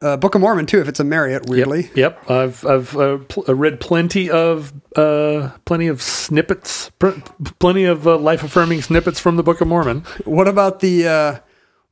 Uh, 0.01 0.15
Book 0.15 0.33
of 0.33 0.39
Mormon, 0.39 0.65
too, 0.65 0.79
if 0.79 0.87
it's 0.87 1.01
a 1.01 1.03
Marriott, 1.03 1.49
weirdly. 1.49 1.91
Yep, 1.93 1.95
yep. 1.95 2.31
I've 2.31 2.65
I've 2.65 2.95
uh, 2.95 3.17
pl- 3.27 3.43
uh, 3.49 3.55
read 3.55 3.81
plenty 3.81 4.29
of 4.29 4.71
uh, 4.95 5.51
plenty 5.65 5.87
of 5.87 6.01
snippets, 6.01 6.89
pr- 6.99 7.19
plenty 7.59 7.83
of 7.83 8.07
uh, 8.07 8.17
life 8.17 8.41
affirming 8.43 8.81
snippets 8.81 9.19
from 9.19 9.35
the 9.35 9.43
Book 9.43 9.59
of 9.59 9.67
Mormon. 9.67 10.05
What 10.23 10.47
about 10.47 10.79
the 10.79 11.05
uh, 11.07 11.39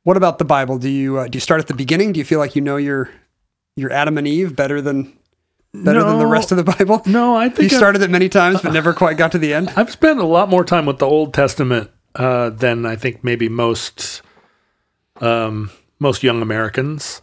what 0.04 0.16
about 0.16 0.38
the 0.38 0.46
Bible? 0.46 0.78
Do 0.78 0.88
you 0.88 1.18
uh, 1.18 1.28
do 1.28 1.36
you 1.36 1.40
start 1.40 1.60
at 1.60 1.66
the 1.66 1.74
beginning? 1.74 2.12
Do 2.12 2.18
you 2.18 2.24
feel 2.24 2.38
like 2.38 2.56
you 2.56 2.62
know 2.62 2.78
your 2.78 3.10
your 3.76 3.92
Adam 3.92 4.16
and 4.16 4.26
Eve 4.26 4.56
better 4.56 4.80
than 4.80 5.12
better 5.74 6.02
than 6.02 6.18
the 6.18 6.26
rest 6.26 6.50
of 6.50 6.56
the 6.56 6.64
Bible? 6.64 7.02
No, 7.04 7.36
I 7.36 7.50
think 7.50 7.58
you 7.70 7.76
I've- 7.76 7.76
started 7.76 8.00
it 8.00 8.08
many 8.10 8.30
times 8.30 8.62
but 8.62 8.72
never 8.72 8.94
quite 8.94 9.18
got 9.18 9.32
to 9.32 9.38
the 9.38 9.52
end. 9.52 9.70
I've 9.76 9.90
spent 9.90 10.18
a 10.18 10.24
lot 10.24 10.48
more 10.48 10.64
time 10.64 10.86
with 10.86 10.96
the 10.98 11.06
Old 11.06 11.34
Testament 11.34 11.90
uh, 12.14 12.48
than 12.48 12.86
I 12.86 12.96
think 12.96 13.22
maybe 13.22 13.50
most 13.50 14.22
um, 15.20 15.70
most 15.98 16.22
young 16.22 16.40
Americans. 16.40 17.20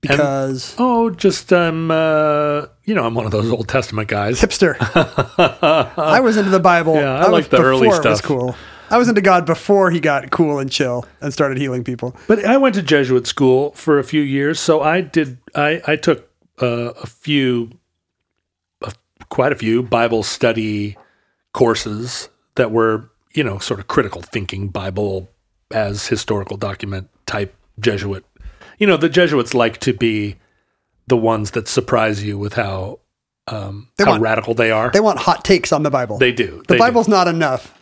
Because 0.00 0.74
Oh, 0.78 1.10
just 1.10 1.52
um, 1.52 1.90
uh, 1.90 2.66
you 2.84 2.94
know, 2.94 3.04
I'm 3.04 3.14
one 3.14 3.26
of 3.26 3.32
those 3.32 3.50
Old 3.50 3.68
Testament 3.68 4.08
guys. 4.08 4.40
hipster. 4.40 4.76
I 5.96 6.20
was 6.20 6.36
into 6.36 6.50
the 6.50 6.60
Bible. 6.60 6.94
Yeah, 6.94 7.14
I 7.16 7.28
was 7.28 7.32
like 7.32 7.50
the 7.50 7.58
early 7.58 7.86
before 7.88 8.00
It 8.00 8.08
was 8.08 8.18
stuff. 8.18 8.22
cool. 8.28 8.56
I 8.90 8.98
was 8.98 9.08
into 9.08 9.20
God 9.20 9.46
before 9.46 9.90
he 9.90 10.00
got 10.00 10.30
cool 10.30 10.58
and 10.58 10.70
chill 10.70 11.04
and 11.20 11.32
started 11.32 11.58
healing 11.58 11.84
people. 11.84 12.16
But 12.26 12.44
I 12.44 12.56
went 12.56 12.74
to 12.74 12.82
Jesuit 12.82 13.26
school 13.26 13.70
for 13.72 13.98
a 13.98 14.04
few 14.04 14.20
years, 14.22 14.58
so 14.58 14.80
I 14.82 15.00
did. 15.02 15.38
I 15.54 15.80
I 15.86 15.96
took 15.96 16.28
uh, 16.60 16.92
a 17.00 17.06
few, 17.06 17.70
uh, 18.82 18.90
quite 19.28 19.52
a 19.52 19.56
few 19.56 19.82
Bible 19.82 20.22
study 20.24 20.96
courses 21.52 22.28
that 22.56 22.70
were, 22.72 23.10
you 23.34 23.44
know, 23.44 23.58
sort 23.58 23.78
of 23.80 23.86
critical 23.86 24.22
thinking 24.22 24.68
Bible 24.68 25.28
as 25.70 26.06
historical 26.08 26.56
document 26.56 27.08
type 27.26 27.54
Jesuit. 27.78 28.24
You 28.80 28.86
know, 28.88 28.96
the 28.96 29.08
Jesuits 29.08 29.54
like 29.54 29.78
to 29.80 29.92
be 29.92 30.36
the 31.06 31.16
ones 31.16 31.52
that 31.52 31.68
surprise 31.68 32.24
you 32.24 32.36
with 32.38 32.54
how 32.54 32.98
um, 33.46 33.88
They 33.96 34.04
how 34.04 34.12
want- 34.12 34.22
radical 34.22 34.54
they 34.54 34.70
are. 34.72 34.90
They 34.90 35.00
want 35.00 35.18
hot 35.20 35.44
takes 35.44 35.72
on 35.72 35.82
the 35.84 35.90
Bible. 35.90 36.18
They 36.18 36.32
do. 36.32 36.58
The 36.66 36.74
They 36.74 36.74
do. 36.74 36.78
Bible's 36.78 37.08
not 37.08 37.28
enough 37.28 37.74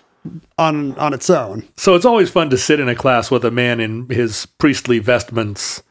on 0.58 0.94
on 0.98 1.14
its 1.14 1.30
own. 1.30 1.66
So 1.76 1.94
it's 1.94 2.04
always 2.04 2.28
fun 2.30 2.50
to 2.50 2.58
sit 2.58 2.80
in 2.80 2.88
a 2.88 2.94
class 2.94 3.30
with 3.30 3.44
a 3.44 3.50
man 3.50 3.80
in 3.80 4.08
his 4.10 4.44
priestly 4.44 4.98
vestments 4.98 5.82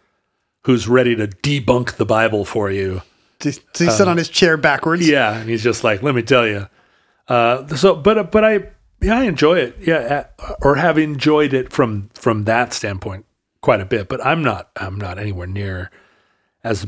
who's 0.66 0.88
ready 0.88 1.16
to 1.16 1.28
debunk 1.28 1.96
the 1.96 2.06
Bible 2.06 2.44
for 2.46 2.70
you. 2.70 3.02
To, 3.40 3.52
to 3.52 3.92
sit 3.92 4.08
on 4.08 4.18
his 4.18 4.30
chair 4.30 4.58
backwards. 4.58 5.08
Yeah, 5.08 5.38
and 5.40 5.48
he's 5.50 5.64
just 5.64 5.84
like, 5.84 6.02
"Let 6.04 6.16
me 6.16 6.24
tell 6.24 6.46
you." 6.48 6.68
Uh, 7.28 7.68
so, 7.76 7.96
but 7.96 8.32
but 8.32 8.44
I 8.44 8.64
yeah 9.00 9.20
I 9.20 9.24
enjoy 9.24 9.60
it. 9.60 9.78
Yeah, 9.80 10.26
uh, 10.40 10.54
or 10.62 10.76
have 10.76 10.98
enjoyed 10.98 11.54
it 11.54 11.72
from 11.72 12.10
from 12.16 12.46
that 12.46 12.74
standpoint 12.74 13.26
quite 13.62 13.82
a 13.82 13.86
bit. 13.86 14.08
But 14.08 14.26
I'm 14.26 14.44
not 14.44 14.70
I'm 14.78 14.98
not 14.98 15.18
anywhere 15.20 15.48
near 15.48 15.92
as 16.64 16.86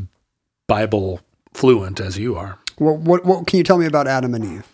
Bible 0.67 1.21
fluent 1.53 1.99
as 1.99 2.17
you 2.17 2.35
are. 2.35 2.57
Well, 2.79 2.97
what 2.97 3.25
what 3.25 3.47
can 3.47 3.57
you 3.57 3.63
tell 3.63 3.77
me 3.77 3.85
about 3.85 4.07
Adam 4.07 4.33
and 4.33 4.43
Eve? 4.45 4.67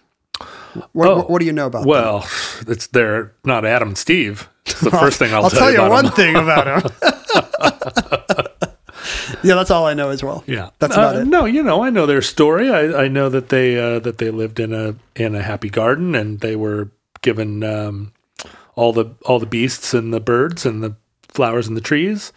What, 0.91 1.07
Oh, 1.07 1.15
what, 1.17 1.29
what 1.29 1.39
do 1.39 1.45
you 1.45 1.53
know 1.53 1.67
about 1.67 1.79
them? 1.81 1.89
Well, 1.89 2.27
it's 2.67 2.87
they're 2.87 3.31
not 3.45 3.65
Adam 3.65 3.89
and 3.89 3.97
Steve. 3.97 4.49
It's 4.65 4.81
the 4.81 4.91
first 4.91 5.19
thing 5.19 5.33
I'll, 5.33 5.43
I'll 5.45 5.49
tell 5.49 5.69
you 5.71 5.77
about 5.77 5.91
one 5.91 6.05
them. 6.05 6.13
thing 6.13 6.35
about 6.35 6.83
him. 6.83 6.91
yeah, 9.43 9.55
that's 9.55 9.71
all 9.71 9.85
I 9.85 9.93
know 9.93 10.09
as 10.09 10.23
well. 10.23 10.43
Yeah, 10.47 10.69
That's 10.79 10.95
about 10.95 11.15
Uh, 11.15 11.19
it. 11.19 11.27
No, 11.27 11.45
you 11.45 11.63
know, 11.63 11.83
I 11.83 11.89
know 11.89 12.05
their 12.05 12.21
story. 12.21 12.69
I, 12.71 13.03
I 13.03 13.07
know 13.07 13.29
that 13.29 13.49
they 13.49 13.77
uh, 13.79 13.99
that 13.99 14.17
they 14.17 14.31
lived 14.31 14.59
in 14.59 14.73
a 14.73 14.95
in 15.15 15.35
a 15.35 15.41
happy 15.41 15.69
garden, 15.69 16.15
and 16.15 16.39
they 16.39 16.55
were 16.55 16.89
given 17.21 17.63
um, 17.63 18.11
all 18.75 18.91
the 18.91 19.05
all 19.25 19.39
the 19.39 19.45
beasts 19.45 19.93
and 19.93 20.13
the 20.13 20.19
birds 20.19 20.65
and 20.65 20.83
the 20.83 20.95
flowers 21.35 21.67
and 21.67 21.75
the 21.77 21.81
trees, 21.81 22.33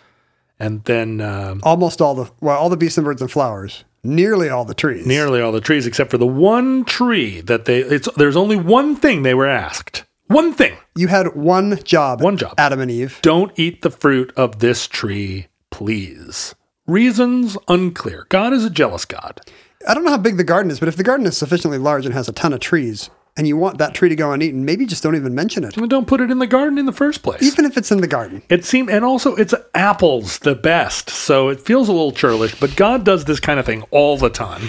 and 0.58 0.84
then 0.84 1.20
um, 1.20 1.60
Almost 1.62 2.00
all 2.00 2.14
the 2.14 2.30
well, 2.40 2.58
all 2.58 2.68
the 2.68 2.76
beasts 2.76 2.98
and 2.98 3.04
birds 3.04 3.22
and 3.22 3.30
flowers. 3.30 3.84
Nearly 4.04 4.48
all 4.48 4.64
the 4.64 4.74
trees. 4.74 5.06
nearly 5.06 5.40
all 5.40 5.50
the 5.52 5.60
trees 5.60 5.86
except 5.86 6.10
for 6.10 6.18
the 6.18 6.26
one 6.26 6.84
tree 6.84 7.40
that 7.42 7.64
they. 7.64 7.78
It's 7.80 8.08
there's 8.16 8.36
only 8.36 8.56
one 8.56 8.96
thing 8.96 9.22
they 9.22 9.34
were 9.34 9.48
asked. 9.48 10.04
One 10.28 10.52
thing. 10.52 10.76
You 10.94 11.08
had 11.08 11.34
one 11.34 11.78
job. 11.84 12.20
One 12.22 12.36
job. 12.36 12.54
Adam 12.58 12.80
and 12.80 12.90
Eve. 12.90 13.18
Don't 13.22 13.50
eat 13.58 13.82
the 13.82 13.90
fruit 13.90 14.32
of 14.36 14.58
this 14.58 14.86
tree, 14.86 15.46
please. 15.70 16.54
Reasons 16.86 17.56
unclear. 17.66 18.26
God 18.28 18.52
is 18.52 18.64
a 18.64 18.70
jealous 18.70 19.04
God. 19.04 19.40
I 19.86 19.94
don't 19.94 20.04
know 20.04 20.10
how 20.10 20.18
big 20.18 20.36
the 20.36 20.44
garden 20.44 20.70
is, 20.70 20.80
but 20.80 20.88
if 20.88 20.96
the 20.96 21.02
garden 21.02 21.26
is 21.26 21.36
sufficiently 21.36 21.78
large 21.78 22.04
and 22.04 22.14
has 22.14 22.28
a 22.28 22.32
ton 22.32 22.52
of 22.52 22.60
trees, 22.60 23.10
and 23.38 23.46
you 23.46 23.56
want 23.56 23.78
that 23.78 23.94
tree 23.94 24.08
to 24.08 24.16
go 24.16 24.32
uneaten, 24.32 24.64
maybe 24.64 24.84
just 24.84 25.02
don't 25.02 25.14
even 25.16 25.34
mention 25.34 25.64
it. 25.64 25.74
Don't 25.88 26.06
put 26.06 26.20
it 26.20 26.30
in 26.30 26.40
the 26.40 26.46
garden 26.46 26.76
in 26.76 26.86
the 26.86 26.92
first 26.92 27.22
place. 27.22 27.42
Even 27.42 27.64
if 27.64 27.76
it's 27.78 27.90
in 27.92 28.00
the 28.00 28.08
garden. 28.08 28.42
It 28.50 28.64
seemed, 28.64 28.90
and 28.90 29.04
also 29.04 29.34
it's 29.36 29.54
apples 29.74 30.40
the 30.40 30.56
best, 30.56 31.08
so 31.08 31.48
it 31.48 31.60
feels 31.60 31.88
a 31.88 31.92
little 31.92 32.12
churlish. 32.12 32.58
But 32.58 32.76
God 32.76 33.04
does 33.04 33.24
this 33.24 33.40
kind 33.40 33.60
of 33.60 33.64
thing 33.64 33.82
all 33.92 34.18
the 34.18 34.28
time. 34.28 34.68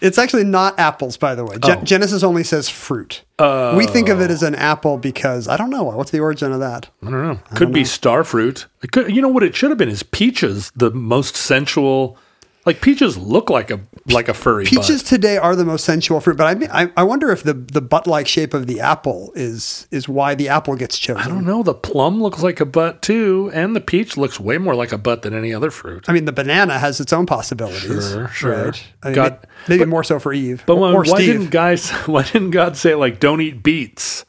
It's 0.00 0.18
actually 0.18 0.44
not 0.44 0.78
apples, 0.78 1.16
by 1.16 1.34
the 1.34 1.44
way. 1.44 1.56
Gen- 1.58 1.78
Oh. 1.80 1.84
Genesis 1.84 2.22
only 2.22 2.44
says 2.44 2.68
fruit. 2.68 3.22
we 3.38 3.86
think 3.86 4.08
of 4.08 4.20
it 4.20 4.30
as 4.30 4.42
oh. 4.42 4.46
an 4.46 4.54
apple 4.54 4.98
because 4.98 5.48
I 5.48 5.56
don't 5.56 5.70
know 5.70 5.84
what's 5.84 6.10
the 6.10 6.20
origin 6.20 6.52
of 6.52 6.60
that. 6.60 6.88
I 7.02 7.10
don't 7.10 7.22
know. 7.22 7.40
Could 7.54 7.72
be 7.72 7.84
star 7.84 8.24
fruit. 8.24 8.66
It 8.82 8.92
could, 8.92 9.14
you 9.14 9.22
know 9.22 9.28
what 9.28 9.42
it 9.42 9.54
should 9.54 9.70
have 9.70 9.78
been 9.78 9.88
is 9.88 10.02
peaches, 10.02 10.70
the 10.74 10.90
most 10.90 11.36
sensual. 11.36 12.18
Like 12.66 12.80
peaches 12.80 13.16
look 13.16 13.48
like 13.48 13.70
a 13.70 13.80
like 14.08 14.28
a 14.28 14.34
furry 14.34 14.64
Peaches 14.64 15.02
butt. 15.02 15.08
today 15.08 15.36
are 15.36 15.54
the 15.54 15.64
most 15.64 15.84
sensual 15.84 16.20
fruit, 16.20 16.36
but 16.36 16.48
I, 16.48 16.54
mean, 16.56 16.68
I 16.72 16.90
I 16.96 17.04
wonder 17.04 17.30
if 17.30 17.44
the 17.44 17.54
the 17.54 17.80
butt 17.80 18.08
like 18.08 18.26
shape 18.26 18.54
of 18.54 18.66
the 18.66 18.80
apple 18.80 19.32
is 19.36 19.86
is 19.92 20.08
why 20.08 20.34
the 20.34 20.48
apple 20.48 20.74
gets 20.74 20.98
chosen. 20.98 21.22
I 21.22 21.28
don't 21.28 21.46
know. 21.46 21.62
The 21.62 21.74
plum 21.74 22.20
looks 22.20 22.42
like 22.42 22.60
a 22.60 22.64
butt 22.66 23.02
too, 23.02 23.50
and 23.54 23.74
the 23.76 23.80
peach 23.80 24.16
looks 24.16 24.40
way 24.40 24.58
more 24.58 24.74
like 24.74 24.90
a 24.92 24.98
butt 24.98 25.22
than 25.22 25.32
any 25.32 25.54
other 25.54 25.70
fruit. 25.70 26.04
I 26.08 26.12
mean, 26.12 26.24
the 26.24 26.32
banana 26.32 26.78
has 26.78 27.00
its 27.00 27.12
own 27.12 27.24
possibilities. 27.24 28.10
Sure, 28.10 28.28
sure. 28.28 28.64
Right? 28.66 28.84
I 29.02 29.06
mean, 29.06 29.14
God- 29.14 29.38
may- 29.68 29.76
maybe 29.78 29.88
more 29.88 30.04
so 30.04 30.18
for 30.18 30.32
Eve. 30.32 30.64
But 30.66 30.76
when, 30.76 30.92
why 30.92 31.04
Steve. 31.04 31.18
didn't 31.34 31.50
guys? 31.50 31.90
Why 32.06 32.24
didn't 32.24 32.50
God 32.50 32.76
say 32.76 32.94
like 32.96 33.20
don't 33.20 33.40
eat 33.40 33.62
beets? 33.62 34.24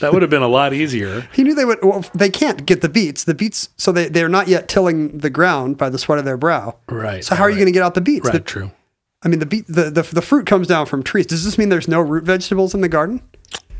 That 0.00 0.12
would 0.12 0.22
have 0.22 0.30
been 0.30 0.42
a 0.42 0.48
lot 0.48 0.72
easier. 0.72 1.28
He 1.32 1.42
knew 1.42 1.54
they 1.54 1.64
would. 1.64 1.78
Well, 1.82 2.04
they 2.14 2.30
can't 2.30 2.64
get 2.66 2.80
the 2.82 2.88
beets. 2.88 3.24
The 3.24 3.34
beets, 3.34 3.68
so 3.76 3.90
they 3.92 4.08
they're 4.08 4.28
not 4.28 4.46
yet 4.48 4.68
tilling 4.68 5.18
the 5.18 5.30
ground 5.30 5.76
by 5.76 5.88
the 5.90 5.98
sweat 5.98 6.18
of 6.18 6.24
their 6.24 6.36
brow. 6.36 6.76
Right. 6.88 7.24
So 7.24 7.34
how 7.34 7.44
are 7.44 7.50
you 7.50 7.54
right. 7.56 7.60
going 7.60 7.66
to 7.66 7.72
get 7.72 7.82
out 7.82 7.94
the 7.94 8.00
beets? 8.00 8.26
Right. 8.26 8.34
The- 8.34 8.40
true. 8.40 8.70
I 9.24 9.28
mean, 9.28 9.40
the, 9.40 9.46
beet, 9.46 9.66
the 9.66 9.90
the 9.90 10.02
the 10.02 10.22
fruit 10.22 10.46
comes 10.46 10.68
down 10.68 10.86
from 10.86 11.02
trees. 11.02 11.26
Does 11.26 11.44
this 11.44 11.58
mean 11.58 11.68
there's 11.70 11.88
no 11.88 12.00
root 12.00 12.22
vegetables 12.24 12.72
in 12.74 12.80
the 12.82 12.88
garden? 12.88 13.20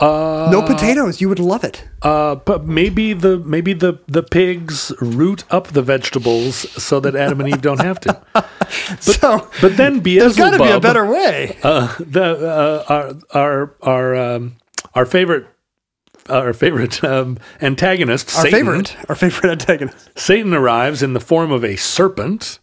Uh, 0.00 0.48
no 0.52 0.62
potatoes. 0.62 1.20
You 1.20 1.28
would 1.28 1.38
love 1.40 1.64
it. 1.64 1.84
uh, 2.02 2.36
but 2.36 2.66
maybe 2.66 3.12
the 3.12 3.38
maybe 3.38 3.72
the 3.72 3.98
the 4.06 4.22
pigs 4.22 4.92
root 5.00 5.42
up 5.50 5.68
the 5.68 5.82
vegetables 5.82 6.54
so 6.82 7.00
that 7.00 7.14
Adam 7.16 7.40
and 7.40 7.48
Eve 7.48 7.62
don't 7.62 7.80
have 7.80 7.98
to. 8.00 8.20
so 9.00 9.48
But 9.60 9.76
then 9.76 10.00
there's 10.00 10.36
got 10.36 10.50
to 10.50 10.58
be 10.58 10.70
a 10.70 10.80
better 10.80 11.04
way. 11.06 11.56
uh, 11.62 11.94
the 12.00 12.22
uh, 12.24 12.84
our 12.88 13.14
our 13.34 13.74
our 13.82 14.16
um, 14.16 14.56
our 14.94 15.04
favorite 15.06 15.46
our 16.28 16.52
favorite 16.52 17.02
um, 17.04 17.38
antagonist, 17.60 18.34
our 18.36 18.42
Satan, 18.42 18.58
favorite, 18.58 18.96
our 19.08 19.14
favorite 19.14 19.50
antagonist. 19.50 20.10
Satan 20.18 20.52
arrives 20.54 21.02
in 21.02 21.12
the 21.14 21.20
form 21.20 21.50
of 21.52 21.64
a 21.64 21.76
serpent 21.76 22.58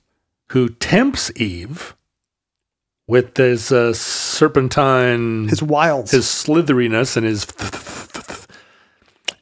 who 0.50 0.70
tempts 0.70 1.32
Eve 1.36 1.96
with 3.08 3.38
his 3.38 3.72
uh, 3.72 3.94
serpentine, 3.94 5.48
His 5.48 5.62
wilds. 5.62 6.12
his 6.12 6.28
slitheriness, 6.28 7.16
and 7.18 7.26
his. 7.26 7.46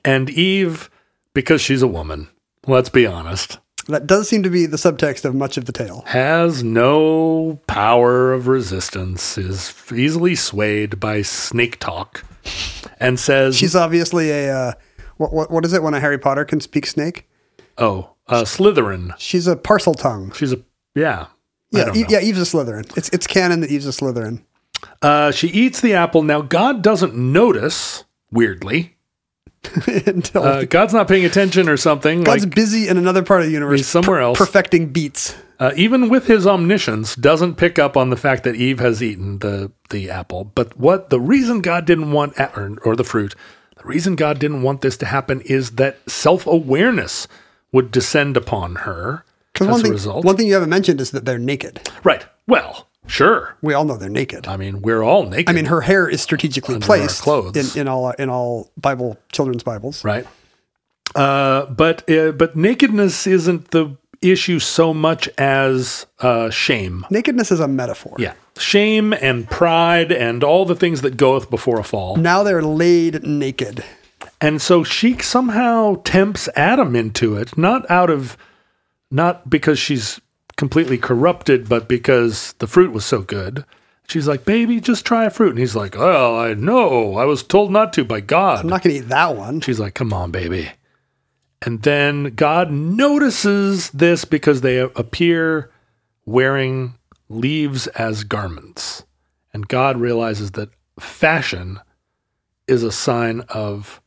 And 0.05 0.29
Eve, 0.29 0.89
because 1.33 1.61
she's 1.61 1.81
a 1.81 1.87
woman, 1.87 2.27
let's 2.67 2.89
be 2.89 3.05
honest, 3.05 3.59
that 3.87 4.05
does 4.07 4.27
seem 4.27 4.43
to 4.43 4.49
be 4.49 4.65
the 4.65 4.77
subtext 4.77 5.23
of 5.25 5.33
much 5.35 5.55
of 5.57 5.65
the 5.65 5.71
tale. 5.71 6.03
has 6.07 6.63
no 6.63 7.59
power 7.67 8.33
of 8.33 8.47
resistance, 8.47 9.37
is 9.37 9.73
easily 9.93 10.35
swayed 10.35 10.99
by 10.99 11.21
snake 11.21 11.79
talk, 11.79 12.25
and 12.99 13.19
says, 13.19 13.55
She's 13.57 13.75
obviously 13.75 14.29
a 14.31 14.53
uh, 14.55 14.73
what, 15.17 15.33
what 15.33 15.51
what 15.51 15.65
is 15.65 15.73
it 15.73 15.83
when 15.83 15.93
a 15.93 15.99
Harry 15.99 16.17
Potter 16.17 16.45
can 16.45 16.59
speak 16.59 16.85
snake? 16.85 17.27
"Oh, 17.77 18.11
uh, 18.27 18.43
Slytherin." 18.43 19.13
She's 19.17 19.47
a 19.47 19.55
parcel 19.55 19.93
tongue. 19.93 20.31
She's 20.33 20.53
a 20.53 20.61
yeah. 20.95 21.27
Yeah, 21.71 21.91
E- 21.95 22.05
yeah. 22.07 22.19
Eve's 22.21 22.39
a 22.53 22.57
Slytherin. 22.57 22.95
It's 22.97 23.09
it's 23.09 23.25
canon 23.25 23.61
that 23.61 23.71
Eve's 23.71 23.87
a 23.87 23.89
Slytherin. 23.91 24.43
Uh, 25.01 25.31
she 25.31 25.47
eats 25.47 25.81
the 25.81 25.93
apple. 25.93 26.21
Now, 26.23 26.41
God 26.41 26.81
doesn't 26.81 27.15
notice, 27.15 28.03
weirdly. 28.31 28.92
Until 30.05 30.43
Uh, 30.43 30.65
God's 30.65 30.93
not 30.93 31.07
paying 31.07 31.25
attention 31.25 31.69
or 31.69 31.77
something. 31.77 32.23
God's 32.23 32.45
like, 32.45 32.55
busy 32.55 32.87
in 32.87 32.97
another 32.97 33.23
part 33.23 33.41
of 33.41 33.47
the 33.47 33.53
universe, 33.53 33.79
He's 33.79 33.87
somewhere 33.87 34.19
else. 34.21 34.37
perfecting 34.37 34.87
beats. 34.89 35.35
uh, 35.59 35.71
even 35.75 36.09
with 36.09 36.27
his 36.27 36.45
omniscience, 36.45 37.15
doesn't 37.15 37.55
pick 37.55 37.79
up 37.79 37.95
on 37.95 38.09
the 38.09 38.17
fact 38.17 38.43
that 38.43 38.55
Eve 38.55 38.79
has 38.79 39.01
eaten 39.01 39.39
the, 39.39 39.71
the 39.89 40.09
apple. 40.09 40.43
But 40.43 40.77
what 40.77 41.09
the 41.09 41.19
reason 41.19 41.61
God 41.61 41.85
didn't 41.85 42.11
want, 42.11 42.37
or, 42.39 42.77
or 42.83 42.95
the 42.95 43.03
fruit, 43.03 43.35
the 43.77 43.83
reason 43.87 44.15
God 44.15 44.39
didn't 44.39 44.61
want 44.63 44.81
this 44.81 44.97
to 44.97 45.05
happen 45.05 45.41
is 45.41 45.71
that 45.71 45.97
self 46.09 46.45
awareness 46.45 47.27
would 47.71 47.91
descend 47.91 48.35
upon 48.37 48.75
her 48.77 49.23
as 49.25 49.51
Because 49.53 49.67
one 49.69 49.79
a 49.79 49.83
thing, 49.83 49.91
result. 49.93 50.25
one 50.25 50.35
thing 50.37 50.47
you 50.47 50.53
haven't 50.53 50.69
mentioned 50.69 50.99
is 51.01 51.11
that 51.11 51.25
they're 51.25 51.39
naked. 51.39 51.89
right. 52.03 52.25
Well, 52.47 52.87
sure. 53.07 53.55
We 53.61 53.73
all 53.73 53.85
know 53.85 53.97
they're 53.97 54.09
naked. 54.09 54.47
I 54.47 54.57
mean, 54.57 54.81
we're 54.81 55.03
all 55.03 55.23
naked. 55.27 55.49
I 55.49 55.53
mean, 55.53 55.65
her 55.65 55.81
hair 55.81 56.07
is 56.07 56.21
strategically 56.21 56.75
Under 56.75 56.85
placed 56.85 57.21
clothes. 57.21 57.75
in, 57.75 57.81
in 57.81 57.87
all 57.87 58.11
in 58.11 58.29
all 58.29 58.71
Bible 58.77 59.17
children's 59.31 59.63
Bibles. 59.63 60.03
right? 60.03 60.25
Uh, 61.15 61.65
but 61.67 62.09
uh, 62.09 62.31
but 62.31 62.55
nakedness 62.55 63.27
isn't 63.27 63.71
the 63.71 63.95
issue 64.21 64.57
so 64.59 64.93
much 64.93 65.27
as 65.37 66.05
uh, 66.19 66.49
shame. 66.49 67.05
Nakedness 67.09 67.51
is 67.51 67.59
a 67.59 67.67
metaphor. 67.67 68.15
Yeah, 68.17 68.33
shame 68.57 69.13
and 69.13 69.47
pride 69.49 70.11
and 70.11 70.43
all 70.43 70.65
the 70.65 70.75
things 70.75 71.01
that 71.01 71.17
goeth 71.17 71.49
before 71.49 71.79
a 71.79 71.83
fall. 71.83 72.15
Now 72.15 72.41
they're 72.43 72.63
laid 72.63 73.23
naked. 73.23 73.83
And 74.41 74.61
so 74.61 74.83
she 74.83 75.17
somehow 75.19 76.01
tempts 76.03 76.49
Adam 76.55 76.95
into 76.95 77.35
it, 77.37 77.57
not 77.57 77.89
out 77.89 78.09
of, 78.09 78.35
not 79.11 79.49
because 79.49 79.79
she's 79.79 80.19
completely 80.57 80.97
corrupted, 80.97 81.67
but 81.69 81.87
because 81.87 82.53
the 82.59 82.67
fruit 82.67 82.91
was 82.91 83.05
so 83.05 83.21
good. 83.21 83.65
She's 84.07 84.27
like, 84.27 84.43
baby, 84.45 84.79
just 84.81 85.05
try 85.05 85.25
a 85.25 85.29
fruit. 85.29 85.51
And 85.51 85.59
he's 85.59 85.75
like, 85.75 85.95
well, 85.97 86.37
I 86.37 86.53
know. 86.53 87.15
I 87.15 87.25
was 87.25 87.41
told 87.41 87.71
not 87.71 87.93
to 87.93 88.03
by 88.03 88.19
God. 88.19 88.59
I'm 88.59 88.67
not 88.67 88.83
going 88.83 88.95
to 88.95 89.01
eat 89.01 89.09
that 89.09 89.35
one. 89.35 89.61
She's 89.61 89.79
like, 89.79 89.93
come 89.93 90.11
on, 90.13 90.29
baby. 90.31 90.71
And 91.61 91.81
then 91.83 92.35
God 92.35 92.69
notices 92.71 93.89
this 93.91 94.25
because 94.25 94.59
they 94.61 94.79
appear 94.79 95.71
wearing 96.25 96.95
leaves 97.29 97.87
as 97.87 98.25
garments. 98.25 99.03
And 99.53 99.67
God 99.67 99.97
realizes 99.97 100.51
that 100.51 100.69
fashion 100.99 101.79
is 102.67 102.83
a 102.83 102.91
sign 102.91 103.41
of 103.49 104.01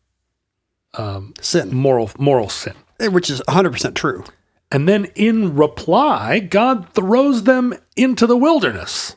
Sin, 1.42 1.74
moral 1.74 2.10
moral 2.18 2.48
sin. 2.48 2.72
eh, 3.00 3.08
which 3.08 3.28
is 3.28 3.42
100% 3.48 3.94
true. 3.94 4.24
And 4.70 4.88
then 4.88 5.06
in 5.14 5.56
reply, 5.56 6.40
God 6.40 6.92
throws 6.92 7.44
them 7.44 7.74
into 7.96 8.26
the 8.26 8.36
wilderness. 8.36 9.16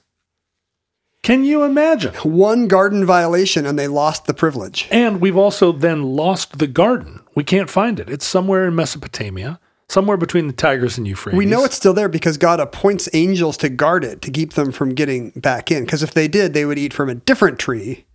Can 1.22 1.44
you 1.44 1.64
imagine? 1.64 2.14
One 2.16 2.68
garden 2.68 3.06
violation 3.06 3.66
and 3.66 3.78
they 3.78 3.88
lost 3.88 4.26
the 4.26 4.34
privilege. 4.34 4.88
And 4.90 5.20
we've 5.20 5.36
also 5.38 5.72
then 5.72 6.04
lost 6.04 6.60
the 6.60 6.68
garden. 6.68 7.22
We 7.36 7.44
can't 7.44 7.70
find 7.70 8.00
it. 8.00 8.10
It's 8.10 8.26
somewhere 8.26 8.68
in 8.68 8.76
Mesopotamia, 8.76 9.60
somewhere 9.90 10.18
between 10.18 10.48
the 10.48 10.54
Tigris 10.54 10.98
and 10.98 11.08
Euphrates. 11.08 11.38
We 11.38 11.46
know 11.46 11.66
it's 11.66 11.76
still 11.76 11.94
there 11.94 12.10
because 12.10 12.38
God 12.38 12.60
appoints 12.60 13.10
angels 13.14 13.58
to 13.58 13.70
guard 13.70 14.04
it 14.06 14.22
to 14.22 14.32
keep 14.32 14.54
them 14.54 14.72
from 14.72 14.96
getting 14.96 15.32
back 15.32 15.72
in. 15.72 15.84
Because 15.84 16.04
if 16.04 16.14
they 16.14 16.28
did, 16.28 16.54
they 16.54 16.66
would 16.66 16.80
eat 16.80 16.94
from 16.94 17.10
a 17.10 17.16
different 17.16 17.60
tree 17.60 18.06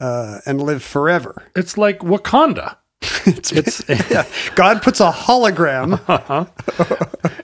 uh, 0.00 0.40
and 0.46 0.62
live 0.62 0.82
forever. 0.82 1.44
It's 1.54 1.76
like 1.76 1.98
Wakanda. 2.00 2.76
It's, 3.02 3.52
It's 3.52 3.88
yeah. 4.10 4.24
God 4.54 4.82
puts 4.82 5.00
a 5.00 5.10
hologram. 5.10 6.00
Uh-huh. 6.08 6.46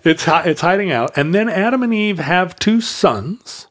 it's 0.05 0.25
it's 0.29 0.61
hiding 0.61 0.91
out. 0.93 1.17
And 1.17 1.35
then 1.35 1.49
Adam 1.49 1.83
and 1.83 1.93
Eve 1.95 2.19
have 2.19 2.57
two 2.59 2.81
sons. 2.81 3.69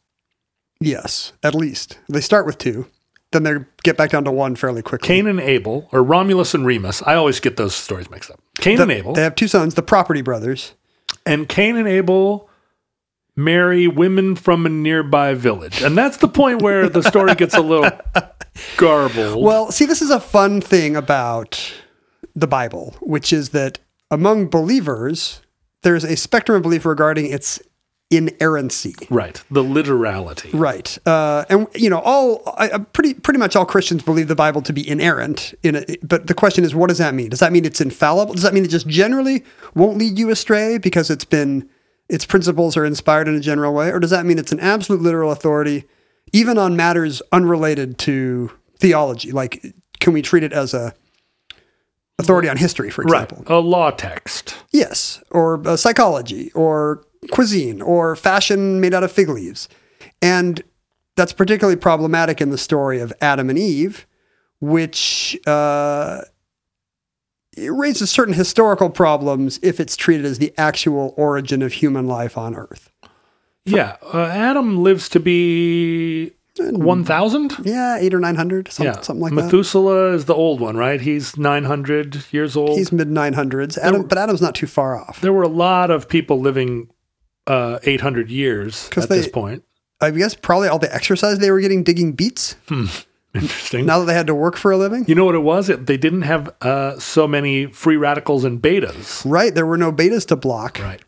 yes, 0.79 1.33
at 1.43 1.55
least 1.55 1.97
they 2.09 2.21
start 2.21 2.45
with 2.45 2.57
two. 2.57 2.87
Then 3.31 3.43
they 3.43 3.53
get 3.83 3.95
back 3.97 4.09
down 4.09 4.25
to 4.25 4.31
one 4.31 4.55
fairly 4.57 4.81
quickly. 4.81 5.07
Cain 5.07 5.25
and 5.27 5.39
Abel, 5.39 5.87
or 5.93 6.03
Romulus 6.03 6.53
and 6.53 6.65
Remus. 6.65 7.01
I 7.03 7.15
always 7.15 7.39
get 7.39 7.55
those 7.55 7.73
stories 7.73 8.09
mixed 8.09 8.29
up. 8.29 8.39
Cain 8.59 8.75
The- 8.77 8.83
and 8.83 8.91
Abel. 8.91 9.13
They 9.13 9.21
have 9.23 9.35
two 9.35 9.47
sons, 9.47 9.75
the 9.75 9.81
property 9.83 10.21
brothers. 10.21 10.73
and 11.25 11.47
Cain 11.47 11.77
and 11.77 11.87
Abel 11.87 12.49
marry 13.37 13.87
women 13.87 14.35
from 14.35 14.65
a 14.65 14.69
nearby 14.69 15.33
village. 15.33 15.81
And 15.81 15.97
that's 15.97 16.17
the 16.17 16.27
point 16.27 16.61
where 16.61 16.89
the 16.89 17.01
story 17.01 17.33
gets 17.35 17.55
a 17.55 17.61
little 17.61 17.89
garbled. 18.77 19.43
Well, 19.43 19.71
see, 19.71 19.85
this 19.85 20.01
is 20.01 20.09
a 20.09 20.19
fun 20.19 20.61
thing 20.61 20.95
about 20.95 21.59
the 22.35 22.47
Bible, 22.47 22.95
which 23.01 23.31
is 23.33 23.49
that 23.49 23.79
among 24.09 24.47
believers, 24.47 25.41
there's 25.83 26.03
a 26.03 26.15
spectrum 26.15 26.55
of 26.57 26.61
belief 26.63 26.85
regarding 26.85 27.31
its 27.31 27.59
inerrancy. 28.09 28.93
right. 29.09 29.41
The 29.49 29.63
literality. 29.63 30.49
Right, 30.53 30.97
uh, 31.07 31.45
and 31.49 31.67
you 31.73 31.89
know, 31.89 31.99
all 31.99 32.41
I- 32.57 32.77
pretty 32.79 33.13
pretty 33.13 33.39
much 33.39 33.55
all 33.55 33.65
Christians 33.65 34.03
believe 34.03 34.27
the 34.27 34.35
Bible 34.35 34.61
to 34.63 34.73
be 34.73 34.87
inerrant. 34.87 35.53
In 35.63 35.77
a, 35.77 35.85
but 36.03 36.27
the 36.27 36.33
question 36.33 36.65
is, 36.65 36.75
what 36.75 36.89
does 36.89 36.97
that 36.97 37.13
mean? 37.13 37.29
Does 37.29 37.39
that 37.39 37.53
mean 37.53 37.63
it's 37.63 37.79
infallible? 37.79 38.33
Does 38.33 38.43
that 38.43 38.53
mean 38.53 38.65
it 38.65 38.69
just 38.69 38.87
generally 38.87 39.45
won't 39.75 39.97
lead 39.97 40.19
you 40.19 40.29
astray 40.29 40.77
because 40.77 41.09
it's 41.09 41.23
been 41.25 41.69
its 42.09 42.25
principles 42.25 42.75
are 42.75 42.83
inspired 42.85 43.29
in 43.29 43.35
a 43.35 43.39
general 43.39 43.73
way, 43.73 43.89
or 43.89 43.99
does 43.99 44.09
that 44.11 44.25
mean 44.25 44.37
it's 44.37 44.51
an 44.51 44.59
absolute 44.59 45.01
literal 45.01 45.31
authority, 45.31 45.85
even 46.33 46.57
on 46.57 46.75
matters 46.75 47.21
unrelated 47.31 47.97
to 47.99 48.51
theology? 48.77 49.31
Like, 49.31 49.73
can 49.99 50.13
we 50.13 50.21
treat 50.21 50.43
it 50.43 50.53
as 50.53 50.73
a 50.73 50.93
authority 52.19 52.47
on 52.49 52.57
history, 52.57 52.89
for 52.89 53.03
Right. 53.03 53.23
example? 53.23 53.43
A 53.55 53.59
law 53.59 53.89
text. 53.91 54.55
Yes, 54.71 55.21
or 55.31 55.65
uh, 55.67 55.75
psychology, 55.75 56.51
or 56.53 57.03
cuisine, 57.31 57.81
or 57.81 58.15
fashion 58.15 58.79
made 58.79 58.93
out 58.93 59.03
of 59.03 59.11
fig 59.11 59.29
leaves. 59.29 59.67
And 60.21 60.61
that's 61.15 61.33
particularly 61.33 61.77
problematic 61.77 62.39
in 62.41 62.49
the 62.51 62.57
story 62.57 62.99
of 62.99 63.11
Adam 63.21 63.49
and 63.49 63.57
Eve, 63.57 64.05
which 64.59 65.37
uh, 65.47 66.21
it 67.57 67.69
raises 67.73 68.09
certain 68.11 68.33
historical 68.35 68.89
problems 68.89 69.59
if 69.63 69.79
it's 69.79 69.95
treated 69.97 70.25
as 70.25 70.37
the 70.37 70.53
actual 70.57 71.13
origin 71.17 71.61
of 71.63 71.73
human 71.73 72.07
life 72.07 72.37
on 72.37 72.55
Earth. 72.55 72.90
Yeah. 73.65 73.97
Uh, 74.13 74.23
Adam 74.25 74.83
lives 74.83 75.07
to 75.09 75.19
be 75.19 76.31
1,000? 76.57 77.57
Yeah, 77.63 77.97
eight 77.99 78.13
or 78.13 78.19
nine 78.19 78.35
hundred, 78.35 78.71
some, 78.71 78.85
Yeah. 78.85 78.99
something 79.01 79.21
like 79.21 79.33
that. 79.35 79.43
Methuselah 79.45 80.13
is 80.13 80.25
the 80.25 80.33
old 80.35 80.59
one, 80.59 80.77
right? 80.77 80.99
He's 80.99 81.37
900 81.37 82.25
years 82.31 82.55
old. 82.57 82.77
He's 82.77 82.91
mid 82.91 83.09
nine 83.09 83.33
hundreds. 83.33 83.77
Adam, 83.77 84.03
but 84.07 84.17
Adam's 84.17 84.41
not 84.41 84.55
too 84.55 84.67
far 84.67 84.97
off. 84.99 85.21
there 85.21 85.33
were 85.33 85.43
a 85.43 85.47
lot 85.47 85.91
of 85.91 86.07
people 86.09 86.39
living 86.39 86.89
uh, 87.47 87.79
800 87.83 88.29
years 88.29 88.89
at 88.97 89.09
this 89.09 89.27
point. 89.27 89.63
I 89.99 90.09
guess 90.11 90.33
probably 90.35 90.67
all 90.67 90.79
the 90.79 90.93
exercise 90.93 91.37
they 91.39 91.51
were 91.51 91.61
getting 91.61 91.83
digging 91.83 92.13
beets. 92.13 92.55
Interesting. 93.33 93.85
Now 93.85 93.99
that 93.99 94.05
they 94.05 94.13
had 94.13 94.27
to 94.27 94.35
work 94.35 94.57
for 94.57 94.71
a 94.71 94.77
living. 94.77 95.05
you 95.07 95.15
know 95.15 95.23
what 95.25 95.35
it 95.35 95.39
was? 95.43 95.69
It, 95.69 95.85
they 95.85 95.95
didn't 95.95 96.23
have 96.23 96.53
uh, 96.61 96.99
so 96.99 97.27
many 97.27 97.67
free 97.67 97.95
radicals 97.95 98.43
and 98.43 98.61
betas. 98.61 99.21
Right, 99.29 99.55
there 99.55 99.65
were 99.65 99.77
no 99.77 99.91
betas 99.91 100.27
to 100.27 100.35
block. 100.35 100.79
Right. 100.79 101.01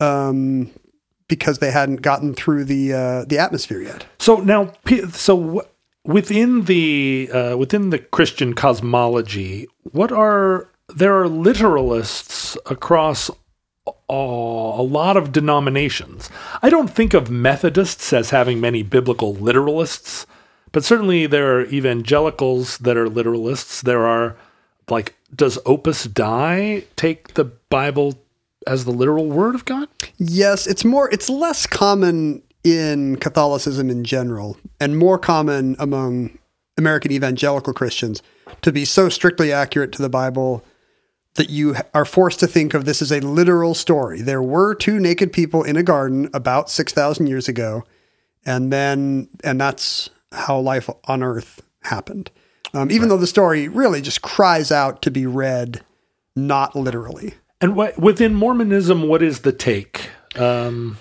um, 0.00 0.70
because 1.28 1.58
they 1.58 1.70
hadn't 1.70 2.02
gotten 2.02 2.34
through 2.34 2.64
the 2.64 2.92
uh, 2.92 3.24
the 3.24 3.38
atmosphere 3.38 3.82
yet. 3.82 4.06
So 4.18 4.36
now, 4.36 4.72
so 5.12 5.66
within 6.04 6.64
the 6.64 7.30
uh, 7.32 7.56
within 7.56 7.90
the 7.90 7.98
Christian 7.98 8.54
cosmology, 8.54 9.68
what 9.92 10.10
are 10.10 10.68
there 10.88 11.20
are 11.20 11.28
literalists 11.28 12.56
across 12.70 13.30
a 14.08 14.82
lot 14.82 15.16
of 15.16 15.32
denominations. 15.32 16.30
I 16.62 16.70
don't 16.70 16.88
think 16.88 17.14
of 17.14 17.30
Methodists 17.30 18.12
as 18.12 18.30
having 18.30 18.60
many 18.60 18.82
biblical 18.82 19.34
literalists, 19.34 20.26
but 20.72 20.84
certainly 20.84 21.26
there 21.26 21.58
are 21.58 21.66
evangelicals 21.66 22.78
that 22.78 22.96
are 22.96 23.06
literalists. 23.06 23.82
There 23.82 24.06
are, 24.06 24.36
like, 24.88 25.14
does 25.34 25.58
Opus 25.66 26.04
Dei 26.04 26.86
take 26.96 27.34
the 27.34 27.44
Bible 27.44 28.18
as 28.68 28.84
the 28.84 28.92
literal 28.92 29.26
word 29.26 29.54
of 29.54 29.64
God? 29.64 29.88
Yes, 30.18 30.66
it's 30.66 30.84
more 30.84 31.10
it's 31.10 31.28
less 31.28 31.66
common 31.66 32.42
in 32.62 33.16
Catholicism 33.16 33.90
in 33.90 34.04
general 34.04 34.56
and 34.80 34.98
more 34.98 35.18
common 35.18 35.74
among 35.78 36.38
American 36.76 37.10
evangelical 37.10 37.72
Christians 37.72 38.22
to 38.62 38.72
be 38.72 38.84
so 38.84 39.08
strictly 39.08 39.52
accurate 39.52 39.92
to 39.92 40.02
the 40.02 40.08
Bible 40.08 40.64
that 41.34 41.50
you 41.50 41.76
are 41.94 42.04
forced 42.04 42.40
to 42.40 42.46
think 42.46 42.74
of 42.74 42.84
this 42.84 43.00
as 43.00 43.12
a 43.12 43.20
literal 43.20 43.74
story. 43.74 44.20
There 44.20 44.42
were 44.42 44.74
two 44.74 44.98
naked 44.98 45.32
people 45.32 45.62
in 45.62 45.76
a 45.76 45.82
garden 45.82 46.28
about 46.34 46.68
6,000 46.68 47.26
years 47.26 47.48
ago, 47.48 47.84
and 48.44 48.72
then, 48.72 49.28
and 49.44 49.60
that's 49.60 50.10
how 50.32 50.58
life 50.58 50.90
on 51.04 51.22
earth 51.22 51.62
happened. 51.82 52.30
Um, 52.74 52.90
even 52.90 53.08
though 53.08 53.16
the 53.16 53.26
story 53.26 53.68
really 53.68 54.02
just 54.02 54.20
cries 54.20 54.72
out 54.72 55.00
to 55.02 55.10
be 55.10 55.26
read 55.26 55.80
not 56.34 56.74
literally. 56.76 57.34
And 57.60 57.74
what, 57.74 57.98
within 57.98 58.34
Mormonism, 58.34 59.08
what 59.08 59.22
is 59.22 59.40
the 59.40 59.52
take? 59.52 60.10
Um, 60.36 60.98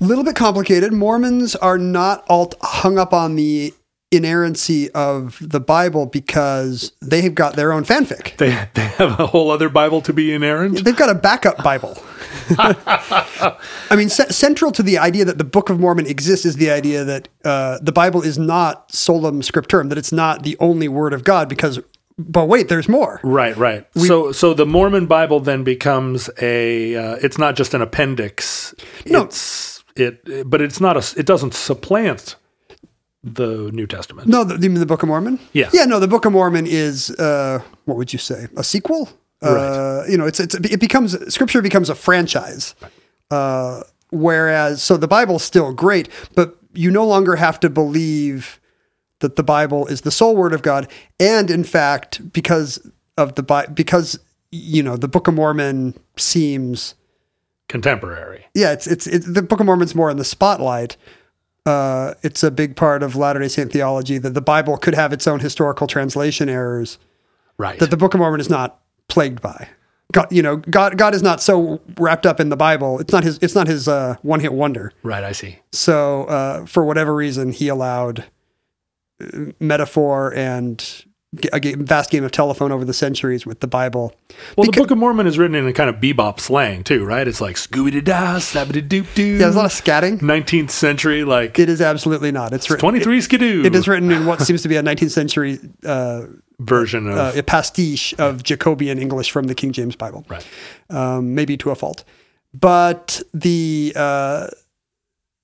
A 0.00 0.04
little 0.04 0.24
bit 0.24 0.34
complicated. 0.34 0.92
Mormons 0.92 1.54
are 1.56 1.78
not 1.78 2.24
all 2.28 2.52
hung 2.62 2.98
up 2.98 3.12
on 3.12 3.36
the 3.36 3.72
inerrancy 4.10 4.90
of 4.92 5.38
the 5.40 5.60
Bible 5.60 6.06
because 6.06 6.92
they've 7.00 7.34
got 7.34 7.54
their 7.56 7.72
own 7.72 7.84
fanfic. 7.84 8.36
they, 8.36 8.68
they 8.74 8.82
have 8.82 9.18
a 9.18 9.26
whole 9.26 9.50
other 9.50 9.68
Bible 9.68 10.00
to 10.02 10.12
be 10.12 10.32
inerrant. 10.32 10.84
They've 10.84 10.96
got 10.96 11.10
a 11.10 11.14
backup 11.14 11.62
Bible. 11.62 11.96
I 12.58 13.56
mean, 13.96 14.08
c- 14.08 14.28
central 14.30 14.70
to 14.72 14.82
the 14.82 14.98
idea 14.98 15.24
that 15.24 15.38
the 15.38 15.44
Book 15.44 15.70
of 15.70 15.80
Mormon 15.80 16.06
exists 16.06 16.44
is 16.44 16.56
the 16.56 16.70
idea 16.70 17.04
that 17.04 17.28
uh, 17.44 17.78
the 17.80 17.92
Bible 17.92 18.22
is 18.22 18.38
not 18.38 18.92
solum 18.92 19.42
scripturum, 19.42 19.88
that 19.88 19.98
it's 19.98 20.12
not 20.12 20.42
the 20.42 20.56
only 20.60 20.88
word 20.88 21.12
of 21.12 21.24
God, 21.24 21.48
because, 21.48 21.80
but 22.18 22.46
wait, 22.46 22.68
there's 22.68 22.88
more. 22.88 23.20
Right, 23.22 23.56
right. 23.56 23.86
so, 23.96 24.32
so 24.32 24.54
the 24.54 24.66
Mormon 24.66 25.06
Bible 25.06 25.40
then 25.40 25.64
becomes 25.64 26.30
a. 26.40 26.94
Uh, 26.96 27.16
it's 27.22 27.38
not 27.38 27.56
just 27.56 27.74
an 27.74 27.82
appendix. 27.82 28.74
No. 29.06 29.22
It's 29.22 29.82
it, 29.96 30.48
but 30.48 30.60
it's 30.60 30.80
not 30.80 30.96
a. 30.96 31.18
It 31.18 31.26
doesn't 31.26 31.54
supplant 31.54 32.36
the 33.24 33.70
New 33.72 33.86
Testament. 33.86 34.28
No, 34.28 34.44
the, 34.44 34.54
you 34.62 34.70
mean 34.70 34.80
the 34.80 34.86
Book 34.86 35.02
of 35.02 35.08
Mormon? 35.08 35.40
Yeah. 35.52 35.70
Yeah, 35.72 35.86
no, 35.86 35.98
the 35.98 36.08
Book 36.08 36.26
of 36.26 36.32
Mormon 36.32 36.66
is, 36.66 37.10
uh, 37.12 37.60
what 37.86 37.96
would 37.96 38.12
you 38.12 38.18
say, 38.18 38.48
a 38.56 38.62
sequel? 38.62 39.08
Uh, 39.40 40.04
you 40.08 40.16
know, 40.16 40.26
it's, 40.26 40.40
it's 40.40 40.54
it 40.54 40.80
becomes 40.80 41.32
scripture 41.32 41.60
becomes 41.60 41.90
a 41.90 41.94
franchise. 41.94 42.74
Uh, 43.30 43.82
whereas, 44.10 44.82
so 44.82 44.96
the 44.96 45.08
Bible's 45.08 45.42
still 45.42 45.72
great, 45.72 46.08
but 46.34 46.56
you 46.72 46.90
no 46.90 47.06
longer 47.06 47.36
have 47.36 47.60
to 47.60 47.68
believe 47.70 48.60
that 49.20 49.36
the 49.36 49.42
Bible 49.42 49.86
is 49.86 50.02
the 50.02 50.10
sole 50.10 50.36
word 50.36 50.52
of 50.52 50.62
God, 50.62 50.90
and 51.20 51.50
in 51.50 51.64
fact, 51.64 52.32
because 52.32 52.78
of 53.16 53.34
the 53.36 53.42
Bi- 53.42 53.66
because 53.66 54.18
you 54.50 54.82
know 54.82 54.96
the 54.96 55.08
Book 55.08 55.28
of 55.28 55.34
Mormon 55.34 55.94
seems 56.16 56.94
Contemporary. 57.68 58.44
yeah, 58.54 58.72
it's 58.72 58.86
it's, 58.86 59.06
it's 59.06 59.26
the 59.26 59.42
Book 59.42 59.60
of 59.60 59.66
Mormon's 59.66 59.94
more 59.94 60.10
in 60.10 60.16
the 60.16 60.24
spotlight. 60.24 60.96
Uh, 61.66 62.12
it's 62.22 62.42
a 62.42 62.50
big 62.50 62.76
part 62.76 63.02
of 63.02 63.16
Latter 63.16 63.40
Day 63.40 63.48
Saint 63.48 63.72
theology 63.72 64.18
that 64.18 64.34
the 64.34 64.42
Bible 64.42 64.76
could 64.76 64.94
have 64.94 65.12
its 65.14 65.26
own 65.26 65.40
historical 65.40 65.86
translation 65.86 66.48
errors 66.50 66.98
Right. 67.56 67.78
that 67.78 67.90
the 67.90 67.96
Book 67.96 68.12
of 68.14 68.18
Mormon 68.20 68.40
is 68.40 68.50
not 68.50 68.80
plagued 69.08 69.40
by. 69.40 69.68
God, 70.12 70.26
you 70.30 70.42
know, 70.42 70.56
God 70.56 70.98
God 70.98 71.14
is 71.14 71.22
not 71.22 71.40
so 71.40 71.80
wrapped 71.98 72.26
up 72.26 72.38
in 72.38 72.50
the 72.50 72.56
Bible. 72.56 72.98
It's 73.00 73.12
not 73.12 73.24
his 73.24 73.38
it's 73.40 73.54
not 73.54 73.66
his 73.66 73.88
uh, 73.88 74.16
one 74.22 74.40
hit 74.40 74.52
wonder. 74.52 74.92
right. 75.02 75.24
I 75.24 75.32
see. 75.32 75.58
So 75.72 76.24
uh, 76.24 76.66
for 76.66 76.84
whatever 76.84 77.14
reason, 77.14 77.50
he 77.52 77.68
allowed 77.68 78.24
metaphor 79.60 80.34
and 80.34 81.04
a 81.52 81.58
game, 81.58 81.84
vast 81.84 82.10
game 82.10 82.22
of 82.22 82.30
telephone 82.30 82.70
over 82.70 82.84
the 82.84 82.94
centuries 82.94 83.44
with 83.44 83.58
the 83.58 83.66
Bible. 83.66 84.14
Well, 84.56 84.66
the 84.66 84.72
Book 84.72 84.92
of 84.92 84.98
Mormon 84.98 85.26
is 85.26 85.36
written 85.36 85.56
in 85.56 85.66
a 85.66 85.72
kind 85.72 85.90
of 85.90 85.96
bebop 85.96 86.38
slang 86.38 86.84
too, 86.84 87.04
right? 87.04 87.26
It's 87.26 87.40
like 87.40 87.56
Scooby 87.56 87.90
Doo 87.90 88.00
da, 88.00 88.38
Sabba 88.38 88.72
doop 88.74 89.12
doo. 89.14 89.22
Yeah, 89.24 89.38
there's 89.38 89.54
a 89.56 89.58
lot 89.58 89.66
of 89.66 89.72
scatting. 89.72 90.20
19th 90.20 90.70
century, 90.70 91.24
like 91.24 91.58
It 91.58 91.68
is 91.68 91.80
absolutely 91.80 92.30
not. 92.30 92.52
It's 92.52 92.70
written. 92.70 92.80
23 92.80 93.20
skidoo 93.20 93.64
It 93.64 93.74
is 93.74 93.88
written 93.88 94.12
in 94.12 94.26
what 94.26 94.42
seems 94.42 94.62
to 94.62 94.68
be 94.68 94.76
a 94.76 94.82
19th 94.82 95.10
century 95.10 95.58
uh, 95.84 96.26
version 96.60 97.08
of. 97.08 97.18
uh, 97.18 97.32
a 97.34 97.42
pastiche 97.42 98.14
of 98.18 98.44
Jacobean 98.44 99.00
English 99.00 99.32
from 99.32 99.46
the 99.48 99.54
King 99.56 99.72
James 99.72 99.96
Bible. 99.96 100.24
right. 100.28 100.46
um, 100.90 101.34
maybe 101.34 101.56
to 101.56 101.70
a 101.70 101.74
fault. 101.74 102.04
But 102.52 103.20
the 103.32 103.92
uh, 103.96 104.46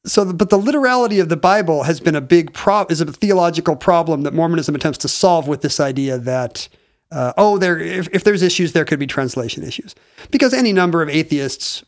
so, 0.06 0.24
the, 0.24 0.34
but 0.34 0.50
the 0.50 0.56
literality 0.56 1.20
of 1.20 1.28
the 1.28 1.36
Bible 1.36 1.82
has 1.82 2.00
been 2.00 2.14
a 2.14 2.20
big 2.20 2.52
prob 2.52 2.90
is 2.90 3.00
a 3.00 3.06
theological 3.06 3.76
problem 3.76 4.22
that 4.22 4.32
Mormonism 4.32 4.74
attempts 4.74 4.98
to 4.98 5.08
solve 5.08 5.46
with 5.46 5.60
this 5.62 5.78
idea 5.78 6.18
that 6.18 6.68
uh, 7.12 7.32
oh, 7.36 7.58
there 7.58 7.78
if, 7.78 8.08
if 8.12 8.24
there's 8.24 8.42
issues, 8.42 8.72
there 8.72 8.84
could 8.84 8.98
be 8.98 9.06
translation 9.06 9.64
issues 9.64 9.94
because 10.30 10.54
any 10.54 10.72
number 10.72 11.02
of 11.02 11.08
atheists 11.08 11.84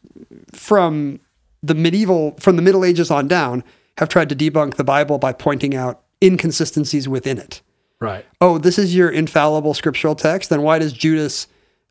from 0.52 1.20
the 1.62 1.74
medieval 1.74 2.32
from 2.40 2.56
the 2.56 2.62
Middle 2.62 2.84
Ages 2.84 3.10
on 3.10 3.28
down 3.28 3.62
have 3.98 4.08
tried 4.08 4.28
to 4.30 4.36
debunk 4.36 4.74
the 4.74 4.84
Bible 4.84 5.18
by 5.18 5.32
pointing 5.32 5.74
out 5.74 6.02
inconsistencies 6.22 7.08
within 7.08 7.38
it 7.38 7.62
Right. 8.00 8.26
oh, 8.40 8.58
this 8.58 8.78
is 8.78 8.94
your 8.96 9.10
infallible 9.10 9.74
scriptural 9.74 10.16
text, 10.16 10.50
then 10.50 10.62
why 10.62 10.80
does 10.80 10.92
Judas 10.92 11.46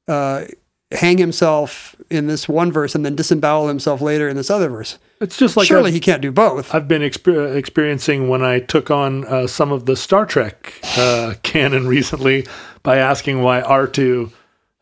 uh, 0.09 0.43
hang 0.91 1.17
himself 1.17 1.95
in 2.09 2.27
this 2.27 2.47
one 2.49 2.71
verse 2.71 2.95
and 2.95 3.05
then 3.05 3.15
disembowel 3.15 3.67
himself 3.67 4.01
later 4.01 4.27
in 4.27 4.35
this 4.35 4.49
other 4.49 4.69
verse? 4.69 4.97
It's 5.19 5.37
just 5.37 5.55
like 5.55 5.67
Surely 5.67 5.89
I've, 5.89 5.93
he 5.93 5.99
can't 5.99 6.21
do 6.21 6.31
both. 6.31 6.73
I've 6.73 6.87
been 6.87 7.01
exper- 7.01 7.55
experiencing 7.55 8.27
when 8.27 8.41
I 8.43 8.59
took 8.59 8.91
on 8.91 9.25
uh, 9.25 9.47
some 9.47 9.71
of 9.71 9.85
the 9.85 9.95
Star 9.95 10.25
Trek 10.25 10.73
uh, 10.97 11.35
canon 11.43 11.87
recently 11.87 12.45
by 12.83 12.97
asking 12.97 13.41
why 13.41 13.61
R2 13.61 14.31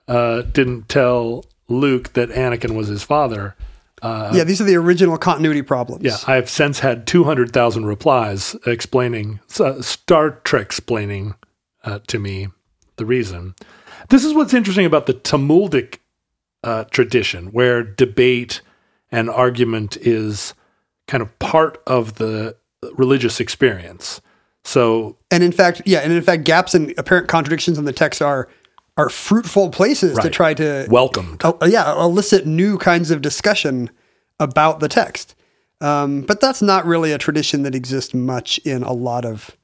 uh, 0.08 0.42
didn't 0.42 0.90
tell 0.90 1.46
Luke 1.68 2.14
that 2.14 2.30
Anakin 2.30 2.76
was 2.76 2.88
his 2.88 3.04
father. 3.04 3.56
yeah, 4.02 4.44
these 4.44 4.62
are 4.62 4.64
the 4.64 4.76
original 4.76 5.18
continuity 5.18 5.62
problems. 5.62 6.04
Yeah, 6.04 6.18
I 6.26 6.36
have 6.36 6.50
since 6.50 6.80
had 6.80 7.06
200,000 7.06 7.86
replies 7.86 8.56
explaining, 8.66 9.40
uh, 9.60 9.82
Star 9.82 10.32
Trek 10.32 10.64
explaining 10.64 11.36
uh, 11.84 12.00
to 12.08 12.18
me 12.18 12.48
the 12.96 13.06
reason. 13.06 13.56
This 14.08 14.24
is 14.24 14.34
what's 14.34 14.54
interesting 14.54 14.86
about 14.86 15.06
the 15.06 15.14
Talmudic 15.14 16.02
uh, 16.64 16.86
tradition, 16.86 17.48
where 17.48 17.84
debate 17.84 18.62
and 19.12 19.30
argument 19.30 19.98
is 19.98 20.54
kind 21.08 21.22
of 21.22 21.38
part 21.40 21.82
of 21.88 22.16
the 22.16 22.56
religious 22.94 23.40
experience. 23.40 24.22
So, 24.64 25.18
And 25.32 25.44
in 25.44 25.52
fact, 25.52 25.82
yeah, 25.86 26.00
and 26.00 26.14
in 26.14 26.22
fact, 26.22 26.44
gaps 26.44 26.74
and 26.74 26.94
apparent 26.98 27.28
contradictions 27.28 27.78
in 27.78 27.86
the 27.86 27.94
text 27.94 28.22
are 28.22 28.48
are 28.98 29.10
fruitful 29.10 29.70
places 29.70 30.18
to 30.20 30.30
try 30.30 30.54
to 30.54 30.86
welcomed. 30.90 31.44
uh, 31.46 31.54
yeah, 31.66 31.94
elicit 31.94 32.46
new 32.46 32.78
kinds 32.78 33.12
of 33.12 33.22
discussion 33.22 33.90
about 34.40 34.82
the 34.82 34.90
text. 34.90 35.36
Um, 35.80 36.22
but 36.22 36.42
that's 36.42 36.62
not 36.62 36.86
really 36.86 37.14
a 37.14 37.18
tradition 37.18 37.64
that 37.64 37.74
exists 37.74 38.14
much 38.14 38.58
in 38.60 38.84
a 38.84 38.92
lot 38.92 39.24
of 39.24 39.56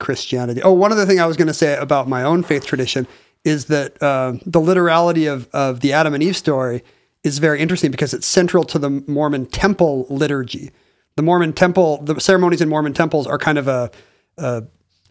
Christianity. 0.00 0.60
Oh, 0.62 0.72
one 0.72 0.90
other 0.90 1.06
thing 1.06 1.20
I 1.20 1.26
was 1.26 1.36
going 1.36 1.46
to 1.46 1.54
say 1.54 1.76
about 1.76 2.08
my 2.08 2.24
own 2.24 2.42
faith 2.42 2.66
tradition 2.66 3.06
is 3.44 3.66
that 3.66 4.02
uh, 4.02 4.34
the 4.44 4.60
literality 4.60 5.26
of, 5.26 5.48
of 5.52 5.80
the 5.80 5.92
Adam 5.92 6.14
and 6.14 6.22
Eve 6.22 6.36
story 6.36 6.82
is 7.24 7.38
very 7.38 7.60
interesting 7.60 7.90
because 7.90 8.14
it's 8.14 8.26
central 8.26 8.64
to 8.64 8.78
the 8.78 8.90
Mormon 8.90 9.46
temple 9.46 10.06
liturgy. 10.08 10.70
The 11.16 11.22
Mormon 11.22 11.52
temple, 11.52 12.02
the 12.02 12.20
ceremonies 12.20 12.60
in 12.60 12.68
Mormon 12.68 12.94
temples 12.94 13.26
are 13.26 13.38
kind 13.38 13.58
of 13.58 13.68
a, 13.68 13.90
a 14.38 14.64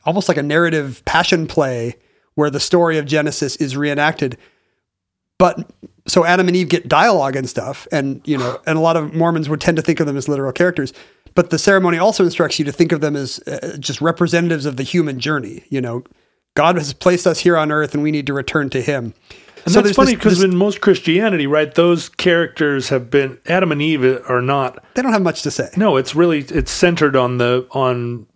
almost 0.06 0.28
like 0.28 0.38
a 0.38 0.44
narrative 0.44 1.04
passion 1.06 1.48
play 1.48 1.96
where 2.36 2.50
the 2.50 2.60
story 2.60 2.98
of 2.98 3.06
Genesis 3.06 3.56
is 3.58 3.76
reenacted 3.76 4.38
but 5.40 5.72
so 6.06 6.26
Adam 6.26 6.48
and 6.48 6.56
Eve 6.56 6.70
get 6.70 6.88
dialogue 6.88 7.36
and 7.36 7.50
stuff, 7.50 7.88
and 7.92 8.22
you 8.26 8.38
know, 8.38 8.60
and 8.68 8.78
a 8.78 8.82
lot 8.82 8.98
of 8.98 9.16
Mormons 9.16 9.50
would 9.50 9.62
tend 9.62 9.78
to 9.78 9.82
think 9.82 10.00
of 10.00 10.06
them 10.06 10.18
as 10.18 10.28
literal 10.28 10.52
characters. 10.52 10.94
But 11.34 11.50
the 11.50 11.58
ceremony 11.58 11.98
also 11.98 12.26
instructs 12.26 12.60
you 12.60 12.66
to 12.66 12.72
think 12.72 12.92
of 12.92 13.02
them 13.02 13.16
as 13.16 13.40
uh, 13.48 13.78
just 13.80 14.02
representatives 14.02 14.66
of 14.66 14.76
the 14.76 14.84
human 14.84 15.20
journey. 15.20 15.64
You 15.70 15.82
know, 15.82 16.04
God 16.60 16.76
has 16.76 16.92
placed 16.92 17.26
us 17.26 17.40
here 17.40 17.56
on 17.56 17.72
earth, 17.72 17.94
and 17.94 18.04
we 18.04 18.12
need 18.12 18.28
to 18.28 18.34
return 18.34 18.70
to 18.72 18.82
Him. 18.82 19.14
And 19.64 19.74
So 19.74 19.82
that's 19.82 19.96
funny 19.96 20.18
because 20.18 20.44
in 20.44 20.58
most 20.58 20.82
Christianity, 20.82 21.48
right, 21.48 21.74
those 21.74 22.10
characters 22.10 22.90
have 22.90 23.10
been 23.10 23.38
Adam 23.46 23.72
and 23.72 23.82
Eve 23.82 24.04
are 24.28 24.42
not 24.42 24.84
they 24.94 25.02
don't 25.02 25.14
have 25.14 25.22
much 25.22 25.42
to 25.44 25.52
say. 25.52 25.70
No, 25.78 25.96
it's 25.96 26.16
really 26.16 26.40
it's 26.40 26.70
centered 26.70 27.16
on 27.16 27.38
the 27.38 27.66
on 27.72 28.28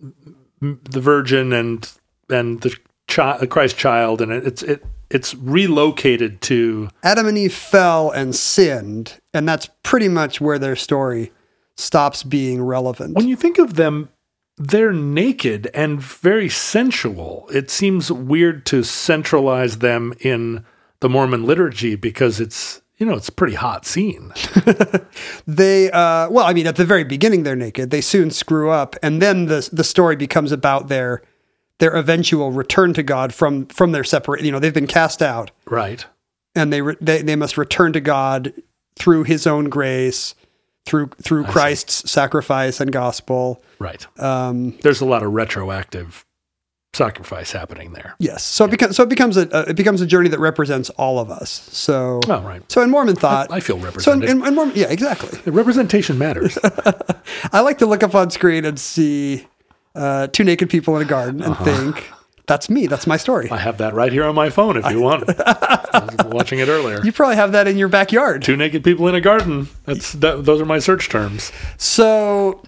the 0.61 1.01
Virgin 1.01 1.51
and 1.51 1.91
and 2.29 2.61
the 2.61 2.73
child, 3.07 3.49
Christ 3.49 3.75
child, 3.75 4.21
and 4.21 4.31
it, 4.31 4.47
it's 4.47 4.63
it 4.63 4.85
it's 5.09 5.35
relocated 5.35 6.39
to 6.43 6.87
Adam 7.03 7.27
and 7.27 7.37
Eve 7.37 7.53
fell 7.53 8.09
and 8.09 8.33
sinned, 8.33 9.19
and 9.33 9.49
that's 9.49 9.69
pretty 9.83 10.07
much 10.07 10.39
where 10.39 10.57
their 10.57 10.77
story 10.77 11.33
stops 11.75 12.23
being 12.23 12.61
relevant. 12.63 13.15
when 13.15 13.27
you 13.27 13.35
think 13.35 13.59
of 13.59 13.73
them. 13.73 14.07
They're 14.57 14.93
naked 14.93 15.69
and 15.73 15.99
very 16.01 16.47
sensual. 16.49 17.49
It 17.53 17.69
seems 17.71 18.11
weird 18.11 18.65
to 18.67 18.83
centralize 18.83 19.79
them 19.79 20.13
in 20.19 20.63
the 20.99 21.09
Mormon 21.09 21.45
liturgy 21.45 21.95
because 21.95 22.39
it's 22.39 22.81
you 22.97 23.07
know, 23.07 23.15
it's 23.15 23.27
a 23.27 23.33
pretty 23.33 23.55
hot 23.55 23.85
scene. 23.85 24.31
they 25.47 25.91
uh 25.91 26.29
well 26.29 26.45
i 26.45 26.53
mean 26.53 26.67
at 26.67 26.75
the 26.75 26.85
very 26.85 27.03
beginning 27.03 27.43
they're 27.43 27.55
naked 27.55 27.89
they 27.89 27.99
soon 28.01 28.29
screw 28.31 28.69
up 28.69 28.95
and 29.03 29.21
then 29.21 29.45
the 29.47 29.67
the 29.73 29.83
story 29.83 30.15
becomes 30.15 30.51
about 30.51 30.87
their 30.87 31.21
their 31.79 31.95
eventual 31.95 32.51
return 32.51 32.93
to 32.93 33.03
god 33.03 33.33
from 33.33 33.65
from 33.67 33.91
their 33.91 34.03
separate 34.03 34.41
you 34.43 34.51
know 34.51 34.59
they've 34.59 34.73
been 34.73 34.87
cast 34.87 35.21
out 35.21 35.51
Right. 35.65 36.05
and 36.55 36.71
they 36.71 36.81
re- 36.81 36.95
they, 37.01 37.21
they 37.21 37.35
must 37.35 37.57
return 37.57 37.93
to 37.93 37.99
god 37.99 38.53
through 38.95 39.23
his 39.23 39.45
own 39.47 39.65
grace 39.69 40.35
through 40.85 41.07
through 41.21 41.43
christ's 41.45 42.09
sacrifice 42.11 42.79
and 42.81 42.91
gospel 42.91 43.61
Right. 43.79 44.05
um 44.19 44.77
There's 44.81 45.01
a 45.01 45.05
lot 45.05 45.23
of 45.23 45.31
retroactive 45.33 46.25
sacrifice 46.93 47.51
happening 47.51 47.93
there. 47.93 48.13
yes 48.19 48.43
so 48.43 48.65
it 48.65 48.71
becomes 48.71 48.95
so 48.95 49.01
it 49.03 49.09
becomes 49.09 49.35
a 49.35 49.49
uh, 49.55 49.65
it 49.69 49.75
becomes 49.75 49.99
a 50.01 50.05
journey 50.05 50.29
that 50.29 50.39
represents 50.39 50.89
all 50.91 51.17
of 51.19 51.31
us 51.31 51.49
so 51.71 52.19
Oh, 52.27 52.41
right. 52.41 52.61
so 52.71 52.81
in 52.83 52.91
mormon 52.91 53.15
thought 53.15 53.51
I 53.51 53.61
feel 53.61 53.79
so 53.99 54.11
in, 54.11 54.21
in, 54.23 54.45
in 54.45 54.53
mormon 54.55 54.75
yeah 54.75 54.87
exactly 54.89 55.39
The 55.45 55.51
representation 55.51 56.17
matters. 56.19 56.57
I 57.51 57.61
like 57.61 57.79
to 57.79 57.85
look 57.87 58.03
up 58.03 58.13
on 58.13 58.29
screen 58.29 58.63
and 58.65 58.77
see 58.79 59.47
uh, 59.95 60.27
two 60.27 60.43
naked 60.43 60.69
people 60.69 60.95
in 60.95 61.01
a 61.01 61.05
garden 61.05 61.41
and 61.41 61.53
Uh-huh. 61.53 61.63
think, 61.65 62.11
that's 62.45 62.69
me. 62.69 62.87
That's 62.87 63.07
my 63.07 63.17
story. 63.17 63.49
I 63.49 63.57
have 63.57 63.77
that 63.77 63.93
right 63.93 64.11
here 64.11 64.25
on 64.25 64.35
my 64.35 64.49
phone 64.49 64.77
if 64.77 64.89
you 64.91 64.99
want. 64.99 65.23
I 65.39 66.09
was 66.17 66.25
watching 66.33 66.59
it 66.59 66.67
earlier. 66.67 67.03
You 67.03 67.11
probably 67.11 67.37
have 67.37 67.53
that 67.53 67.67
in 67.67 67.77
your 67.77 67.87
backyard. 67.87 68.41
Two 68.41 68.57
naked 68.57 68.83
people 68.83 69.07
in 69.07 69.15
a 69.15 69.21
garden. 69.21 69.69
That's 69.85 70.13
that, 70.13 70.43
those 70.45 70.59
are 70.59 70.65
my 70.65 70.79
search 70.79 71.09
terms. 71.09 71.51
So 71.77 72.61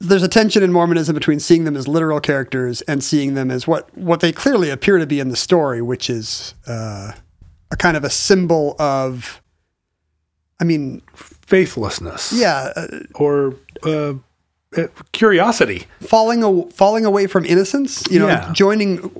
there's 0.00 0.24
a 0.24 0.28
tension 0.28 0.64
in 0.64 0.72
Mormonism 0.72 1.14
between 1.14 1.38
seeing 1.38 1.62
them 1.64 1.76
as 1.76 1.86
literal 1.86 2.18
characters 2.18 2.80
and 2.82 3.04
seeing 3.04 3.34
them 3.34 3.50
as 3.52 3.68
what, 3.68 3.96
what 3.96 4.18
they 4.20 4.32
clearly 4.32 4.68
appear 4.68 4.98
to 4.98 5.06
be 5.06 5.20
in 5.20 5.28
the 5.28 5.36
story, 5.36 5.80
which 5.80 6.10
is 6.10 6.54
uh, 6.66 7.12
a 7.70 7.76
kind 7.76 7.96
of 7.96 8.02
a 8.02 8.10
symbol 8.10 8.74
of, 8.80 9.40
I 10.60 10.64
mean, 10.64 11.02
Faithlessness. 11.14 12.32
yeah, 12.32 12.72
uh, 12.74 12.86
Or 13.14 13.54
uh, 13.86 13.90
uh, 13.90 14.14
Uh, 14.76 14.86
curiosity. 15.12 15.84
falling 16.00 16.42
a, 16.42 16.62
falling 16.70 17.04
away 17.04 17.26
from 17.26 17.44
innocence. 17.44 18.02
You 18.10 18.18
know, 18.20 18.28
Yeah. 18.28 18.50
joining. 18.52 19.10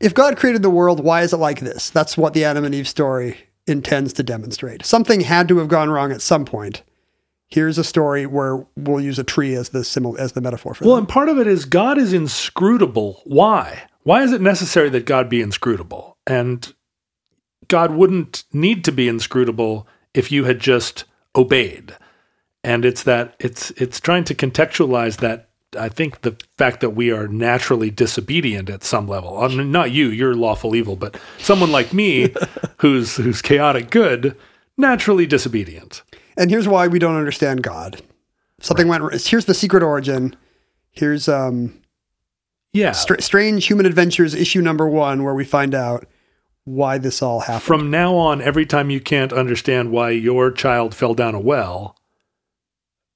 If 0.00 0.14
God 0.14 0.36
created 0.36 0.62
the 0.62 0.70
world, 0.70 1.02
why 1.04 1.22
is 1.22 1.32
it 1.32 1.38
like 1.38 1.60
this? 1.60 1.90
That's 1.90 2.16
what 2.16 2.32
the 2.34 2.44
Adam 2.44 2.64
and 2.64 2.74
Eve 2.74 2.88
story 2.88 3.36
intends 3.66 4.12
to 4.14 4.22
demonstrate. 4.22 4.84
Something 4.84 5.20
had 5.20 5.46
to 5.48 5.58
have 5.58 5.68
gone 5.68 5.90
wrong 5.90 6.10
at 6.12 6.22
some 6.22 6.44
point. 6.44 6.82
Here's 7.48 7.78
a 7.78 7.84
story 7.84 8.26
where 8.26 8.64
we'll 8.76 9.00
use 9.00 9.18
a 9.18 9.24
tree 9.24 9.54
as 9.54 9.70
the 9.70 9.84
symbol, 9.84 10.16
as 10.18 10.32
the 10.32 10.40
metaphor 10.40 10.72
for 10.74 10.84
Well, 10.84 10.94
that. 10.94 11.00
and 11.00 11.08
part 11.08 11.28
of 11.28 11.38
it 11.38 11.46
is 11.46 11.64
God 11.64 11.98
is 11.98 12.12
inscrutable. 12.12 13.22
Why? 13.24 13.82
Why 14.04 14.22
is 14.22 14.32
it 14.32 14.40
necessary 14.40 14.88
that 14.90 15.04
God 15.04 15.28
be 15.28 15.42
inscrutable? 15.42 16.16
And 16.26 16.72
God 17.68 17.92
wouldn't 17.92 18.44
need 18.52 18.84
to 18.84 18.92
be 18.92 19.08
inscrutable 19.08 19.86
if 20.14 20.30
you 20.32 20.44
had 20.44 20.60
just 20.60 21.04
obeyed. 21.36 21.94
And 22.62 22.84
it's 22.84 23.04
that 23.04 23.34
it's 23.38 23.70
it's 23.72 24.00
trying 24.00 24.24
to 24.24 24.34
contextualize 24.34 25.18
that 25.18 25.48
I 25.78 25.88
think 25.88 26.22
the 26.22 26.36
fact 26.58 26.80
that 26.80 26.90
we 26.90 27.10
are 27.10 27.28
naturally 27.28 27.90
disobedient 27.90 28.68
at 28.68 28.84
some 28.84 29.06
level. 29.06 29.38
I 29.38 29.48
mean, 29.48 29.70
not 29.70 29.92
you, 29.92 30.08
you're 30.08 30.34
lawful 30.34 30.74
evil, 30.74 30.96
but 30.96 31.18
someone 31.38 31.70
like 31.72 31.92
me 31.92 32.34
who's 32.78 33.16
who's 33.16 33.40
chaotic 33.40 33.90
good, 33.90 34.36
naturally 34.76 35.26
disobedient. 35.26 36.02
And 36.36 36.50
here's 36.50 36.68
why 36.68 36.86
we 36.88 36.98
don't 36.98 37.16
understand 37.16 37.62
God. 37.62 38.02
Something 38.60 38.88
went. 38.88 39.22
Here's 39.26 39.46
the 39.46 39.54
secret 39.54 39.82
origin. 39.82 40.36
Here's 40.90 41.28
um, 41.28 41.80
Yeah. 42.72 42.92
Str- 42.92 43.20
Strange 43.20 43.66
Human 43.66 43.86
Adventures 43.86 44.34
issue 44.34 44.60
number 44.60 44.88
one, 44.88 45.22
where 45.22 45.34
we 45.34 45.44
find 45.44 45.74
out 45.74 46.06
why 46.64 46.98
this 46.98 47.22
all 47.22 47.40
happened. 47.40 47.62
From 47.62 47.90
now 47.90 48.14
on, 48.16 48.42
every 48.42 48.66
time 48.66 48.90
you 48.90 49.00
can't 49.00 49.32
understand 49.32 49.90
why 49.92 50.10
your 50.10 50.50
child 50.50 50.94
fell 50.94 51.14
down 51.14 51.34
a 51.34 51.40
well, 51.40 51.96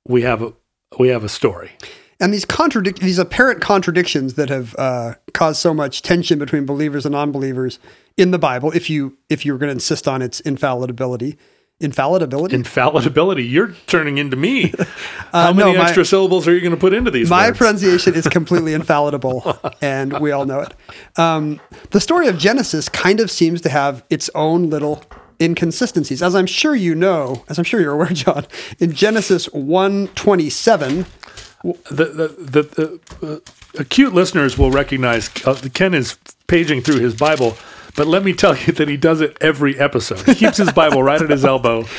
we 0.07 0.23
have 0.23 0.43
a 0.43 0.53
we 0.99 1.09
have 1.09 1.25
a 1.25 1.29
story. 1.29 1.73
and 2.21 2.33
these 2.33 2.45
contradict 2.45 3.01
these 3.01 3.19
apparent 3.19 3.61
contradictions 3.61 4.35
that 4.35 4.49
have 4.49 4.75
uh, 4.79 5.15
caused 5.33 5.61
so 5.61 5.75
much 5.75 6.03
tension 6.03 6.39
between 6.39 6.65
believers 6.67 7.05
and 7.07 7.13
non-believers 7.13 7.79
in 8.17 8.31
the 8.31 8.39
Bible, 8.39 8.71
if 8.73 8.89
you 8.89 9.17
if 9.29 9.45
you're 9.45 9.59
going 9.59 9.69
to 9.69 9.73
insist 9.75 10.07
on 10.07 10.23
its 10.23 10.39
infallibility, 10.41 11.37
infallibility. 11.81 12.55
Infallibility. 12.55 13.45
You're 13.45 13.73
turning 13.89 14.19
into 14.19 14.37
me. 14.37 14.69
How 15.33 15.49
Uh, 15.49 15.53
no, 15.53 15.65
many 15.67 15.79
my- 15.79 15.85
extra 15.87 16.05
syllables 16.05 16.47
are 16.47 16.55
you 16.55 16.61
going 16.61 16.71
to 16.75 16.77
put 16.81 16.93
into 16.93 17.11
these 17.11 17.29
My 17.29 17.49
words? 17.49 17.59
pronunciation 17.59 18.15
is 18.15 18.29
completely 18.39 18.73
infallible, 18.75 19.59
and 19.83 20.21
we 20.21 20.31
all 20.31 20.45
know 20.47 20.61
it. 20.61 20.73
Um, 21.19 21.61
the 21.91 21.99
story 22.01 22.29
of 22.29 22.39
Genesis 22.39 22.89
kind 22.89 23.19
of 23.19 23.31
seems 23.33 23.61
to 23.63 23.69
have 23.69 24.05
its 24.11 24.31
own 24.37 24.71
little 24.71 25.03
inconsistencies, 25.41 26.23
as 26.23 26.35
I'm 26.35 26.47
sure 26.47 26.75
you 26.75 26.95
know, 26.95 27.45
as 27.49 27.59
I'm 27.59 27.65
sure 27.65 27.81
you're 27.81 27.95
aware, 27.95 28.07
John. 28.13 28.47
In 28.79 28.93
Genesis 28.93 29.47
one 29.47 30.09
twenty 30.09 30.51
seven, 30.51 31.07
the 31.63 32.05
the, 32.05 32.29
the, 32.39 33.01
the 33.21 33.37
uh, 33.77 33.81
acute 33.81 34.13
listeners 34.15 34.59
will 34.59 34.71
recognize 34.71 35.31
uh, 35.47 35.59
Ken 35.73 35.95
is 35.95 36.19
paging 36.47 36.83
through 36.83 37.01
his 37.01 37.15
Bible. 37.15 37.57
But 37.97 38.09
let 38.09 38.25
me 38.25 38.33
tell 38.33 38.57
you 38.57 38.73
that 38.73 38.89
he 38.89 38.97
does 38.97 39.21
it 39.21 39.37
every 39.41 39.79
episode. 39.79 40.19
He 40.27 40.35
keeps 40.35 40.57
his 40.57 40.73
Bible 40.73 41.05
right 41.05 41.23
at 41.23 41.31
his 41.31 41.45
elbow. 41.45 41.85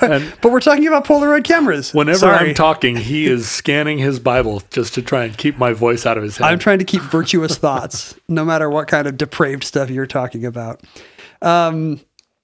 And 0.00 0.34
but 0.42 0.50
we're 0.50 0.60
talking 0.60 0.88
about 0.88 1.04
Polaroid 1.04 1.44
cameras. 1.44 1.94
whenever 1.94 2.18
Sorry. 2.18 2.48
I'm 2.48 2.54
talking, 2.54 2.96
he 2.96 3.26
is 3.30 3.48
scanning 3.48 3.98
his 3.98 4.18
Bible 4.18 4.62
just 4.70 4.94
to 4.94 5.02
try 5.02 5.24
and 5.24 5.36
keep 5.38 5.56
my 5.56 5.72
voice 5.72 6.04
out 6.04 6.16
of 6.16 6.24
his 6.24 6.36
head. 6.36 6.46
I'm 6.46 6.58
trying 6.58 6.80
to 6.80 6.84
keep 6.84 7.00
virtuous 7.02 7.56
thoughts, 7.56 8.16
no 8.28 8.44
matter 8.44 8.68
what 8.68 8.88
kind 8.88 9.06
of 9.06 9.16
depraved 9.16 9.62
stuff 9.62 9.88
you're 9.88 10.06
talking 10.06 10.44
about. 10.44 10.82
Um, 11.42 12.00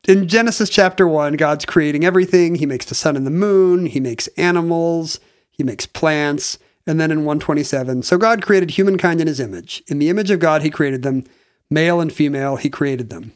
in 0.09 0.29
Genesis 0.29 0.69
chapter 0.69 1.07
one, 1.07 1.35
God's 1.35 1.65
creating 1.65 2.05
everything. 2.05 2.57
He 2.57 2.67
makes 2.67 2.87
the 2.87 2.95
sun 2.95 3.17
and 3.17 3.27
the 3.27 3.31
moon. 3.31 3.87
He 3.87 4.01
makes 4.01 4.27
animals. 4.37 5.21
He 5.51 5.63
makes 5.63 5.87
plants. 5.87 6.59
And 6.87 7.01
then 7.01 7.13
in 7.13 7.19
127, 7.19 8.03
so 8.03 8.19
God 8.19 8.43
created 8.43 8.71
humankind 8.71 9.21
in 9.21 9.29
his 9.29 9.39
image. 9.39 9.85
In 9.87 10.01
the 10.01 10.09
image 10.09 10.33
of 10.33 10.41
God, 10.41 10.63
he 10.63 10.71
created 10.71 11.03
them. 11.03 11.23
Male 11.71 12.01
and 12.01 12.13
female, 12.13 12.57
he 12.57 12.69
created 12.69 13.09
them. 13.09 13.33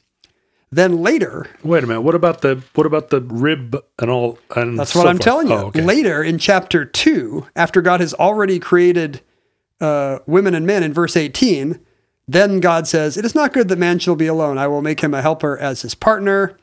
Then 0.72 1.00
later, 1.00 1.46
Wait 1.62 1.85
a 1.85 1.87
minute. 1.87 2.00
What 2.00 2.16
about 2.16 2.40
the 2.40 2.61
what 2.74 2.87
about 2.87 3.11
the 3.11 3.20
rib 3.20 3.76
and 4.00 4.11
all? 4.11 4.38
And 4.57 4.76
That's 4.79 4.92
so 4.92 4.98
what 4.98 5.09
I'm 5.09 5.16
forth? 5.16 5.24
telling 5.24 5.46
you. 5.48 5.55
Oh, 5.55 5.66
okay. 5.66 5.81
Later 5.81 6.24
in 6.24 6.38
chapter 6.38 6.85
2, 6.85 7.46
after 7.55 7.81
God 7.81 8.00
has 8.00 8.12
already 8.14 8.59
created 8.59 9.20
uh, 9.81 10.18
women 10.26 10.55
and 10.55 10.66
men 10.66 10.83
in 10.83 10.92
verse 10.92 11.16
18, 11.16 11.79
then 12.29 12.61
God 12.61 12.87
says, 12.87 13.17
It 13.17 13.25
is 13.25 13.35
not 13.35 13.53
good 13.53 13.69
that 13.69 13.79
man 13.79 13.99
shall 13.99 14.17
be 14.17 14.27
alone. 14.27 14.59
I 14.59 14.67
will 14.67 14.83
make 14.83 15.01
him 15.01 15.15
a 15.15 15.23
helper 15.23 15.57
as 15.59 15.83
his 15.83 15.95
partner. 15.95 16.57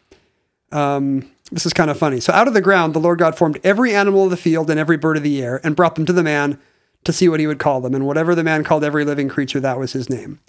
Um, 0.72 1.30
this 1.52 1.66
is 1.66 1.74
kind 1.74 1.90
of 1.90 1.98
funny. 1.98 2.20
So 2.20 2.34
out 2.34 2.48
of 2.48 2.54
the 2.54 2.62
ground, 2.62 2.94
the 2.94 3.00
Lord 3.00 3.20
God 3.20 3.38
formed 3.38 3.60
every 3.64 3.94
animal 3.94 4.26
of 4.26 4.32
the 4.32 4.38
field 4.38 4.70
and 4.70 4.80
every 4.80 4.98
bird 4.98 5.18
of 5.18 5.24
the 5.24 5.42
air 5.42 5.62
and 5.64 5.76
brought 5.76 5.96
them 5.96 6.06
to 6.06 6.14
the 6.14 6.24
man 6.24 6.60
to 7.04 7.14
see 7.14 7.30
what 7.30 7.40
he 7.40 7.48
would 7.48 7.60
call 7.60 7.82
them. 7.82 7.94
And 7.94 8.08
whatever 8.08 8.34
the 8.34 8.44
man 8.44 8.64
called 8.64 8.84
every 8.84 9.06
living 9.06 9.30
creature, 9.30 9.60
that 9.60 9.78
was 9.78 9.94
his 9.94 10.10
name. 10.10 10.40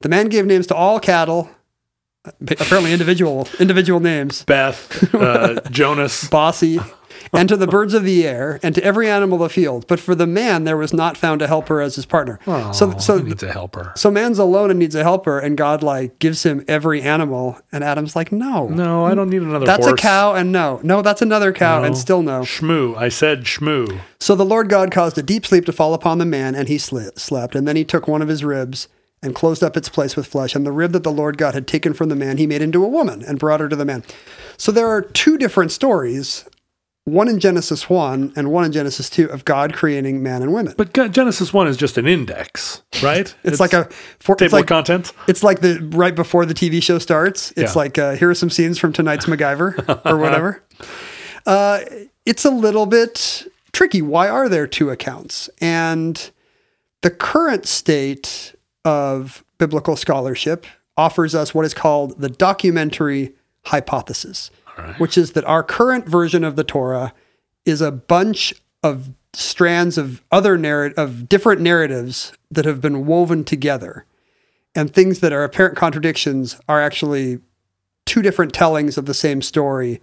The 0.00 0.08
man 0.08 0.28
gave 0.28 0.46
names 0.46 0.66
to 0.68 0.74
all 0.74 1.00
cattle, 1.00 1.50
apparently 2.40 2.92
individual 2.92 3.48
individual 3.58 4.00
names. 4.00 4.44
Beth, 4.44 5.14
uh, 5.14 5.60
Jonas. 5.70 6.28
Bossy, 6.28 6.78
and 7.32 7.48
to 7.48 7.56
the 7.56 7.66
birds 7.66 7.94
of 7.94 8.04
the 8.04 8.26
air, 8.26 8.60
and 8.62 8.74
to 8.74 8.82
every 8.84 9.08
animal 9.08 9.42
of 9.42 9.48
the 9.50 9.54
field. 9.54 9.86
But 9.88 10.00
for 10.00 10.14
the 10.14 10.26
man, 10.26 10.64
there 10.64 10.76
was 10.76 10.92
not 10.92 11.16
found 11.16 11.42
a 11.42 11.46
helper 11.46 11.80
as 11.80 11.96
his 11.96 12.06
partner. 12.06 12.38
so, 12.44 12.92
Oh, 12.94 12.98
so, 12.98 13.18
he 13.18 13.24
needs 13.24 13.42
a 13.42 13.52
helper. 13.52 13.92
so 13.96 14.10
man's 14.10 14.38
alone 14.38 14.70
and 14.70 14.78
needs 14.78 14.94
a 14.94 15.02
helper, 15.02 15.38
and 15.38 15.56
God 15.56 15.82
like 15.82 16.18
gives 16.18 16.42
him 16.44 16.64
every 16.68 17.02
animal, 17.02 17.58
and 17.72 17.82
Adam's 17.84 18.14
like, 18.16 18.32
no, 18.32 18.68
No, 18.68 19.04
I 19.04 19.14
don't 19.14 19.30
need 19.30 19.42
another. 19.42 19.66
that's 19.66 19.86
horse. 19.86 19.98
a 20.00 20.02
cow, 20.02 20.34
and 20.34 20.52
no, 20.52 20.80
no, 20.82 21.02
that's 21.02 21.22
another 21.22 21.52
cow, 21.52 21.82
and 21.82 21.96
still 21.96 22.22
no. 22.22 22.40
Shmoo. 22.42 22.96
I 22.96 23.08
said 23.08 23.44
shmoo. 23.44 24.00
So 24.20 24.34
the 24.34 24.44
Lord 24.44 24.68
God 24.68 24.90
caused 24.90 25.18
a 25.18 25.22
deep 25.22 25.44
sleep 25.46 25.64
to 25.66 25.72
fall 25.72 25.94
upon 25.94 26.18
the 26.18 26.24
man, 26.24 26.54
and 26.54 26.68
he 26.68 26.78
slept. 26.78 27.54
And 27.54 27.66
then 27.68 27.76
he 27.76 27.84
took 27.84 28.08
one 28.08 28.22
of 28.22 28.28
his 28.28 28.42
ribs 28.44 28.88
and 29.22 29.34
closed 29.34 29.62
up 29.62 29.76
its 29.76 29.88
place 29.88 30.16
with 30.16 30.26
flesh. 30.26 30.54
And 30.54 30.64
the 30.66 30.72
rib 30.72 30.92
that 30.92 31.02
the 31.02 31.12
Lord 31.12 31.38
God 31.38 31.54
had 31.54 31.66
taken 31.66 31.94
from 31.94 32.08
the 32.10 32.16
man, 32.16 32.36
he 32.38 32.46
made 32.46 32.60
into 32.62 32.84
a 32.84 32.88
woman 32.88 33.22
and 33.22 33.38
brought 33.38 33.60
her 33.60 33.68
to 33.68 33.76
the 33.76 33.84
man. 33.84 34.02
So 34.56 34.70
there 34.72 34.88
are 34.88 35.00
two 35.02 35.36
different 35.38 35.72
stories, 35.72 36.44
one 37.04 37.28
in 37.28 37.38
Genesis 37.38 37.90
1 37.90 38.32
and 38.34 38.50
one 38.50 38.64
in 38.64 38.72
Genesis 38.72 39.10
2, 39.10 39.26
of 39.30 39.44
God 39.44 39.74
creating 39.74 40.22
man 40.22 40.42
and 40.42 40.54
women. 40.54 40.74
But 40.76 40.94
Genesis 41.12 41.52
one 41.52 41.68
is 41.68 41.76
just 41.76 41.98
an 41.98 42.06
index, 42.06 42.82
right? 43.02 43.34
It's, 43.44 43.60
like 43.60 43.74
a 43.74 43.84
for, 44.20 44.34
table 44.34 44.46
it's 44.46 44.52
like, 44.54 44.62
of 44.64 44.68
contents. 44.68 45.12
It's 45.28 45.42
like 45.42 45.60
the 45.60 45.80
right 45.92 46.14
before 46.14 46.46
the 46.46 46.54
TV 46.54 46.82
show 46.82 46.98
starts. 46.98 47.50
It's 47.52 47.74
Yeah. 47.74 47.78
like 47.78 47.98
uh, 47.98 48.12
here 48.16 48.30
are 48.30 48.34
some 48.34 48.48
scenes 48.50 48.78
from 48.78 48.92
tonight's 48.92 49.26
MacGyver 49.26 50.06
or 50.10 50.16
whatever. 50.16 50.62
Uh, 51.46 51.80
it's 52.24 52.44
a 52.46 52.50
little 52.50 52.86
bit 52.86 53.46
tricky. 53.72 54.00
Why 54.00 54.28
are 54.30 54.48
there 54.48 54.66
two 54.66 54.88
accounts? 54.88 55.50
And 55.60 56.30
the 57.02 57.10
current 57.10 57.66
state 57.66 58.54
of 58.86 59.44
biblical 59.58 59.96
scholarship 59.96 60.66
offers 60.96 61.34
us 61.34 61.54
what 61.54 61.66
is 61.66 61.74
called 61.74 62.18
the 62.18 62.30
documentary 62.30 63.34
hypothesis, 63.66 64.50
which 64.98 65.16
is 65.16 65.32
that 65.32 65.44
our 65.44 65.62
current 65.62 66.06
version 66.08 66.44
of 66.44 66.56
the 66.56 66.64
Torah 66.64 67.12
is 67.64 67.80
a 67.80 67.92
bunch 67.92 68.54
of 68.82 69.10
strands 69.32 69.98
of 69.98 70.22
other 70.30 70.56
narrative 70.56 70.98
of 70.98 71.28
different 71.28 71.60
narratives 71.60 72.32
that 72.50 72.64
have 72.64 72.80
been 72.80 73.06
woven 73.06 73.44
together 73.44 74.06
and 74.74 74.92
things 74.92 75.20
that 75.20 75.32
are 75.32 75.44
apparent 75.44 75.76
contradictions 75.76 76.60
are 76.68 76.80
actually 76.80 77.40
two 78.06 78.22
different 78.22 78.52
tellings 78.52 78.98
of 78.98 79.06
the 79.06 79.14
same 79.14 79.40
story 79.40 80.00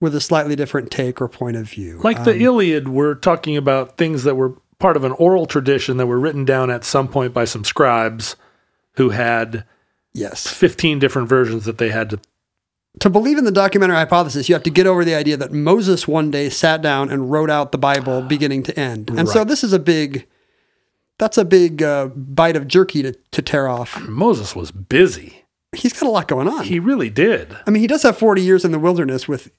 with 0.00 0.14
a 0.14 0.20
slightly 0.20 0.54
different 0.54 0.90
take 0.90 1.20
or 1.20 1.28
point 1.28 1.56
of 1.56 1.68
view. 1.68 2.00
Like 2.02 2.24
the 2.24 2.32
um, 2.32 2.40
Iliad, 2.40 2.88
we're 2.88 3.14
talking 3.14 3.56
about 3.56 3.96
things 3.96 4.22
that 4.22 4.36
were 4.36 4.54
part 4.78 4.96
of 4.96 5.02
an 5.04 5.12
oral 5.12 5.46
tradition 5.46 5.96
that 5.96 6.06
were 6.06 6.20
written 6.20 6.44
down 6.44 6.70
at 6.70 6.84
some 6.84 7.08
point 7.08 7.34
by 7.34 7.44
some 7.44 7.64
scribes 7.64 8.36
who 8.92 9.10
had 9.10 9.64
yes. 10.14 10.46
15 10.46 11.00
different 11.00 11.28
versions 11.28 11.64
that 11.64 11.78
they 11.78 11.90
had 11.90 12.10
to. 12.10 12.20
To 13.00 13.10
believe 13.10 13.38
in 13.38 13.44
the 13.44 13.52
documentary 13.52 13.96
hypothesis, 13.96 14.48
you 14.48 14.54
have 14.54 14.62
to 14.64 14.70
get 14.70 14.86
over 14.86 15.04
the 15.04 15.14
idea 15.14 15.36
that 15.36 15.52
Moses 15.52 16.08
one 16.08 16.30
day 16.30 16.48
sat 16.48 16.82
down 16.82 17.10
and 17.10 17.30
wrote 17.30 17.50
out 17.50 17.72
the 17.72 17.78
Bible 17.78 18.22
beginning 18.22 18.62
to 18.64 18.78
end. 18.78 19.10
And 19.10 19.28
so 19.28 19.44
this 19.44 19.62
is 19.62 19.72
a 19.72 19.78
big, 19.78 20.26
that's 21.18 21.38
a 21.38 21.44
big 21.44 21.82
uh, 21.82 22.06
bite 22.08 22.56
of 22.56 22.66
jerky 22.66 23.02
to, 23.02 23.12
to 23.12 23.42
tear 23.42 23.68
off. 23.68 24.00
Moses 24.00 24.56
was 24.56 24.70
busy. 24.70 25.44
He's 25.76 25.92
got 25.92 26.06
a 26.06 26.10
lot 26.10 26.28
going 26.28 26.48
on. 26.48 26.64
He 26.64 26.78
really 26.78 27.10
did. 27.10 27.56
I 27.66 27.70
mean, 27.70 27.82
he 27.82 27.86
does 27.86 28.02
have 28.02 28.16
40 28.16 28.42
years 28.42 28.64
in 28.64 28.72
the 28.72 28.78
wilderness 28.78 29.28
with 29.28 29.50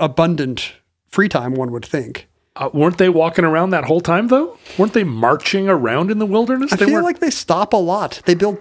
abundant 0.00 0.74
free 1.06 1.28
time, 1.28 1.54
one 1.54 1.70
would 1.70 1.84
think. 1.84 2.28
Uh, 2.56 2.70
weren't 2.72 2.98
they 2.98 3.08
walking 3.08 3.44
around 3.44 3.70
that 3.70 3.84
whole 3.84 4.00
time, 4.00 4.28
though? 4.28 4.56
Weren't 4.78 4.92
they 4.92 5.04
marching 5.04 5.68
around 5.68 6.10
in 6.10 6.18
the 6.18 6.26
wilderness? 6.26 6.72
I 6.72 6.76
they 6.76 6.84
feel 6.86 6.94
weren't. 6.94 7.04
like 7.04 7.18
they 7.18 7.30
stop 7.30 7.72
a 7.72 7.76
lot. 7.76 8.20
They 8.26 8.34
build 8.34 8.60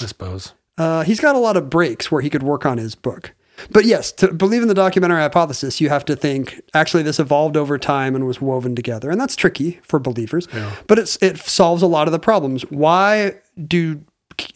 Yeah, 0.00 0.04
I 0.06 0.08
suppose. 0.08 0.54
Uh, 0.76 1.02
he's 1.02 1.20
got 1.20 1.36
a 1.36 1.38
lot 1.38 1.56
of 1.56 1.70
breaks 1.70 2.10
where 2.10 2.20
he 2.20 2.30
could 2.30 2.42
work 2.42 2.66
on 2.66 2.78
his 2.78 2.94
book. 2.94 3.32
But 3.70 3.84
yes, 3.84 4.12
to 4.12 4.32
believe 4.32 4.62
in 4.62 4.68
the 4.68 4.74
documentary 4.74 5.20
hypothesis, 5.20 5.80
you 5.80 5.88
have 5.88 6.04
to 6.06 6.16
think 6.16 6.60
actually 6.74 7.02
this 7.02 7.18
evolved 7.18 7.56
over 7.56 7.78
time 7.78 8.14
and 8.14 8.26
was 8.26 8.40
woven 8.40 8.74
together, 8.74 9.10
and 9.10 9.20
that's 9.20 9.36
tricky 9.36 9.80
for 9.82 9.98
believers. 9.98 10.46
But 10.86 10.98
it's 10.98 11.16
it 11.22 11.38
solves 11.38 11.82
a 11.82 11.86
lot 11.86 12.08
of 12.08 12.12
the 12.12 12.18
problems. 12.18 12.62
Why 12.70 13.34
do 13.66 14.00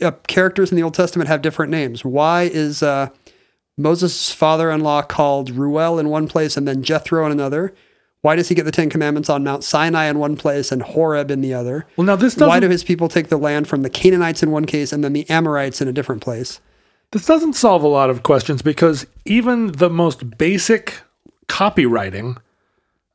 uh, 0.00 0.12
characters 0.28 0.70
in 0.70 0.76
the 0.76 0.82
Old 0.82 0.94
Testament 0.94 1.28
have 1.28 1.42
different 1.42 1.70
names? 1.70 2.04
Why 2.04 2.42
is 2.44 2.82
uh, 2.82 3.08
Moses' 3.76 4.32
father-in-law 4.32 5.02
called 5.02 5.50
Reuel 5.50 5.98
in 5.98 6.08
one 6.08 6.28
place 6.28 6.56
and 6.56 6.68
then 6.68 6.82
Jethro 6.82 7.26
in 7.26 7.32
another? 7.32 7.74
Why 8.20 8.36
does 8.36 8.48
he 8.48 8.54
get 8.54 8.64
the 8.64 8.70
Ten 8.70 8.88
Commandments 8.88 9.28
on 9.28 9.42
Mount 9.42 9.64
Sinai 9.64 10.04
in 10.04 10.20
one 10.20 10.36
place 10.36 10.70
and 10.70 10.80
Horeb 10.80 11.32
in 11.32 11.40
the 11.40 11.52
other? 11.54 11.86
Well, 11.96 12.06
now 12.06 12.14
this 12.14 12.36
Why 12.36 12.46
doesn't 12.46 12.62
do 12.62 12.68
his 12.68 12.84
people 12.84 13.08
take 13.08 13.28
the 13.28 13.36
land 13.36 13.66
from 13.66 13.82
the 13.82 13.90
Canaanites 13.90 14.44
in 14.44 14.52
one 14.52 14.64
case 14.64 14.92
and 14.92 15.02
then 15.02 15.12
the 15.12 15.28
Amorites 15.28 15.80
in 15.80 15.88
a 15.88 15.92
different 15.92 16.22
place? 16.22 16.60
This 17.12 17.26
doesn't 17.26 17.54
solve 17.54 17.82
a 17.82 17.88
lot 17.88 18.10
of 18.10 18.22
questions 18.22 18.62
because 18.62 19.06
even 19.24 19.72
the 19.72 19.90
most 19.90 20.36
basic 20.36 21.00
copywriting 21.48 22.36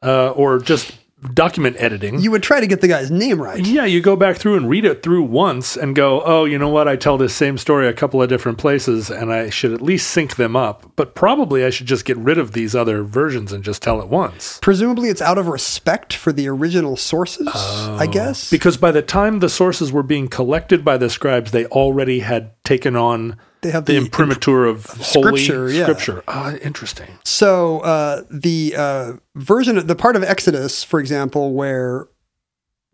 uh, 0.03 0.29
or 0.31 0.59
just 0.59 0.97
document 1.33 1.75
editing. 1.79 2.19
You 2.19 2.29
would 2.31 2.43
try 2.43 2.59
to 2.59 2.67
get 2.67 2.81
the 2.81 2.87
guy's 2.87 3.09
name 3.09 3.41
right. 3.41 3.65
yeah, 3.65 3.85
you 3.85 4.01
go 4.01 4.15
back 4.15 4.37
through 4.37 4.55
and 4.55 4.69
read 4.69 4.85
it 4.85 5.01
through 5.01 5.23
once 5.23 5.75
and 5.75 5.95
go, 5.95 6.21
oh, 6.23 6.45
you 6.45 6.59
know 6.59 6.69
what? 6.69 6.87
I 6.87 6.95
tell 6.95 7.17
this 7.17 7.33
same 7.33 7.57
story 7.57 7.87
a 7.87 7.93
couple 7.93 8.21
of 8.21 8.29
different 8.29 8.59
places 8.59 9.09
and 9.09 9.33
I 9.33 9.49
should 9.49 9.73
at 9.73 9.81
least 9.81 10.11
sync 10.11 10.35
them 10.35 10.55
up. 10.55 10.91
But 10.95 11.15
probably 11.15 11.65
I 11.65 11.71
should 11.71 11.87
just 11.87 12.05
get 12.05 12.17
rid 12.17 12.37
of 12.37 12.51
these 12.51 12.75
other 12.75 13.01
versions 13.03 13.51
and 13.51 13.63
just 13.63 13.81
tell 13.81 13.99
it 13.99 14.09
once. 14.09 14.59
Presumably, 14.61 15.09
it's 15.09 15.21
out 15.21 15.39
of 15.39 15.47
respect 15.47 16.13
for 16.13 16.31
the 16.31 16.47
original 16.47 16.95
sources, 16.95 17.49
I 17.55 18.05
guess. 18.05 18.51
Because 18.51 18.77
by 18.77 18.91
the 18.91 19.01
time 19.01 19.39
the 19.39 19.49
sources 19.49 19.91
were 19.91 20.03
being 20.03 20.27
collected 20.27 20.85
by 20.85 20.97
the 20.97 21.09
scribes, 21.09 21.51
they 21.51 21.65
already 21.65 22.19
had 22.19 22.51
taken 22.63 22.95
on 22.95 23.37
They 23.61 23.71
have 23.71 23.85
the, 23.85 23.93
the 23.93 23.99
imprimatur 23.99 24.65
of, 24.65 24.85
holy 24.85 25.41
scripture, 25.41 25.69
yeah. 25.69 25.83
scripture. 25.83 26.23
Ah, 26.27 26.55
interesting. 26.57 27.09
so, 27.23 27.79
uh, 27.79 28.23
the 28.29 28.75
uh, 28.77 29.13
version, 29.35 29.85
the 29.85 29.95
part 29.95 30.15
of 30.15 30.23
Exodus, 30.23 30.83
for 30.83 30.99
example, 30.99 31.53
where 31.53 32.07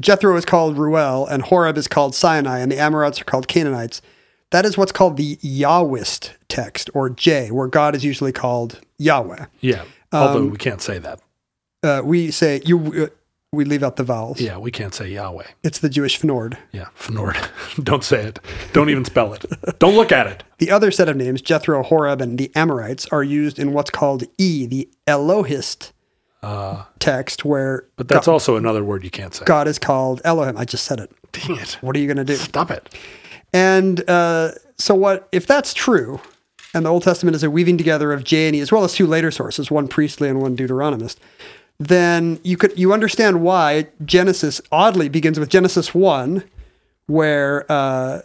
Jethro 0.01 0.35
is 0.37 0.45
called 0.45 0.77
Reuel 0.77 1.25
and 1.27 1.43
Horeb 1.43 1.77
is 1.77 1.87
called 1.87 2.15
Sinai 2.15 2.59
and 2.59 2.71
the 2.71 2.79
Amorites 2.79 3.21
are 3.21 3.25
called 3.25 3.47
Canaanites, 3.47 4.01
that 4.51 4.65
is 4.65 4.77
what's 4.77 4.91
called 4.91 5.17
the 5.17 5.37
Yahwist 5.37 6.31
text, 6.47 6.89
or 6.93 7.09
J, 7.09 7.51
where 7.51 7.67
God 7.67 7.95
is 7.95 8.05
usually 8.05 8.31
called 8.31 8.79
Yahweh. 8.99 9.45
Yeah. 9.61 9.83
Although 10.11 10.45
we 10.45 10.57
can't 10.57 10.81
say 10.81 10.99
that. 10.99 11.19
Uh, 11.81 12.01
we 12.03 12.31
say, 12.31 12.61
you, 12.63 13.05
uh, 13.05 13.07
we 13.53 13.65
leave 13.65 13.83
out 13.83 13.95
the 13.95 14.03
vowels. 14.03 14.41
Yeah, 14.41 14.57
we 14.57 14.71
can't 14.71 14.93
say 14.93 15.07
Yahweh. 15.09 15.45
It's 15.63 15.79
the 15.79 15.89
Jewish 15.89 16.19
Fnord. 16.19 16.57
Yeah, 16.71 16.87
Fnord. 16.97 17.37
Don't 17.83 18.03
say 18.03 18.23
it. 18.23 18.39
Don't 18.73 18.89
even 18.89 19.05
spell 19.05 19.33
it. 19.33 19.45
Don't 19.79 19.95
look 19.95 20.11
at 20.11 20.27
it. 20.27 20.43
The 20.57 20.71
other 20.71 20.91
set 20.91 21.07
of 21.07 21.15
names, 21.15 21.41
Jethro, 21.41 21.83
Horeb, 21.83 22.19
and 22.21 22.37
the 22.37 22.51
Amorites, 22.55 23.05
are 23.07 23.23
used 23.23 23.59
in 23.59 23.73
what's 23.73 23.89
called 23.91 24.23
E, 24.37 24.65
the 24.65 24.89
Elohist 25.07 25.93
text, 26.99 27.45
where 27.45 27.83
Uh, 27.83 27.87
But 27.97 28.07
that's 28.09 28.27
also 28.27 28.57
another 28.57 28.83
word 28.83 29.03
you 29.03 29.09
can't 29.11 29.33
say. 29.33 29.45
God 29.45 29.67
is 29.67 29.79
called 29.79 30.19
Elohim. 30.25 30.57
I 30.57 30.65
just 30.65 30.83
said 30.85 30.99
it. 30.99 31.11
Dang 31.31 31.55
it. 31.57 31.77
What 31.81 31.95
are 31.95 31.99
you 31.99 32.07
going 32.07 32.17
to 32.17 32.25
do? 32.25 32.35
Stop 32.35 32.69
it. 32.71 32.93
And 33.53 34.07
uh, 34.09 34.51
so, 34.77 34.93
what 34.95 35.27
if 35.31 35.47
that's 35.47 35.73
true? 35.73 36.19
And 36.73 36.85
the 36.85 36.89
Old 36.89 37.03
Testament 37.03 37.35
is 37.35 37.43
a 37.43 37.51
weaving 37.51 37.77
together 37.77 38.11
of 38.11 38.23
J 38.23 38.47
and 38.47 38.55
E, 38.55 38.59
as 38.59 38.71
well 38.71 38.83
as 38.83 38.93
two 38.93 39.05
later 39.05 39.29
sources, 39.29 39.69
one 39.69 39.87
priestly 39.87 40.27
and 40.27 40.41
one 40.41 40.57
Deuteronomist. 40.57 41.17
Then 41.79 42.39
you 42.43 42.55
could 42.57 42.77
you 42.77 42.93
understand 42.93 43.41
why 43.41 43.87
Genesis 44.05 44.61
oddly 44.71 45.09
begins 45.09 45.39
with 45.39 45.49
Genesis 45.49 45.93
one, 45.93 46.43
where 47.07 47.65
uh, 47.71 48.21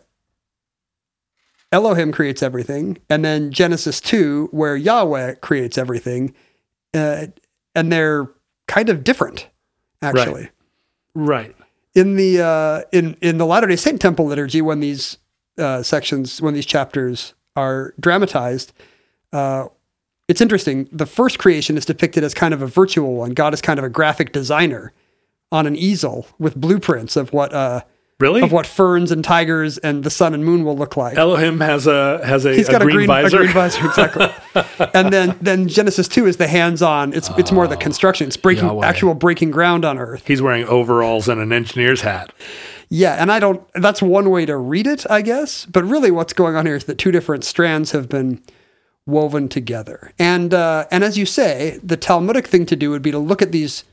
Elohim 1.72 2.12
creates 2.12 2.42
everything, 2.42 2.98
and 3.10 3.24
then 3.24 3.50
Genesis 3.50 4.00
two, 4.00 4.48
where 4.52 4.76
Yahweh 4.76 5.34
creates 5.36 5.76
everything, 5.76 6.34
uh, 6.94 7.26
and 7.74 7.92
they're 7.92 8.28
kind 8.66 8.88
of 8.88 9.02
different, 9.04 9.48
actually 10.02 10.48
Right. 11.14 11.48
right. 11.48 11.56
in 11.94 12.16
the 12.16 12.40
uh, 12.42 12.82
in 12.92 13.16
in 13.20 13.38
the 13.38 13.46
Latter 13.46 13.66
Day 13.66 13.76
Saint 13.76 14.00
Temple 14.00 14.26
liturgy, 14.26 14.62
when 14.62 14.80
these 14.80 15.18
uh, 15.58 15.82
sections, 15.82 16.40
when 16.40 16.54
these 16.54 16.66
chapters 16.66 17.34
are 17.56 17.92
dramatized, 17.98 18.72
uh, 19.32 19.66
it's 20.28 20.40
interesting. 20.40 20.88
The 20.92 21.06
first 21.06 21.38
creation 21.38 21.76
is 21.76 21.84
depicted 21.84 22.22
as 22.22 22.34
kind 22.34 22.54
of 22.54 22.62
a 22.62 22.66
virtual 22.66 23.14
one. 23.14 23.30
God 23.32 23.54
is 23.54 23.60
kind 23.60 23.78
of 23.78 23.84
a 23.84 23.88
graphic 23.88 24.32
designer 24.32 24.92
on 25.50 25.66
an 25.66 25.74
easel 25.74 26.26
with 26.38 26.54
blueprints 26.54 27.16
of 27.16 27.32
what 27.32 27.52
uh, 27.54 27.82
Really? 28.20 28.42
of 28.42 28.50
what 28.50 28.66
ferns 28.66 29.12
and 29.12 29.22
tigers 29.22 29.78
and 29.78 30.02
the 30.02 30.10
sun 30.10 30.34
and 30.34 30.44
moon 30.44 30.64
will 30.64 30.76
look 30.76 30.96
like. 30.96 31.16
Elohim 31.16 31.60
has 31.60 31.86
a 31.86 32.20
has 32.26 32.44
a, 32.44 32.52
He's 32.52 32.68
a 32.68 32.72
got 32.72 32.82
green, 32.82 33.06
visor. 33.06 33.36
A 33.36 33.40
green 33.42 33.52
visor, 33.52 33.86
exactly. 33.86 34.26
and 34.92 35.12
then 35.12 35.38
then 35.40 35.68
Genesis 35.68 36.08
two 36.08 36.26
is 36.26 36.36
the 36.36 36.48
hands-on. 36.48 37.12
It's 37.12 37.30
it's 37.38 37.52
more 37.52 37.68
the 37.68 37.76
construction. 37.76 38.26
It's 38.26 38.36
breaking 38.36 38.64
Yahweh. 38.64 38.84
actual 38.84 39.14
breaking 39.14 39.52
ground 39.52 39.84
on 39.84 39.98
earth. 39.98 40.26
He's 40.26 40.42
wearing 40.42 40.64
overalls 40.64 41.28
and 41.28 41.40
an 41.40 41.52
engineer's 41.52 42.00
hat. 42.00 42.32
Yeah, 42.88 43.14
and 43.22 43.30
I 43.30 43.38
don't. 43.38 43.62
That's 43.74 44.02
one 44.02 44.30
way 44.30 44.44
to 44.46 44.56
read 44.56 44.88
it, 44.88 45.06
I 45.08 45.22
guess. 45.22 45.64
But 45.66 45.84
really, 45.84 46.10
what's 46.10 46.32
going 46.32 46.56
on 46.56 46.66
here 46.66 46.74
is 46.74 46.84
that 46.86 46.98
two 46.98 47.12
different 47.12 47.44
strands 47.44 47.92
have 47.92 48.08
been 48.08 48.42
woven 49.08 49.48
together. 49.48 50.12
And 50.18 50.52
uh, 50.52 50.86
and 50.90 51.02
as 51.02 51.18
you 51.18 51.26
say, 51.26 51.80
the 51.82 51.96
Talmudic 51.96 52.46
thing 52.46 52.66
to 52.66 52.76
do 52.76 52.90
would 52.90 53.02
be 53.02 53.10
to 53.10 53.18
look 53.18 53.42
at 53.42 53.50
these 53.50 53.84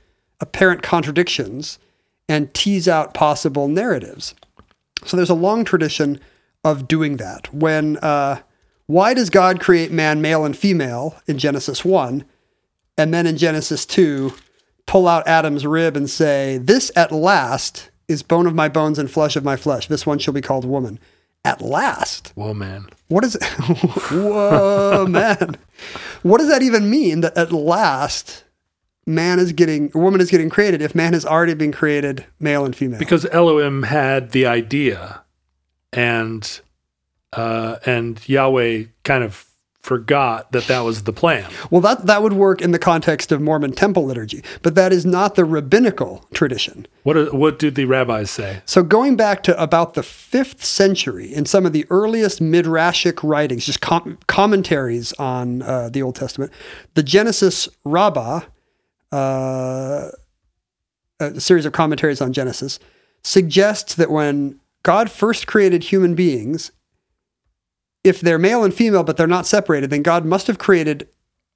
apparent 0.42 0.84
contradictions 0.84 1.80
and 2.28 2.54
tease 2.54 2.88
out 2.88 3.14
possible 3.14 3.68
narratives. 3.68 4.36
So 5.06 5.16
there's 5.16 5.30
a 5.30 5.36
long 5.36 5.64
tradition 5.64 6.20
of 6.64 6.88
doing 6.88 7.18
that. 7.18 7.54
When 7.54 7.98
uh, 7.98 8.42
why 8.88 9.14
does 9.14 9.30
God 9.30 9.60
create 9.60 9.92
man, 9.92 10.22
male 10.22 10.44
and 10.44 10.58
female 10.58 11.16
in 11.28 11.38
Genesis 11.38 11.86
one, 11.86 12.26
and 12.98 13.14
then 13.14 13.26
in 13.26 13.38
Genesis 13.38 13.86
two, 13.86 14.34
pull 14.86 15.08
out 15.08 15.28
Adam's 15.28 15.66
rib 15.66 15.96
and 15.96 16.10
say, 16.10 16.58
"This 16.58 16.92
at 16.96 17.12
last 17.12 17.90
is 18.08 18.22
bone 18.22 18.48
of 18.48 18.54
my 18.54 18.68
bones 18.68 19.00
and 19.00 19.10
flesh 19.10 19.36
of 19.36 19.46
my 19.46 19.56
flesh. 19.56 19.88
This 19.88 20.06
one 20.06 20.20
shall 20.20 20.34
be 20.34 20.42
called 20.42 20.66
woman." 20.66 21.00
At 21.46 21.62
last. 21.62 22.32
Whoa, 22.36 22.54
man. 22.54 22.90
What 23.08 23.24
is 23.24 23.36
it? 23.36 23.44
Whoa, 24.12 25.06
man. 25.10 25.58
What 26.24 26.40
does 26.40 26.50
that 26.50 26.62
even 26.64 26.90
mean 26.90 27.22
that 27.22 27.38
at 27.38 27.52
last 27.52 28.44
man 29.06 29.38
is 29.40 29.54
getting, 29.54 29.92
woman 29.94 30.20
is 30.22 30.32
getting 30.32 30.50
created 30.50 30.82
if 30.82 30.96
man 30.96 31.14
has 31.14 31.26
already 31.26 31.54
been 31.54 31.72
created 31.72 32.26
male 32.40 32.66
and 32.66 32.76
female? 32.76 33.00
Because 33.00 33.26
Elohim 33.28 33.84
had 33.84 34.32
the 34.32 34.46
idea, 34.48 35.24
and 35.94 36.62
uh, 37.34 37.78
and 37.86 38.28
Yahweh 38.28 38.86
kind 39.04 39.24
of 39.24 39.46
forgot 39.86 40.52
that 40.52 40.66
that 40.66 40.80
was 40.80 41.04
the 41.04 41.14
plan. 41.14 41.48
well, 41.70 41.80
that, 41.82 42.08
that 42.08 42.24
would 42.24 42.34
work 42.34 42.60
in 42.60 42.72
the 42.72 42.80
context 42.80 43.32
of 43.32 43.40
Mormon 43.40 43.72
temple 43.72 44.04
liturgy, 44.04 44.44
but 44.64 44.74
that 44.74 44.92
is 44.92 45.06
not 45.06 45.36
the 45.36 45.46
rabbinical 45.46 46.26
tradition. 46.34 46.88
What 47.04 47.16
are- 47.16 47.32
what 47.36 47.60
did 47.60 47.76
the 47.76 47.86
rabbis 47.86 48.32
say? 48.32 48.62
So 48.66 48.82
going 48.82 49.16
back 49.16 49.44
to 49.44 49.62
about 49.62 49.94
the 49.94 50.02
fifth 50.02 50.66
century, 50.66 51.32
in 51.32 51.46
some 51.46 51.68
of 51.68 51.72
the 51.74 51.86
earliest 51.92 52.40
midrashic 52.42 53.22
writings, 53.24 53.66
just 53.66 53.82
com- 53.82 54.18
commentaries 54.28 55.14
on 55.20 55.62
uh, 55.62 55.90
the 55.90 56.02
Old 56.02 56.16
Testament, 56.16 56.52
the 56.96 57.04
Genesis 57.04 57.70
Rabbah, 57.84 58.42
uh, 59.12 60.10
a 61.20 61.40
series 61.40 61.66
of 61.68 61.74
commentaries 61.74 62.22
on 62.22 62.34
Genesis, 62.34 62.80
suggests 63.24 63.94
that 63.96 64.10
when 64.10 64.60
God 64.84 65.10
first 65.12 65.46
created 65.48 65.84
human 65.84 66.16
beings, 66.16 66.72
if 68.06 68.22
they're 68.22 68.40
male 68.40 68.64
and 68.64 68.74
female 68.74 69.04
but 69.04 69.18
they're 69.18 69.28
not 69.28 69.46
separated, 69.46 69.90
then 69.90 70.02
God 70.02 70.26
must 70.26 70.48
have 70.48 70.58
created 70.58 71.08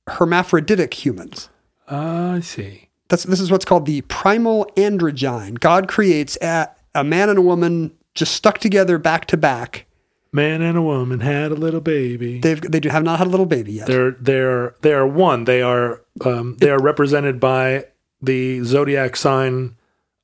hermaphroditic 0.07 0.93
humans. 1.05 1.49
Ah, 1.87 2.33
I 2.33 2.39
see. 2.41 2.89
That's 3.07 3.23
this 3.23 3.39
is 3.39 3.51
what's 3.51 3.65
called 3.65 3.85
the 3.85 4.01
primal 4.01 4.69
androgyne. 4.75 5.59
God 5.59 5.87
creates 5.87 6.37
a, 6.41 6.69
a 6.93 7.03
man 7.03 7.29
and 7.29 7.39
a 7.39 7.41
woman 7.41 7.93
just 8.13 8.33
stuck 8.33 8.57
together 8.57 8.97
back 8.97 9.25
to 9.27 9.37
back, 9.37 9.85
Man 10.31 10.61
and 10.61 10.77
a 10.77 10.81
woman 10.81 11.21
had 11.21 11.51
a 11.51 11.55
little 11.55 11.81
baby. 11.81 12.39
They've 12.39 12.61
they 12.61 12.79
do 12.79 12.89
have 12.89 13.03
not 13.03 13.17
had 13.17 13.25
a 13.25 13.29
little 13.31 13.47
baby 13.47 13.73
yet. 13.73 13.87
They're 13.87 14.11
they're 14.11 14.75
they 14.81 14.93
are 14.93 15.07
one. 15.07 15.45
They 15.45 15.63
are 15.63 16.03
um, 16.23 16.55
they 16.59 16.69
are 16.69 16.79
represented 16.79 17.39
by 17.39 17.85
the 18.21 18.63
zodiac 18.63 19.15
sign, 19.15 19.75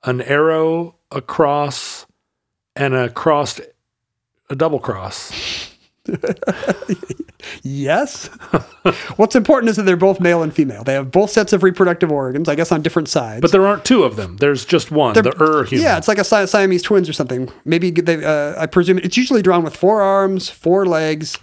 an 0.04 0.22
arrow, 0.22 0.96
a 1.12 1.22
cross, 1.22 2.06
and 2.76 2.94
a 2.94 3.10
crossed 3.10 3.62
a 4.48 4.56
double 4.56 4.80
cross. 4.80 5.72
Yes. 7.62 8.28
What's 9.18 9.36
important 9.36 9.70
is 9.70 9.76
that 9.76 9.84
they're 9.84 9.96
both 9.98 10.20
male 10.20 10.42
and 10.42 10.54
female. 10.54 10.84
They 10.84 10.94
have 10.94 11.12
both 11.12 11.30
sets 11.30 11.54
of 11.54 11.62
reproductive 11.62 12.12
organs, 12.12 12.50
I 12.50 12.56
guess, 12.56 12.72
on 12.72 12.82
different 12.82 13.08
sides. 13.08 13.42
But 13.42 13.52
there 13.52 13.66
aren't 13.68 13.86
two 13.86 14.04
of 14.04 14.16
them. 14.16 14.38
There's 14.38 14.66
just 14.66 14.90
one. 14.90 15.14
They're- 15.14 15.22
the 15.24 15.36
Ur 15.42 15.64
human. 15.64 15.84
Yeah, 15.84 15.98
it's 15.98 16.08
like 16.08 16.18
a 16.18 16.24
Si- 16.24 16.48
Siamese 16.48 16.82
twins 16.82 17.08
or 17.08 17.14
something. 17.14 17.52
Maybe 17.64 17.92
they. 17.92 18.24
Uh, 18.24 18.60
I 18.60 18.66
presume 18.66 18.98
it's 18.98 19.16
usually 19.18 19.42
drawn 19.44 19.64
with 19.64 19.76
four 19.76 20.02
arms, 20.02 20.50
four 20.50 20.86
legs, 20.88 21.38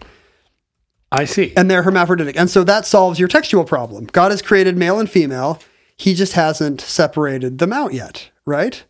I 1.13 1.25
see. 1.25 1.53
and 1.57 1.71
they're 1.71 1.83
hermaphroditic. 1.85 2.37
And 2.37 2.51
so 2.51 2.65
that 2.65 2.85
solves 2.85 3.19
your 3.21 3.29
textual 3.29 3.65
problem. 3.65 4.07
God 4.07 4.33
has 4.33 4.43
created 4.43 4.77
male 4.77 4.99
and 4.99 5.09
female. 5.09 5.61
He 5.97 6.15
just 6.15 6.33
hasn't 6.33 6.81
separated 6.81 7.59
them 7.59 7.73
out 7.73 7.93
yet, 7.95 8.31
right? 8.45 8.83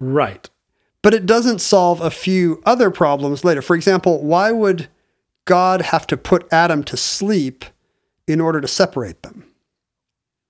right. 0.00 0.48
But 1.02 1.14
it 1.14 1.26
doesn't 1.26 1.60
solve 1.60 2.00
a 2.00 2.10
few 2.10 2.60
other 2.66 2.90
problems 2.90 3.44
later. 3.44 3.62
For 3.62 3.76
example, 3.76 4.24
why 4.24 4.50
would 4.50 4.88
God 5.46 5.80
have 5.80 6.06
to 6.08 6.16
put 6.16 6.46
Adam 6.52 6.84
to 6.84 6.96
sleep 6.96 7.64
in 8.28 8.40
order 8.40 8.60
to 8.60 8.68
separate 8.68 9.22
them? 9.22 9.44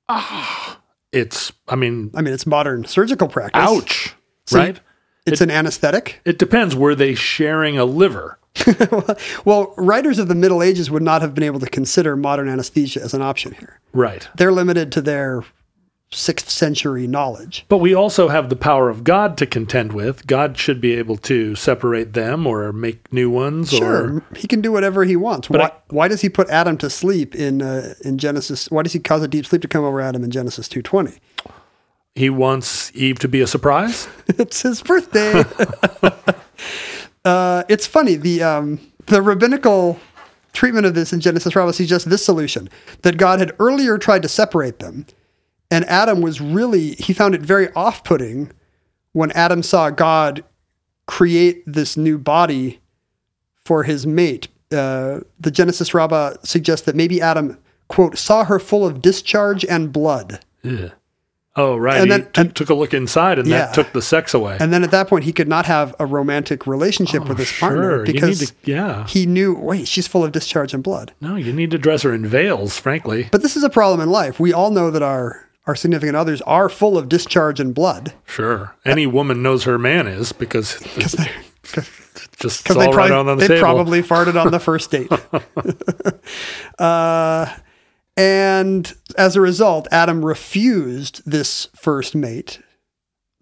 Ah, 0.08 0.80
It's. 1.12 1.52
I 1.68 1.76
mean, 1.76 2.10
I 2.14 2.22
mean, 2.22 2.34
it's 2.34 2.46
modern 2.46 2.84
surgical 2.84 3.28
practice. 3.28 3.62
ouch. 3.62 4.14
So 4.46 4.58
right. 4.58 4.80
It's 5.26 5.40
an 5.40 5.50
anesthetic. 5.50 6.20
It 6.24 6.38
depends. 6.38 6.76
Were 6.76 6.94
they 6.94 7.14
sharing 7.14 7.78
a 7.78 7.84
liver? 7.84 8.38
Well, 9.44 9.74
writers 9.76 10.18
of 10.18 10.28
the 10.28 10.34
Middle 10.34 10.62
Ages 10.62 10.90
would 10.90 11.02
not 11.02 11.20
have 11.22 11.34
been 11.34 11.44
able 11.44 11.60
to 11.60 11.66
consider 11.68 12.16
modern 12.16 12.48
anesthesia 12.48 13.02
as 13.02 13.12
an 13.14 13.22
option 13.22 13.52
here. 13.52 13.80
Right. 13.92 14.28
They're 14.36 14.52
limited 14.52 14.90
to 14.92 15.00
their 15.00 15.42
sixth 16.12 16.48
century 16.48 17.06
knowledge. 17.06 17.64
But 17.68 17.78
we 17.78 17.94
also 17.94 18.28
have 18.28 18.48
the 18.48 18.56
power 18.56 18.88
of 18.88 19.02
God 19.04 19.36
to 19.38 19.46
contend 19.46 19.92
with. 19.92 20.26
God 20.26 20.56
should 20.56 20.80
be 20.80 20.94
able 20.94 21.16
to 21.18 21.54
separate 21.56 22.12
them 22.12 22.46
or 22.46 22.72
make 22.72 23.12
new 23.12 23.28
ones. 23.28 23.72
Or 23.74 23.76
Sure, 23.78 24.22
he 24.36 24.46
can 24.46 24.60
do 24.60 24.70
whatever 24.72 25.04
he 25.04 25.16
wants. 25.16 25.48
But 25.48 25.60
Why, 25.60 25.66
I- 25.66 25.72
why 25.88 26.08
does 26.08 26.20
he 26.20 26.28
put 26.28 26.48
Adam 26.48 26.78
to 26.78 26.88
sleep 26.90 27.34
in 27.34 27.60
uh, 27.62 27.94
in 28.04 28.18
Genesis? 28.18 28.70
Why 28.70 28.82
does 28.82 28.92
he 28.92 28.98
cause 28.98 29.22
a 29.22 29.28
deep 29.28 29.46
sleep 29.46 29.62
to 29.62 29.68
come 29.68 29.84
over 29.84 30.00
Adam 30.00 30.22
in 30.24 30.30
Genesis 30.30 30.68
two 30.68 30.82
twenty? 30.82 31.18
he 32.14 32.30
wants 32.30 32.90
Eve 32.94 33.18
to 33.18 33.28
be 33.28 33.42
a 33.42 33.46
surprise. 33.46 34.08
it's 34.28 34.62
his 34.62 34.80
birthday. 34.80 35.44
uh, 37.24 37.62
it's 37.68 37.86
funny 37.86 38.14
the 38.16 38.42
um, 38.42 38.80
the 39.06 39.20
rabbinical 39.22 39.98
treatment 40.52 40.86
of 40.86 40.94
this 40.94 41.12
in 41.12 41.20
Genesis 41.20 41.54
Rabbah 41.54 41.72
suggests 41.72 42.08
this 42.08 42.24
solution 42.24 42.68
that 43.02 43.18
God 43.18 43.38
had 43.40 43.52
earlier 43.58 43.98
tried 43.98 44.22
to 44.22 44.28
separate 44.28 44.78
them, 44.78 45.04
and 45.70 45.84
Adam 45.86 46.20
was 46.20 46.40
really 46.40 46.92
he 46.94 47.12
found 47.12 47.34
it 47.34 47.40
very 47.42 47.72
off 47.74 48.04
putting 48.04 48.52
when 49.12 49.30
Adam 49.32 49.62
saw 49.62 49.90
God 49.90 50.44
create 51.06 51.62
this 51.66 51.96
new 51.96 52.18
body 52.18 52.80
for 53.64 53.82
his 53.84 54.06
mate. 54.06 54.48
Uh, 54.72 55.20
the 55.38 55.50
Genesis 55.50 55.94
Rabbah 55.94 56.34
suggests 56.42 56.86
that 56.86 56.96
maybe 56.96 57.20
Adam 57.20 57.58
quote 57.88 58.18
saw 58.18 58.44
her 58.44 58.58
full 58.58 58.84
of 58.84 59.00
discharge 59.00 59.64
and 59.64 59.92
blood. 59.92 60.40
Ugh. 60.64 60.90
Oh, 61.58 61.76
right. 61.78 61.96
And 61.96 62.04
he 62.04 62.10
then- 62.10 62.24
t- 62.32 62.40
and- 62.42 62.54
took 62.54 62.68
a 62.68 62.74
look 62.74 62.92
inside, 62.92 63.38
and 63.38 63.48
Yeah. 63.48 63.60
that 63.66 63.74
took 63.74 63.92
the 63.94 64.02
sex 64.02 64.34
away. 64.34 64.58
And 64.60 64.74
then 64.74 64.84
at 64.84 64.90
that 64.90 65.08
point, 65.08 65.24
he 65.24 65.32
could 65.32 65.48
not 65.48 65.64
have 65.64 65.94
a 65.98 66.04
romantic 66.04 66.66
relationship 66.66 67.26
with 67.26 67.38
his 67.38 67.50
partner 67.50 67.92
Oh, 67.92 67.96
sure. 67.98 68.06
You 68.06 68.12
because 68.12 68.50
to- 68.50 68.54
yeah. 68.64 69.06
he 69.06 69.24
knew, 69.24 69.54
wait, 69.54 69.88
she's 69.88 70.06
full 70.06 70.22
of 70.22 70.32
discharge 70.32 70.74
and 70.74 70.82
blood. 70.82 71.12
no, 71.22 71.34
you 71.36 71.54
need 71.54 71.70
to 71.70 71.78
dress 71.78 72.02
her 72.02 72.12
in 72.12 72.26
veils. 72.26 72.76
Frankly, 72.78 73.28
But 73.32 73.40
this 73.40 73.56
is 73.56 73.64
a 73.64 73.70
problem 73.70 74.00
in 74.02 74.10
life. 74.10 74.38
We 74.38 74.52
all 74.52 74.70
know 74.70 74.90
that 74.90 75.02
our, 75.02 75.45
our 75.66 75.74
significant 75.74 76.16
others 76.16 76.40
are 76.42 76.68
full 76.68 76.96
of 76.96 77.08
discharge 77.08 77.60
and 77.60 77.74
blood 77.74 78.14
sure. 78.26 78.74
Any 78.84 79.06
woman 79.06 79.42
knows 79.42 79.64
her 79.64 79.78
man 79.78 80.06
is 80.06 80.32
because 80.32 80.78
they 80.78 81.30
just 82.38 82.66
it's 82.66 82.70
all 82.70 82.80
they, 82.80 82.86
right 82.86 83.08
probably, 83.08 83.12
on 83.12 83.26
the 83.26 83.34
they 83.36 83.48
table. 83.48 83.60
probably 83.60 84.02
farted 84.02 84.40
on 84.42 84.52
the 84.52 84.60
first 84.60 84.90
date. 84.90 85.10
uh, 86.78 87.54
and 88.16 88.94
as 89.18 89.36
a 89.36 89.40
result, 89.40 89.88
Adam 89.90 90.24
refused 90.24 91.22
this 91.30 91.68
first 91.74 92.14
mate. 92.14 92.60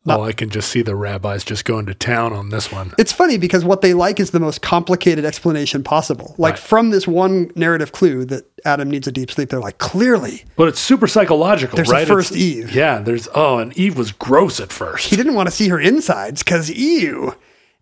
Oh, 0.07 0.23
I 0.23 0.33
can 0.33 0.51
just 0.51 0.69
see 0.69 0.83
the 0.83 0.95
rabbis 0.95 1.45
just 1.45 1.64
going 1.64 1.87
to 1.87 1.95
town 1.95 2.33
on 2.33 2.51
this 2.51 2.71
one. 2.71 2.93
It's 2.99 3.12
funny 3.12 3.38
because 3.38 3.64
what 3.64 3.81
they 3.81 3.95
like 3.95 4.21
is 4.21 4.31
the 4.33 4.40
most 4.40 4.61
complicated 4.62 5.25
explanation 5.25 5.83
possible. 5.83 6.35
Like 6.38 6.55
Right. 6.55 6.59
from 6.59 6.90
this 6.90 7.07
one 7.09 7.51
narrative 7.55 7.93
clue 7.93 8.25
that 8.27 8.45
Adam 8.64 8.90
needs 8.90 9.07
a 9.07 9.12
deep 9.12 9.31
sleep, 9.31 9.49
they're 9.51 9.61
like, 9.61 9.79
clearly, 9.79 10.45
But 10.57 10.69
it's 10.69 10.81
super 10.81 11.07
psychological, 11.07 11.77
There's 11.77 11.88
a 11.90 11.93
right? 11.93 12.07
first 12.07 12.33
It's- 12.33 12.43
Eve. 12.43 12.75
Yeah, 12.75 12.99
there's 13.01 13.29
oh, 13.35 13.59
and 13.59 13.77
Eve 13.79 13.97
was 13.97 14.12
gross 14.12 14.61
at 14.61 14.73
first. 14.73 15.09
he 15.09 15.17
didn't 15.17 15.35
want 15.35 15.49
to 15.49 15.55
see 15.55 15.69
her 15.69 15.81
insides 15.81 16.43
because 16.43 16.71
ew. 16.71 17.35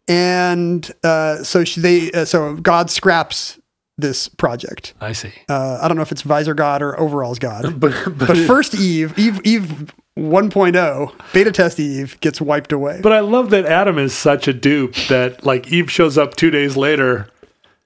And 0.09 0.91
uh, 1.05 1.43
so 1.45 1.65
she, 1.65 1.81
they, 1.81 2.11
uh, 2.13 2.25
so 2.25 2.55
God 2.57 2.91
scraps 2.91 3.59
this 3.99 4.29
project. 4.29 4.95
I 5.01 5.13
see. 5.13 5.33
Uh, 5.49 5.79
I 5.81 5.87
don't 5.87 5.97
know 5.97 6.03
if 6.03 6.11
it's 6.13 6.23
Visor 6.23 6.55
God 6.55 6.83
or 6.83 6.99
Overalls 6.99 7.39
God, 7.39 7.63
But 7.81 7.93
but, 8.05 8.19
but 8.27 8.37
first 8.39 8.75
Eve, 8.75 9.17
Eve, 9.19 9.41
Eve 9.45 9.93
1.0, 10.18 11.12
beta 11.33 11.51
test 11.53 11.81
Eve 11.81 12.18
gets 12.20 12.40
wiped 12.40 12.72
away. 12.72 13.01
but 13.03 13.12
I 13.12 13.20
love 13.20 13.51
that 13.51 13.64
Adam 13.66 13.98
is 13.98 14.12
such 14.14 14.46
a 14.46 14.53
dupe 14.53 14.94
that 15.09 15.44
like 15.44 15.72
Eve 15.72 15.90
shows 15.90 16.18
up 16.18 16.37
two 16.37 16.51
days 16.51 16.77
later 16.77 17.29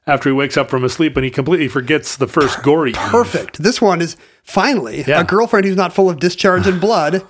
after 0.09 0.29
he 0.31 0.33
wakes 0.35 0.57
up 0.57 0.69
from 0.69 0.83
his 0.83 0.93
sleep 0.93 1.17
and 1.17 1.25
he 1.25 1.31
completely 1.31 1.69
forgets 1.69 2.17
the 2.17 2.27
first 2.27 2.63
gory. 2.63 2.91
Eve. 2.91 2.97
Perfect. 2.97 3.63
This 3.63 3.81
one 3.81 4.01
is 4.03 4.17
finally 4.43 5.03
Yeah. 5.07 5.21
a 5.21 5.25
girlfriend 5.25 5.67
who's 5.67 5.77
not 5.77 5.93
full 5.93 6.11
of 6.11 6.19
discharge 6.19 6.67
and 6.67 6.81
blood, 6.81 7.25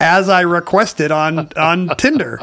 as 0.00 0.28
I 0.28 0.42
requested 0.42 1.10
on 1.10 1.50
on 1.56 1.88
Tinder. 1.96 2.38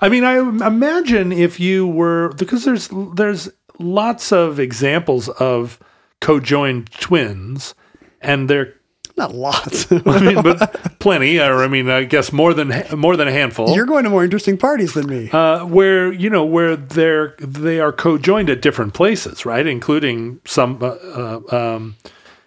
I 0.00 0.08
mean, 0.08 0.24
I 0.24 0.38
imagine 0.38 1.32
if 1.32 1.58
you 1.60 1.86
were 1.86 2.32
because 2.38 2.64
there's 2.64 2.88
there's 3.16 3.48
lots 3.78 4.30
of 4.32 4.60
examples 4.60 5.28
of 5.28 5.78
co-joined 6.20 6.90
twins, 6.92 7.74
and 8.20 8.48
they're 8.50 8.74
Not 9.20 9.34
lots. 9.34 9.92
I 10.06 10.20
mean, 10.22 10.42
but 10.42 10.98
plenty, 10.98 11.38
or 11.38 11.62
I 11.62 11.68
mean, 11.68 11.90
I 11.90 12.04
guess 12.04 12.32
more 12.32 12.54
than 12.54 12.72
more 12.96 13.16
than 13.16 13.28
a 13.28 13.32
handful. 13.32 13.74
You're 13.76 13.84
going 13.84 14.04
to 14.04 14.10
more 14.10 14.24
interesting 14.24 14.56
parties 14.56 14.94
than 14.94 15.06
me. 15.06 15.30
uh, 15.30 15.66
where 15.66 16.10
you 16.10 16.30
know 16.30 16.44
where 16.44 16.74
they're 16.74 17.34
they 17.38 17.80
are 17.80 17.92
co-joined 17.92 18.48
at 18.48 18.62
different 18.62 18.94
places, 18.94 19.44
right? 19.44 19.66
Including 19.66 20.40
some 20.46 20.78
uh, 20.82 20.86
uh, 20.86 21.40
um, 21.74 21.96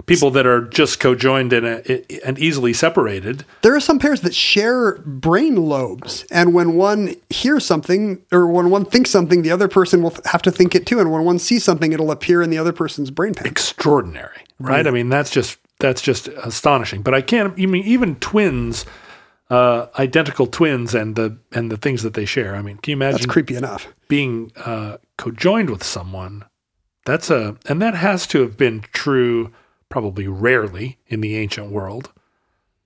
people 0.07 0.31
that 0.31 0.47
are 0.47 0.61
just 0.61 0.99
co-joined 0.99 1.53
and, 1.53 1.65
uh, 1.65 1.97
and 2.25 2.39
easily 2.39 2.73
separated. 2.73 3.45
There 3.61 3.75
are 3.75 3.79
some 3.79 3.99
pairs 3.99 4.21
that 4.21 4.33
share 4.33 4.97
brain 5.05 5.55
lobes, 5.55 6.25
and 6.31 6.55
when 6.55 6.73
one 6.73 7.15
hears 7.29 7.65
something 7.67 8.19
or 8.31 8.47
when 8.47 8.71
one 8.71 8.83
thinks 8.85 9.11
something, 9.11 9.43
the 9.43 9.51
other 9.51 9.67
person 9.67 10.01
will 10.01 10.15
have 10.25 10.41
to 10.41 10.51
think 10.51 10.73
it 10.73 10.87
too. 10.87 10.99
And 10.99 11.11
when 11.11 11.23
one 11.23 11.37
sees 11.37 11.63
something, 11.63 11.93
it'll 11.93 12.09
appear 12.09 12.41
in 12.41 12.49
the 12.49 12.57
other 12.57 12.73
person's 12.73 13.11
brain 13.11 13.35
pan. 13.35 13.45
extraordinary, 13.45 14.41
right? 14.59 14.87
I 14.87 14.91
mean, 14.91 15.09
that's 15.09 15.29
just 15.29 15.59
that's 15.79 16.01
just 16.01 16.27
astonishing. 16.27 17.01
But 17.01 17.13
I 17.13 17.21
can't. 17.21 17.53
I 17.59 17.65
mean, 17.65 17.83
even 17.85 18.15
twins, 18.17 18.85
uh, 19.49 19.87
identical 19.99 20.47
twins, 20.47 20.93
and 20.95 21.15
the 21.15 21.37
and 21.51 21.71
the 21.71 21.77
things 21.77 22.03
that 22.03 22.13
they 22.13 22.25
share. 22.25 22.55
I 22.55 22.61
mean, 22.61 22.77
can 22.77 22.91
you 22.91 22.97
imagine? 22.97 23.17
That's 23.17 23.25
creepy 23.25 23.55
enough. 23.55 23.87
being 24.07 24.51
uh, 24.57 24.97
co-joined 25.17 25.69
with 25.69 25.83
someone? 25.83 26.45
That's 27.05 27.29
a 27.29 27.57
and 27.67 27.81
that 27.81 27.95
has 27.95 28.25
to 28.27 28.41
have 28.41 28.55
been 28.57 28.81
true, 28.93 29.51
probably 29.89 30.27
rarely 30.27 30.99
in 31.07 31.19
the 31.21 31.35
ancient 31.35 31.69
world, 31.69 32.11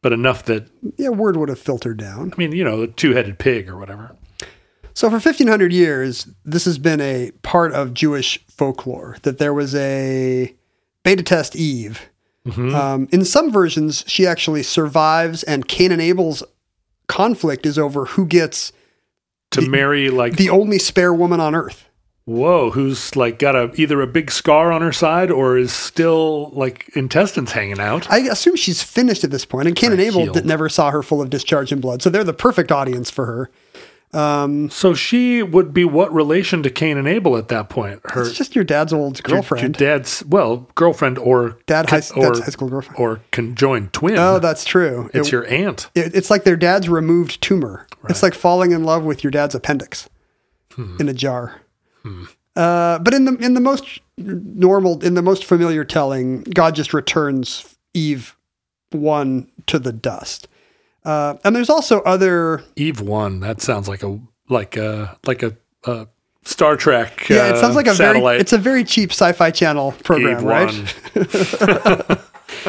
but 0.02 0.12
enough 0.12 0.43
that 0.45 0.69
Yeah, 0.97 1.10
word 1.10 1.38
would 1.38 1.50
have 1.50 1.60
filtered 1.60 1.97
down. 1.97 2.34
I 2.34 2.38
mean, 2.38 2.52
you 2.52 2.63
know, 2.63 2.82
the 2.82 2.88
two-headed 2.88 3.38
pig 3.38 3.69
or 3.69 3.78
whatever. 3.78 4.15
So 4.95 5.08
for 5.10 5.17
1500 5.17 5.71
years, 5.71 6.28
this 6.43 6.65
has 6.65 6.80
been 6.80 7.00
a 7.00 7.30
part 7.43 7.71
of 7.73 7.93
Jewish 7.93 8.43
folklore 8.47 9.17
that 9.21 9.38
there 9.38 9.54
was 9.54 9.76
a 9.76 10.56
beta 11.04 11.21
test 11.21 11.56
Eve. 11.56 12.10
Um, 12.55 13.07
in 13.12 13.25
some 13.25 13.51
versions, 13.51 14.03
she 14.07 14.25
actually 14.25 14.63
survives, 14.63 15.43
and 15.43 15.67
Cain 15.67 15.91
and 15.91 16.01
Abel's 16.01 16.43
conflict 17.07 17.65
is 17.65 17.77
over 17.79 18.05
who 18.05 18.25
gets 18.25 18.71
To 19.51 19.62
marry 19.62 20.10
like 20.10 20.38
the 20.38 20.49
only 20.49 20.79
spare 20.79 21.13
woman 21.13 21.39
on 21.39 21.55
earth. 21.55 21.86
whoa, 22.25 22.69
who's 22.71 23.15
like 23.15 23.39
got 23.39 23.55
a 23.55 23.71
either 23.75 24.01
a 24.01 24.07
big 24.07 24.29
scar 24.29 24.71
on 24.71 24.81
her 24.81 24.91
side 24.91 25.31
or 25.31 25.57
is 25.57 25.71
still 25.71 26.49
like 26.51 26.89
intestines 26.95 27.53
hanging 27.53 27.79
out. 27.79 28.12
I 28.12 28.19
assume 28.19 28.55
she's 28.57 28.83
finished 28.83 29.23
at 29.23 29.31
this 29.31 29.45
point, 29.45 29.67
and 29.67 29.75
Cain 29.75 29.91
and 29.93 30.01
Abel 30.01 30.33
never 30.43 30.67
saw 30.69 30.91
her 30.91 31.01
full 31.01 31.21
of 31.21 31.29
discharge 31.29 31.71
and 31.71 31.81
blood, 31.81 32.01
so 32.01 32.10
they're 32.10 32.25
the 32.25 32.33
perfect 32.33 32.71
audience 32.71 33.10
for 33.10 33.25
her. 33.25 33.49
So 34.13 34.93
she 34.96 35.43
would 35.43 35.74
be 35.74 35.86
what 35.86 36.13
relation 36.13 36.63
to 36.63 36.70
Cain 36.70 36.98
and 36.98 37.08
Abel 37.08 37.38
at 37.38 37.50
that 37.50 37.70
point? 37.70 38.02
Her 38.06 38.22
It's 38.24 38.34
just 38.34 38.56
your 38.56 38.63
dad's 38.63 38.93
old 38.93 39.22
girlfriend. 39.24 39.62
your 39.80 39.89
dad's 39.89 40.24
well 40.26 40.67
girlfriend 40.76 41.17
or 41.17 41.58
Dad 41.67 41.89
high- 41.89 41.98
dad's 41.98 42.10
high 42.39 42.46
school 42.50 42.70
girlfriend. 42.70 43.00
or 43.00 43.20
conjoined 43.32 43.93
twin. 43.93 44.17
oh, 44.17 44.39
that's 44.39 44.65
true. 44.65 45.10
it's 45.13 45.28
It- 45.28 45.32
your 45.32 45.46
aunt. 45.48 45.89
it- 45.96 46.15
it's 46.15 46.30
like 46.30 46.43
their 46.46 46.56
dad's 46.58 46.89
removed 46.89 47.41
tumor. 47.41 47.86
It's 48.10 48.24
like 48.24 48.34
falling 48.34 48.72
in 48.72 48.84
love 48.84 49.04
with 49.04 49.24
your 49.24 49.32
dad's 49.32 49.54
appendix 49.56 50.10
Hmm. 50.74 50.96
in 51.00 51.10
a 51.10 51.13
jar. 51.13 51.62
Uh, 52.56 52.98
but 53.00 53.13
in 53.13 53.26
the 53.26 53.36
in 53.36 53.54
the 53.54 53.60
most 53.60 54.00
normal, 54.17 55.04
in 55.04 55.13
the 55.13 55.22
most 55.22 55.43
familiar 55.46 55.84
telling, 55.84 56.41
God 56.43 56.74
just 56.74 56.93
returns 56.93 57.76
Eve 57.93 58.36
one 58.91 59.48
to 59.67 59.78
the 59.78 59.91
dust. 59.91 60.48
Uh, 61.08 61.38
and 61.46 61.56
there's 61.56 61.70
also 61.70 62.02
other 62.02 62.62
Eve 62.76 63.00
one. 63.00 63.39
That 63.39 63.62
sounds 63.62 63.88
like 63.88 64.04
a 64.04 64.20
like 64.50 64.76
a 64.76 65.17
like 65.26 65.41
a, 65.41 65.56
a 65.86 66.08
Star 66.43 66.76
Trek. 66.76 67.30
Yeah, 67.30 67.48
it 67.48 67.58
sounds 67.60 67.76
uh, 67.76 67.78
like 67.78 67.88
a 67.88 67.96
satellite. 67.96 68.34
very 68.34 68.39
it's 68.41 68.52
a 68.52 68.58
very 68.58 68.84
cheap 68.84 69.12
sci-fi 69.12 69.52
channel 69.52 69.93
program, 70.04 70.39
Eve 70.39 70.43
right? 70.43 72.17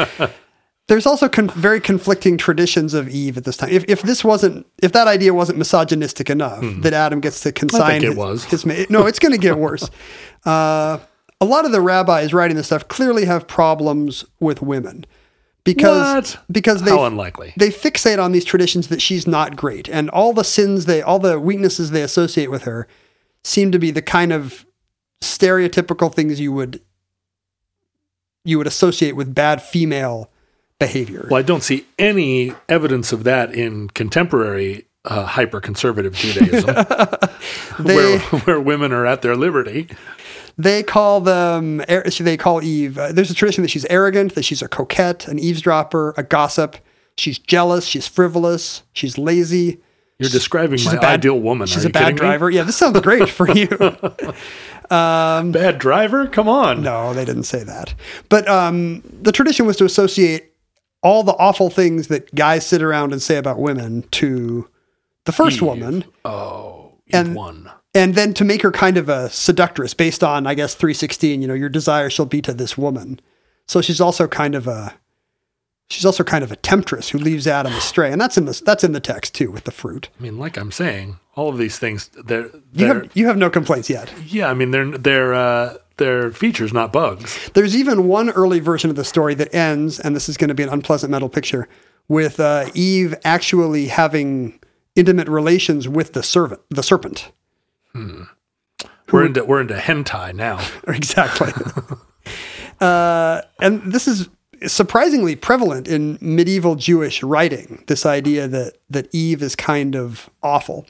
one. 0.07 0.31
There's 0.87 1.05
also 1.05 1.29
con- 1.29 1.51
very 1.51 1.81
conflicting 1.81 2.39
traditions 2.39 2.95
of 2.95 3.09
Eve 3.09 3.37
at 3.37 3.45
this 3.45 3.57
time. 3.57 3.71
If, 3.71 3.85
if 3.89 4.03
this 4.03 4.25
wasn't, 4.25 4.67
if 4.83 4.93
that 4.93 5.07
idea 5.09 5.35
wasn't 5.35 5.59
misogynistic 5.59 6.31
enough, 6.31 6.61
that 6.83 6.95
Adam 6.95 7.21
gets 7.21 7.41
to 7.41 7.53
consign 7.53 8.01
Hmm. 8.03 8.13
it 8.13 8.17
was. 8.17 8.45
his 8.45 8.65
ma- 8.65 8.85
no, 8.89 9.05
it's 9.07 9.19
going 9.19 9.33
to 9.33 9.39
get 9.39 9.59
worse. 9.59 9.91
uh, 10.47 10.99
a 11.41 11.45
lot 11.45 11.67
of 11.67 11.73
the 11.73 11.81
rabbis 11.81 12.33
writing 12.33 12.57
this 12.57 12.67
stuff 12.67 12.89
clearly 12.89 13.27
have 13.27 13.47
problems 13.47 14.25
with 14.41 14.63
women 14.63 15.05
because 15.75 16.35
What? 16.35 16.45
because 16.51 16.83
they 16.83 16.91
How 16.91 17.05
unlikely. 17.05 17.53
they 17.57 17.71
fixate 17.71 18.23
on 18.23 18.33
these 18.33 18.45
traditions 18.45 18.89
that 18.89 19.01
she's 19.03 19.27
not 19.27 19.57
great 19.57 19.89
and 19.89 20.09
all 20.11 20.33
the 20.33 20.45
sins 20.45 20.87
they 20.87 21.03
all 21.03 21.19
the 21.19 21.39
weaknesses 21.39 21.91
they 21.91 22.03
associate 22.03 22.51
with 22.51 22.63
her 22.63 22.87
seem 23.45 23.71
to 23.73 23.79
be 23.79 23.91
the 23.91 24.03
kind 24.03 24.33
of 24.33 24.65
stereotypical 25.21 26.13
things 26.15 26.41
you 26.41 26.53
would 26.53 26.81
you 28.45 28.57
would 28.59 28.67
associate 28.67 29.13
with 29.17 29.35
bad 29.35 29.61
female 29.61 30.31
behavior. 30.79 31.27
Well, 31.31 31.39
I 31.39 31.43
don't 31.43 31.63
see 31.63 31.87
any 31.99 32.53
evidence 32.69 33.13
of 33.13 33.25
that 33.25 33.53
in 33.55 33.89
contemporary 33.89 34.87
uh, 35.05 35.25
hyper 35.25 35.61
conservative 35.61 36.15
Judaism, 36.15 36.75
They 37.81 37.95
where, 37.97 38.19
where 38.21 38.61
women 38.61 38.93
are 38.93 39.05
at 39.07 39.23
their 39.23 39.37
liberty. 39.37 39.89
They 40.59 40.83
call 40.83 41.21
them 41.21 41.79
they 42.21 42.37
call 42.37 42.63
Eve. 42.63 42.99
Uh, 42.99 43.13
there's 43.13 43.31
a 43.31 43.35
tradition 43.35 43.63
that 43.63 43.69
she's 43.71 43.85
arrogant, 43.87 44.35
that 44.35 44.45
she's 44.45 44.61
a 44.61 44.69
coquette, 44.69 45.27
an 45.29 45.39
eavesdropper, 45.39 46.15
a 46.17 46.23
gossip. 46.23 46.77
She's 47.17 47.39
jealous. 47.39 47.85
She's 47.87 48.07
frivolous. 48.07 48.83
She's 48.93 49.17
lazy. 49.19 49.79
You're 50.19 50.31
describing 50.31 50.79
She's 50.79 50.87
my 50.93 50.99
a 50.99 51.01
bad 51.01 51.15
ideal 51.21 51.41
woman. 51.41 51.67
She's 51.69 51.85
a 51.85 51.91
bad 51.91 52.01
kidding 52.01 52.15
me? 52.17 52.19
driver. 52.19 52.51
Yeah, 52.51 52.65
this 52.65 52.77
sounds 52.77 53.01
great 53.01 53.29
for 53.29 53.49
you. 53.51 53.69
Bad 54.91 55.79
driver? 55.79 56.27
Come 56.27 56.49
on. 56.49 56.83
No, 56.83 57.13
they 57.15 57.25
didn't 57.25 57.45
say 57.45 57.63
that. 57.65 57.95
But 58.29 58.49
um, 58.49 59.03
the 59.23 59.33
tradition 59.33 59.67
was 59.67 59.77
to 59.77 59.85
associate 59.85 60.53
all 61.03 61.23
the 61.23 61.35
awful 61.35 61.71
things 61.71 62.09
that 62.09 62.35
guys 62.35 62.67
sit 62.67 62.83
around 62.83 63.13
and 63.13 63.23
say 63.23 63.37
about 63.37 63.59
women 63.59 64.03
to 64.13 64.69
the 65.25 65.33
first 65.33 65.57
Eve. 65.57 65.63
woman, 65.63 66.05
Oh, 66.25 66.95
And- 67.13 67.29
Eve 67.29 67.35
one. 67.35 67.71
And 67.95 68.15
then 68.15 68.35
to 68.35 68.45
make 68.45 68.63
her 68.63 68.71
kind 68.73 68.97
of 68.97 69.09
a 69.09 69.31
seductress 69.31 69.95
based 69.95 70.23
on, 70.23 70.47
I 70.47 70.55
guess, 70.55 70.75
316, 70.75 71.41
you 71.43 71.49
know, 71.49 71.55
your 71.55 71.69
desire 71.69 72.11
shall 72.11 72.27
be 72.27 72.43
to 72.43 72.53
this 72.53 72.77
woman. 72.79 73.21
So 73.67 73.81
she's 73.81 74.01
also 74.01 74.27
kind 74.27 74.55
of 74.55 74.67
a. 74.67 74.95
She's 75.91 76.05
also 76.05 76.23
kind 76.23 76.45
of 76.45 76.53
a 76.53 76.57
temptress 76.57 77.09
who 77.09 77.17
leaves 77.19 77.47
Adam 77.47 77.73
astray, 77.73 78.13
and 78.13 78.21
that's 78.21 78.37
in 78.37 78.45
the 78.45 78.61
that's 78.67 78.85
in 78.85 78.93
the 78.93 79.01
text 79.01 79.35
too 79.35 79.51
with 79.51 79.65
the 79.65 79.71
fruit. 79.71 80.11
I 80.19 80.23
mean, 80.23 80.37
like 80.37 80.59
I'm 80.59 80.71
saying, 80.71 81.19
all 81.35 81.49
of 81.49 81.57
these 81.57 81.79
things, 81.79 82.11
they're, 82.27 82.43
You 82.45 82.53
they're 82.73 82.95
have 82.95 83.11
you 83.15 83.27
have 83.27 83.39
no 83.39 83.49
complaints 83.49 83.89
yet. 83.89 84.13
yeah. 84.27 84.51
I 84.51 84.55
mean, 84.55 84.71
they're 84.71 84.91
they're 84.99 85.33
uh, 85.33 85.79
they're 85.97 86.31
features, 86.31 86.75
not 86.75 86.93
bugs. 86.93 87.51
There's 87.55 87.75
even 87.75 88.07
one 88.07 88.29
early 88.29 88.61
version 88.61 88.91
of 88.91 88.97
the 88.97 89.05
story 89.05 89.35
that 89.37 89.55
ends, 89.55 89.99
and 89.99 90.15
this 90.15 90.29
is 90.29 90.37
going 90.37 90.49
to 90.49 90.55
be 90.55 90.63
an 90.63 90.69
unpleasant 90.69 91.11
mental 91.11 91.31
picture, 91.31 91.67
with 92.07 92.39
uh, 92.39 92.67
Eve 92.75 93.15
actually 93.25 93.87
having 93.89 94.61
intimate 94.95 95.29
relations 95.29 95.89
with 95.89 96.13
the 96.13 96.23
servant, 96.23 96.61
the 96.69 96.83
serpent. 96.83 97.33
We're 99.13 99.25
into 99.27 99.45
we're 99.45 99.61
into 99.61 99.75
hentai 99.75 100.35
now. 100.35 100.61
exactly. 100.89 101.53
uh, 102.81 103.43
and 103.61 103.93
this 103.93 104.07
is 104.07 104.29
surprisingly 104.67 105.37
prevalent 105.37 105.87
in 105.89 106.19
medieval 106.21 106.75
Jewish 106.75 107.23
writing. 107.23 107.85
This 107.87 108.05
idea 108.05 108.49
that 108.49 108.75
that 108.91 109.09
Eve 109.15 109.43
is 109.43 109.57
kind 109.57 109.95
of 109.97 110.29
awful. 110.43 110.87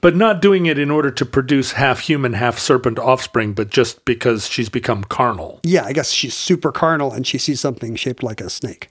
but 0.00 0.16
not 0.16 0.42
doing 0.42 0.66
it 0.66 0.78
in 0.78 0.90
order 0.90 1.10
to 1.12 1.24
produce 1.24 1.72
half 1.72 2.00
human, 2.00 2.32
half 2.32 2.58
serpent 2.58 2.98
offspring, 2.98 3.52
but 3.52 3.70
just 3.70 4.04
because 4.04 4.48
she's 4.48 4.68
become 4.68 5.04
carnal. 5.04 5.60
Yeah, 5.62 5.84
I 5.84 5.92
guess 5.92 6.10
she's 6.10 6.34
super 6.34 6.72
carnal 6.72 7.12
and 7.12 7.24
she 7.24 7.38
sees 7.38 7.60
something 7.60 7.94
shaped 7.94 8.22
like 8.24 8.40
a 8.40 8.50
snake. 8.50 8.88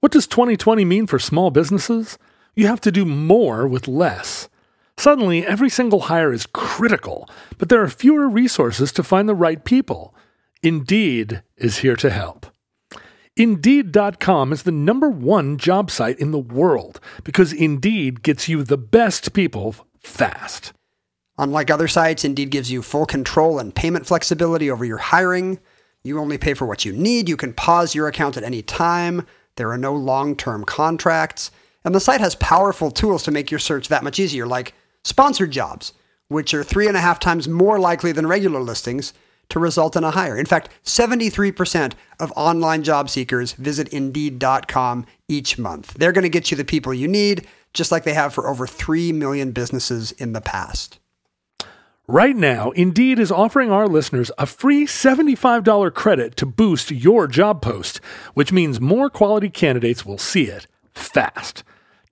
What 0.00 0.12
does 0.12 0.26
2020 0.26 0.84
mean 0.84 1.06
for 1.06 1.18
small 1.18 1.50
businesses? 1.50 2.18
You 2.54 2.66
have 2.66 2.80
to 2.82 2.92
do 2.92 3.06
more 3.06 3.66
with 3.66 3.88
less. 3.88 4.48
Suddenly, 4.98 5.46
every 5.46 5.68
single 5.68 6.00
hire 6.00 6.32
is 6.32 6.46
critical, 6.46 7.28
but 7.58 7.68
there 7.68 7.82
are 7.82 7.88
fewer 7.88 8.28
resources 8.28 8.92
to 8.92 9.02
find 9.02 9.28
the 9.28 9.34
right 9.34 9.64
people. 9.64 10.14
Indeed 10.62 11.42
is 11.56 11.78
here 11.78 11.96
to 11.96 12.10
help. 12.10 12.46
Indeed.com 13.36 14.52
is 14.52 14.62
the 14.62 14.72
number 14.72 15.08
one 15.08 15.56
job 15.56 15.90
site 15.90 16.18
in 16.18 16.32
the 16.32 16.38
world 16.38 17.00
because 17.24 17.52
Indeed 17.52 18.22
gets 18.22 18.48
you 18.48 18.62
the 18.62 18.76
best 18.76 19.32
people 19.32 19.74
fast. 20.00 20.72
Unlike 21.38 21.70
other 21.70 21.88
sites, 21.88 22.24
Indeed 22.24 22.50
gives 22.50 22.70
you 22.70 22.82
full 22.82 23.06
control 23.06 23.58
and 23.58 23.74
payment 23.74 24.06
flexibility 24.06 24.70
over 24.70 24.84
your 24.84 24.98
hiring. 24.98 25.58
You 26.04 26.18
only 26.18 26.36
pay 26.36 26.52
for 26.52 26.66
what 26.66 26.84
you 26.84 26.92
need. 26.92 27.28
You 27.28 27.38
can 27.38 27.54
pause 27.54 27.94
your 27.94 28.06
account 28.06 28.36
at 28.36 28.44
any 28.44 28.60
time. 28.60 29.26
There 29.56 29.70
are 29.70 29.78
no 29.78 29.94
long 29.94 30.36
term 30.36 30.64
contracts. 30.64 31.50
And 31.84 31.94
the 31.94 32.00
site 32.00 32.20
has 32.20 32.34
powerful 32.36 32.90
tools 32.90 33.22
to 33.24 33.30
make 33.30 33.50
your 33.50 33.58
search 33.60 33.88
that 33.88 34.04
much 34.04 34.18
easier, 34.18 34.46
like 34.46 34.74
sponsored 35.04 35.50
jobs, 35.50 35.92
which 36.28 36.54
are 36.54 36.64
three 36.64 36.88
and 36.88 36.96
a 36.96 37.00
half 37.00 37.18
times 37.18 37.48
more 37.48 37.78
likely 37.78 38.12
than 38.12 38.26
regular 38.26 38.60
listings 38.60 39.12
to 39.48 39.58
result 39.58 39.96
in 39.96 40.04
a 40.04 40.10
hire. 40.10 40.36
In 40.36 40.46
fact, 40.46 40.70
73% 40.84 41.92
of 42.18 42.32
online 42.36 42.82
job 42.82 43.10
seekers 43.10 43.52
visit 43.52 43.88
Indeed.com 43.88 45.06
each 45.28 45.58
month. 45.58 45.94
They're 45.94 46.12
going 46.12 46.22
to 46.22 46.28
get 46.28 46.50
you 46.50 46.56
the 46.56 46.64
people 46.64 46.94
you 46.94 47.06
need, 47.06 47.46
just 47.74 47.92
like 47.92 48.04
they 48.04 48.14
have 48.14 48.32
for 48.32 48.48
over 48.48 48.66
3 48.66 49.12
million 49.12 49.52
businesses 49.52 50.12
in 50.12 50.32
the 50.32 50.40
past. 50.40 50.98
Right 52.08 52.34
now, 52.34 52.72
Indeed 52.72 53.18
is 53.18 53.30
offering 53.30 53.70
our 53.70 53.86
listeners 53.86 54.30
a 54.36 54.46
free 54.46 54.86
$75 54.86 55.94
credit 55.94 56.36
to 56.36 56.46
boost 56.46 56.90
your 56.90 57.26
job 57.28 57.62
post, 57.62 58.00
which 58.34 58.52
means 58.52 58.80
more 58.80 59.08
quality 59.08 59.48
candidates 59.48 60.04
will 60.04 60.18
see 60.18 60.44
it 60.44 60.66
fast. 60.94 61.62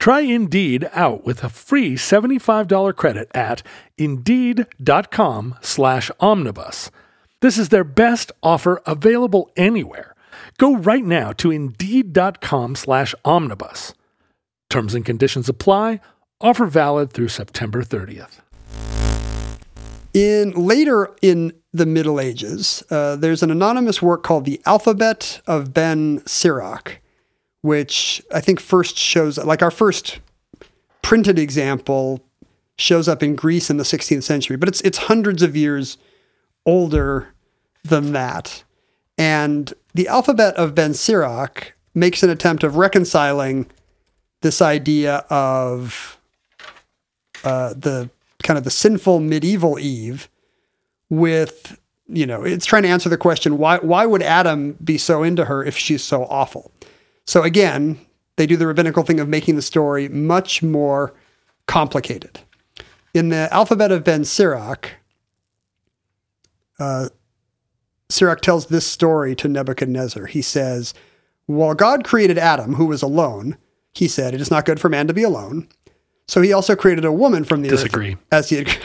Try 0.00 0.20
Indeed 0.20 0.88
out 0.94 1.26
with 1.26 1.44
a 1.44 1.50
free 1.50 1.94
$75 1.94 2.96
credit 2.96 3.30
at 3.34 3.62
indeed.com 3.98 5.56
slash 5.60 6.10
omnibus. 6.18 6.90
This 7.42 7.58
is 7.58 7.68
their 7.68 7.84
best 7.84 8.32
offer 8.42 8.80
available 8.86 9.50
anywhere. 9.58 10.14
Go 10.56 10.76
right 10.76 11.04
now 11.04 11.32
to 11.34 11.50
indeed.com 11.50 12.76
slash 12.76 13.14
omnibus. 13.26 13.92
Terms 14.70 14.94
and 14.94 15.04
conditions 15.04 15.50
apply. 15.50 16.00
Offer 16.40 16.64
valid 16.64 17.12
through 17.12 17.28
September 17.28 17.82
30th. 17.82 18.40
In 20.14 20.52
later 20.52 21.14
in 21.20 21.52
the 21.74 21.84
Middle 21.84 22.18
Ages, 22.18 22.82
uh, 22.90 23.16
there's 23.16 23.42
an 23.42 23.50
anonymous 23.50 24.00
work 24.00 24.22
called 24.22 24.46
the 24.46 24.62
Alphabet 24.64 25.42
of 25.46 25.74
Ben 25.74 26.22
Sirach, 26.26 27.00
which 27.62 28.23
I 28.33 28.40
think 28.40 28.61
first 28.61 28.96
shows 28.96 29.38
like 29.38 29.62
our 29.62 29.70
first 29.70 30.20
printed 31.03 31.38
example 31.38 32.20
shows 32.79 33.09
up 33.09 33.23
in 33.23 33.37
Greece 33.37 33.68
in 33.68 33.77
the 33.77 33.85
16th 33.85 34.23
century, 34.23 34.57
but 34.57 34.68
it's 34.68 34.81
it's 34.83 34.99
hundreds 34.99 35.42
of 35.42 35.57
years 35.57 35.99
older 36.64 37.29
than 37.85 38.12
that. 38.12 38.64
And 39.18 39.73
the 39.94 40.09
Alphabet 40.09 40.55
of 40.57 40.75
Ben 40.75 40.94
Sirach 40.94 41.75
makes 41.94 42.23
an 42.23 42.31
attempt 42.31 42.62
of 42.62 42.77
reconciling 42.77 43.66
this 44.40 44.62
idea 44.62 45.25
of 45.29 46.18
uh, 47.44 47.75
the 47.75 48.09
kind 48.42 48.57
of 48.57 48.64
the 48.64 48.70
sinful 48.70 49.20
medieval 49.20 49.79
Eve 49.79 50.29
with 51.11 51.79
you 52.09 52.25
know 52.25 52.42
it's 52.42 52.64
trying 52.64 52.83
to 52.83 52.88
answer 52.88 53.09
the 53.09 53.16
question 53.16 53.59
why 53.59 53.79
why 53.79 54.07
would 54.07 54.23
Adam 54.23 54.73
be 54.83 54.96
so 54.96 55.23
into 55.23 55.44
her 55.44 55.64
if 55.64 55.77
she's 55.77 56.02
so 56.02 56.25
awful 56.27 56.71
so 57.31 57.42
again 57.42 57.98
they 58.37 58.46
do 58.46 58.56
the 58.56 58.66
rabbinical 58.66 59.04
thing 59.04 59.20
of 59.20 59.28
making 59.28 59.54
the 59.54 59.62
story 59.62 60.08
much 60.08 60.62
more 60.62 61.14
complicated 61.66 62.40
in 63.14 63.28
the 63.28 63.48
alphabet 63.52 63.92
of 63.92 64.02
Ben 64.02 64.24
Sirach 64.24 64.90
uh, 66.78 67.08
Sirach 68.08 68.40
tells 68.40 68.66
this 68.66 68.87
story 68.87 69.37
to 69.37 69.48
Nebuchadnezzar 69.48 70.26
he 70.26 70.42
says 70.42 70.92
while 71.46 71.74
God 71.74 72.04
created 72.04 72.37
Adam 72.37 72.74
who 72.74 72.87
was 72.87 73.02
alone 73.02 73.56
he 73.94 74.08
said 74.08 74.35
it 74.35 74.40
is 74.40 74.50
not 74.50 74.64
good 74.64 74.81
for 74.81 74.88
man 74.88 75.06
to 75.06 75.14
be 75.14 75.22
alone 75.22 75.68
so 76.26 76.40
he 76.40 76.52
also 76.52 76.76
created 76.76 77.04
a 77.04 77.12
woman 77.12 77.44
from 77.44 77.62
the 77.62 77.68
Disagree. 77.68 78.12
earth 78.12 78.18
as 78.31 78.48
he 78.48 78.56
had. 78.56 78.68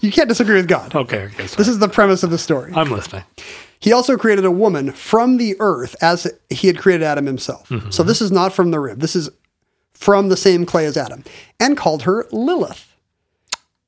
you 0.00 0.10
can't 0.10 0.28
disagree 0.28 0.56
with 0.56 0.66
God. 0.66 0.92
Okay, 0.92 1.26
okay. 1.26 1.46
This 1.46 1.68
is 1.68 1.78
the 1.78 1.88
premise 1.88 2.24
of 2.24 2.30
the 2.30 2.38
story. 2.38 2.72
I'm 2.74 2.90
listening. 2.90 3.22
He 3.82 3.92
also 3.92 4.16
created 4.16 4.44
a 4.44 4.50
woman 4.50 4.92
from 4.92 5.38
the 5.38 5.56
earth 5.58 5.96
as 6.00 6.32
he 6.48 6.68
had 6.68 6.78
created 6.78 7.04
Adam 7.04 7.26
himself. 7.26 7.68
Mm-hmm, 7.68 7.90
so 7.90 8.04
this 8.04 8.18
mm-hmm. 8.18 8.26
is 8.26 8.32
not 8.32 8.52
from 8.52 8.70
the 8.70 8.78
rib. 8.78 9.00
This 9.00 9.16
is 9.16 9.28
from 9.92 10.28
the 10.28 10.36
same 10.36 10.64
clay 10.64 10.86
as 10.86 10.96
Adam, 10.96 11.24
and 11.60 11.76
called 11.76 12.02
her 12.02 12.26
Lilith. 12.30 12.88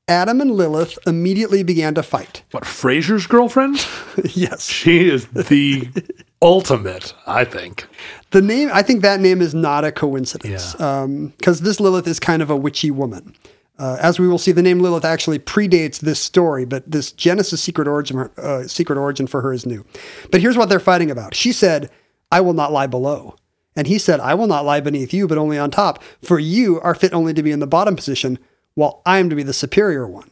Adam 0.07 0.39
and 0.39 0.51
Lilith 0.51 0.99
immediately 1.07 1.63
began 1.63 1.95
to 1.95 2.03
fight. 2.03 2.43
What 2.51 2.63
Frasier's 2.63 3.25
girlfriend? 3.25 3.85
yes. 4.35 4.69
She 4.69 5.09
is 5.09 5.27
the 5.27 5.89
ultimate, 6.41 7.13
I 7.25 7.43
think. 7.43 7.87
The 8.31 8.41
name, 8.41 8.69
I 8.71 8.83
think 8.83 9.01
that 9.01 9.19
name 9.19 9.41
is 9.41 9.55
not 9.55 9.83
a 9.83 9.91
coincidence. 9.91 10.75
Yeah. 10.79 11.01
Um, 11.01 11.33
because 11.37 11.61
this 11.61 11.79
Lilith 11.79 12.07
is 12.07 12.19
kind 12.19 12.41
of 12.41 12.49
a 12.49 12.55
witchy 12.55 12.91
woman. 12.91 13.33
Uh, 13.77 13.97
as 13.99 14.19
we 14.19 14.27
will 14.27 14.37
see, 14.37 14.51
the 14.51 14.61
name 14.61 14.79
Lilith 14.79 15.03
actually 15.03 15.39
predates 15.39 15.99
this 15.99 16.19
story, 16.19 16.65
but 16.65 16.89
this 16.89 17.11
Genesis 17.11 17.61
secret 17.61 17.87
origin, 17.87 18.29
uh, 18.37 18.63
secret 18.63 18.97
origin 18.97 19.27
for 19.27 19.41
her 19.41 19.51
is 19.51 19.65
new. 19.65 19.85
But 20.31 20.41
here's 20.41 20.57
what 20.57 20.69
they're 20.69 20.79
fighting 20.79 21.11
about. 21.11 21.35
She 21.35 21.51
said, 21.51 21.89
I 22.31 22.41
will 22.41 22.53
not 22.53 22.71
lie 22.71 22.87
below. 22.87 23.35
And 23.75 23.87
he 23.87 23.99
said, 23.99 24.21
I 24.21 24.33
will 24.33 24.47
not 24.47 24.63
lie 24.63 24.79
beneath 24.79 25.13
you, 25.13 25.27
but 25.27 25.37
only 25.37 25.57
on 25.57 25.71
top. 25.71 26.01
For 26.21 26.39
you 26.39 26.79
are 26.79 26.95
fit 26.95 27.13
only 27.13 27.33
to 27.33 27.43
be 27.43 27.51
in 27.51 27.59
the 27.59 27.67
bottom 27.67 27.95
position, 27.95 28.39
while 28.73 29.01
I 29.05 29.19
am 29.19 29.29
to 29.29 29.35
be 29.35 29.43
the 29.43 29.53
superior 29.53 30.07
one. 30.07 30.31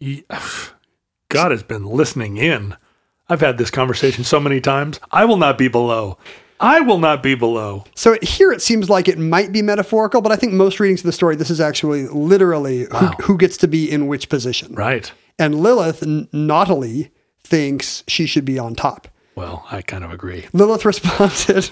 God 1.28 1.50
has 1.50 1.62
been 1.62 1.84
listening 1.84 2.38
in. 2.38 2.76
I've 3.28 3.40
had 3.40 3.58
this 3.58 3.70
conversation 3.70 4.24
so 4.24 4.40
many 4.40 4.60
times. 4.60 4.98
I 5.12 5.26
will 5.26 5.36
not 5.36 5.58
be 5.58 5.68
below. 5.68 6.18
I 6.60 6.80
will 6.80 6.98
not 6.98 7.22
be 7.22 7.34
below. 7.34 7.84
So 7.94 8.16
here 8.22 8.52
it 8.52 8.62
seems 8.62 8.90
like 8.90 9.08
it 9.08 9.18
might 9.18 9.52
be 9.52 9.62
metaphorical, 9.62 10.20
but 10.20 10.32
I 10.32 10.36
think 10.36 10.52
most 10.52 10.80
readings 10.80 11.00
of 11.00 11.06
the 11.06 11.12
story, 11.12 11.36
this 11.36 11.50
is 11.50 11.60
actually 11.60 12.08
literally 12.08 12.86
who, 12.90 13.06
who 13.22 13.38
gets 13.38 13.56
to 13.58 13.68
be 13.68 13.90
in 13.90 14.06
which 14.06 14.28
position. 14.28 14.74
Right. 14.74 15.12
And 15.38 15.60
Lilith, 15.60 16.02
n- 16.02 16.28
naughtily, 16.32 17.10
thinks 17.44 18.02
she 18.08 18.26
should 18.26 18.44
be 18.44 18.58
on 18.58 18.74
top. 18.74 19.08
Well, 19.36 19.64
I 19.70 19.82
kind 19.82 20.02
of 20.02 20.12
agree. 20.12 20.46
Lilith 20.52 20.84
responded, 20.84 21.70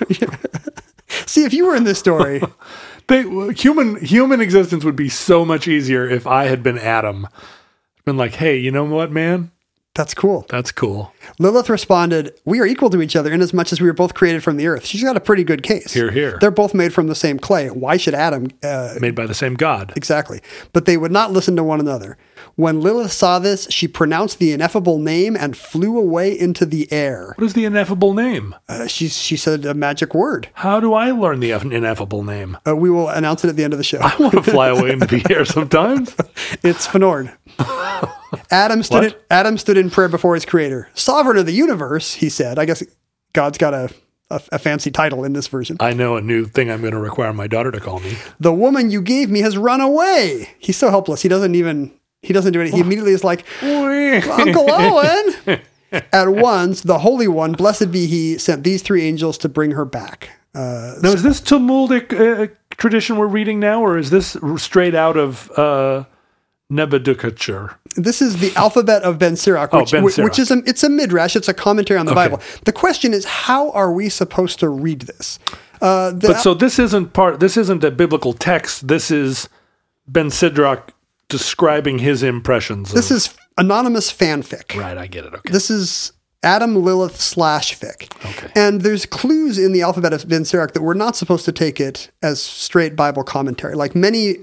See, 1.08 1.44
if 1.44 1.52
you 1.52 1.66
were 1.66 1.74
in 1.74 1.84
this 1.84 1.98
story, 1.98 2.40
They, 3.08 3.22
human 3.52 4.04
human 4.04 4.40
existence 4.40 4.84
would 4.84 4.96
be 4.96 5.08
so 5.08 5.44
much 5.44 5.68
easier 5.68 6.08
if 6.08 6.26
I 6.26 6.46
had 6.46 6.62
been 6.62 6.78
Adam. 6.78 7.28
Been 8.04 8.16
like, 8.16 8.34
hey, 8.34 8.56
you 8.56 8.70
know 8.70 8.84
what, 8.84 9.12
man? 9.12 9.50
That's 9.96 10.14
cool. 10.14 10.46
That's 10.48 10.70
cool. 10.70 11.12
Lilith 11.38 11.68
responded, 11.68 12.38
We 12.44 12.60
are 12.60 12.66
equal 12.66 12.90
to 12.90 13.02
each 13.02 13.16
other 13.16 13.32
in 13.32 13.40
as 13.42 13.52
much 13.52 13.72
as 13.72 13.80
we 13.80 13.86
were 13.88 13.92
both 13.94 14.14
created 14.14 14.44
from 14.44 14.56
the 14.56 14.66
earth. 14.68 14.86
She's 14.86 15.02
got 15.02 15.16
a 15.16 15.20
pretty 15.20 15.42
good 15.42 15.62
case. 15.62 15.92
Here, 15.92 16.10
here. 16.10 16.38
They're 16.40 16.50
both 16.52 16.74
made 16.74 16.92
from 16.94 17.08
the 17.08 17.14
same 17.14 17.38
clay. 17.38 17.68
Why 17.70 17.96
should 17.96 18.14
Adam? 18.14 18.48
Uh, 18.62 18.94
Made 19.00 19.14
by 19.14 19.26
the 19.26 19.34
same 19.34 19.54
God. 19.54 19.92
exactly. 19.96 20.40
But 20.72 20.84
they 20.84 20.96
would 20.96 21.10
not 21.12 21.32
listen 21.32 21.56
to 21.56 21.64
one 21.64 21.80
another. 21.80 22.16
When 22.54 22.80
Lilith 22.80 23.12
saw 23.12 23.38
this, 23.38 23.66
she 23.70 23.88
pronounced 23.88 24.38
the 24.38 24.52
ineffable 24.52 24.98
name 24.98 25.36
and 25.36 25.56
flew 25.56 25.98
away 25.98 26.38
into 26.38 26.64
the 26.64 26.90
air. 26.92 27.34
What 27.36 27.44
is 27.44 27.52
the 27.54 27.64
ineffable 27.64 28.14
name? 28.14 28.54
Uh, 28.68 28.86
she, 28.86 29.08
she 29.08 29.36
said 29.36 29.64
a 29.66 29.74
magic 29.74 30.14
word. 30.14 30.48
How 30.54 30.80
do 30.80 30.94
I 30.94 31.10
learn 31.10 31.40
the 31.40 31.50
ineffable 31.50 32.22
name? 32.22 32.56
Uh, 32.66 32.76
we 32.76 32.88
will 32.90 33.08
announce 33.08 33.44
it 33.44 33.48
at 33.48 33.56
the 33.56 33.64
end 33.64 33.72
of 33.74 33.78
the 33.78 33.84
show. 33.84 33.98
I 34.00 34.14
want 34.18 34.32
to 34.34 34.42
fly 34.42 34.68
away 34.68 34.90
into 34.92 35.06
the 35.06 35.26
air 35.34 35.44
sometimes. 35.44 36.14
It's 36.62 36.86
Fenord. 36.86 37.32
Adam 38.50 38.82
stood 38.82 39.04
in, 39.04 39.14
Adam 39.30 39.58
stood 39.58 39.76
in 39.76 39.90
prayer 39.90 40.08
before 40.08 40.34
his 40.34 40.44
creator. 40.44 40.88
Sovereign 40.94 41.36
of 41.38 41.46
the 41.46 41.52
universe, 41.52 42.14
he 42.14 42.28
said. 42.28 42.58
I 42.58 42.64
guess 42.64 42.82
God's 43.32 43.58
got 43.58 43.74
a, 43.74 43.90
a, 44.30 44.40
a 44.52 44.58
fancy 44.58 44.90
title 44.90 45.24
in 45.24 45.32
this 45.32 45.48
version. 45.48 45.76
I 45.80 45.92
know 45.92 46.16
a 46.16 46.20
new 46.20 46.44
thing 46.44 46.70
I'm 46.70 46.80
going 46.80 46.92
to 46.92 46.98
require 46.98 47.32
my 47.32 47.46
daughter 47.46 47.70
to 47.70 47.80
call 47.80 48.00
me. 48.00 48.16
The 48.40 48.52
woman 48.52 48.90
you 48.90 49.00
gave 49.02 49.30
me 49.30 49.40
has 49.40 49.56
run 49.56 49.80
away. 49.80 50.50
He's 50.58 50.76
so 50.76 50.90
helpless. 50.90 51.22
He 51.22 51.28
doesn't 51.28 51.54
even 51.54 51.92
he 52.22 52.32
doesn't 52.32 52.52
do 52.52 52.60
anything. 52.60 52.78
He 52.78 52.84
immediately 52.84 53.12
is 53.12 53.22
like, 53.24 53.44
Uncle 53.62 54.66
Owen. 54.70 55.60
At 56.12 56.28
once, 56.28 56.80
the 56.80 56.98
Holy 56.98 57.28
One, 57.28 57.52
blessed 57.52 57.92
be 57.92 58.06
He, 58.06 58.38
sent 58.38 58.64
these 58.64 58.82
three 58.82 59.04
angels 59.04 59.38
to 59.38 59.48
bring 59.48 59.70
her 59.70 59.84
back. 59.84 60.30
Uh, 60.52 60.94
Now, 61.02 61.10
is 61.10 61.22
this 61.22 61.40
Talmudic 61.40 62.12
uh, 62.12 62.48
tradition 62.76 63.16
we're 63.16 63.28
reading 63.28 63.60
now, 63.60 63.80
or 63.80 63.96
is 63.96 64.10
this 64.10 64.36
straight 64.56 64.94
out 64.96 65.16
of 65.16 65.50
uh, 65.56 66.04
Nebuchadnezzar? 66.70 67.78
this 67.96 68.20
is 68.20 68.38
the 68.40 68.54
alphabet 68.56 69.02
of 69.02 69.18
Ben 69.18 69.36
Sirach, 69.36 69.70
Oh, 69.72 69.80
which, 69.80 69.92
Ben 69.92 70.08
Sirach. 70.10 70.30
which 70.30 70.38
is 70.38 70.50
a, 70.50 70.58
it's 70.66 70.82
a 70.82 70.88
midrash. 70.90 71.34
It's 71.36 71.48
a 71.48 71.54
commentary 71.54 71.98
on 71.98 72.06
the 72.06 72.12
Okay. 72.12 72.28
Bible. 72.28 72.42
The 72.64 72.72
question 72.72 73.14
is, 73.14 73.24
how 73.24 73.70
are 73.70 73.92
we 73.92 74.08
supposed 74.08 74.58
to 74.60 74.68
read 74.68 75.02
this? 75.02 75.38
Uh, 75.80 76.10
the, 76.10 76.28
But 76.28 76.40
so 76.40 76.54
this 76.54 76.78
isn't 76.78 77.12
part. 77.12 77.40
This 77.40 77.56
isn't 77.56 77.84
a 77.84 77.90
biblical 77.90 78.32
text. 78.32 78.88
This 78.88 79.10
is 79.10 79.48
Ben 80.08 80.30
Sirach 80.30 80.92
describing 81.28 81.98
his 81.98 82.22
impressions. 82.22 82.92
this 82.92 83.10
of, 83.10 83.16
is 83.16 83.34
anonymous 83.58 84.12
fanfic. 84.12 84.78
right. 84.78 84.96
I 84.98 85.06
get 85.06 85.24
it. 85.24 85.34
Okay. 85.34 85.52
This 85.52 85.70
is 85.70 86.12
Adam 86.42 86.76
Lilith 86.84 87.20
slash 87.20 87.78
fic. 87.78 88.12
Okay. 88.24 88.52
And 88.54 88.82
there's 88.82 89.06
clues 89.06 89.58
in 89.58 89.72
the 89.72 89.82
alphabet 89.82 90.12
of 90.12 90.28
Ben 90.28 90.44
Sirach 90.44 90.72
that 90.74 90.82
we're 90.82 90.94
not 90.94 91.16
supposed 91.16 91.44
to 91.46 91.52
take 91.52 91.80
it 91.80 92.10
as 92.22 92.40
straight 92.42 92.94
Bible 92.96 93.24
commentary. 93.24 93.74
Like 93.74 93.94
many 93.94 94.36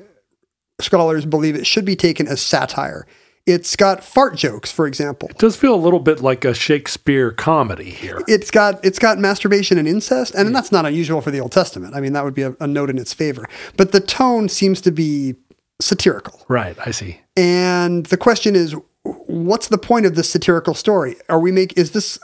scholars 0.81 1.25
believe 1.25 1.55
it 1.55 1.67
should 1.67 1.85
be 1.85 1.95
taken 1.95 2.27
as 2.27 2.41
satire. 2.41 3.05
It's 3.45 3.75
got 3.75 4.03
fart 4.03 4.37
jokes, 4.37 4.71
for 4.71 4.87
example. 4.87 5.27
It 5.29 5.37
does 5.37 5.57
feel 5.57 5.75
a 5.75 5.77
little 5.77 5.99
bit 5.99 6.21
like 6.21 6.45
a 6.45 6.53
Shakespeare 6.53 7.29
comedy 7.29 7.89
here. 7.89 8.21
It's 8.25 8.49
got 8.49 8.83
it's 8.85 8.99
got 8.99 9.17
masturbation 9.17 9.77
and 9.77 9.85
incest, 9.85 10.33
and 10.33 10.55
that's 10.55 10.71
not 10.71 10.85
unusual 10.85 11.19
for 11.19 11.29
the 11.29 11.41
Old 11.41 11.51
Testament. 11.51 11.93
I 11.93 11.99
mean, 11.99 12.13
that 12.13 12.23
would 12.23 12.33
be 12.33 12.43
a, 12.43 12.55
a 12.61 12.67
note 12.67 12.89
in 12.89 12.97
its 12.97 13.13
favor. 13.13 13.45
But 13.75 13.91
the 13.91 13.99
tone 13.99 14.47
seems 14.47 14.79
to 14.81 14.91
be 14.91 15.35
satirical. 15.81 16.45
Right. 16.47 16.77
I 16.85 16.91
see. 16.91 17.19
And 17.35 18.05
the 18.05 18.17
question 18.17 18.55
is, 18.55 18.75
what's 19.03 19.67
the 19.67 19.77
point 19.77 20.05
of 20.05 20.15
this 20.15 20.29
satirical 20.29 20.73
story? 20.73 21.17
Are 21.27 21.39
we 21.39 21.51
make 21.51 21.77
is 21.77 21.91
this 21.91 22.19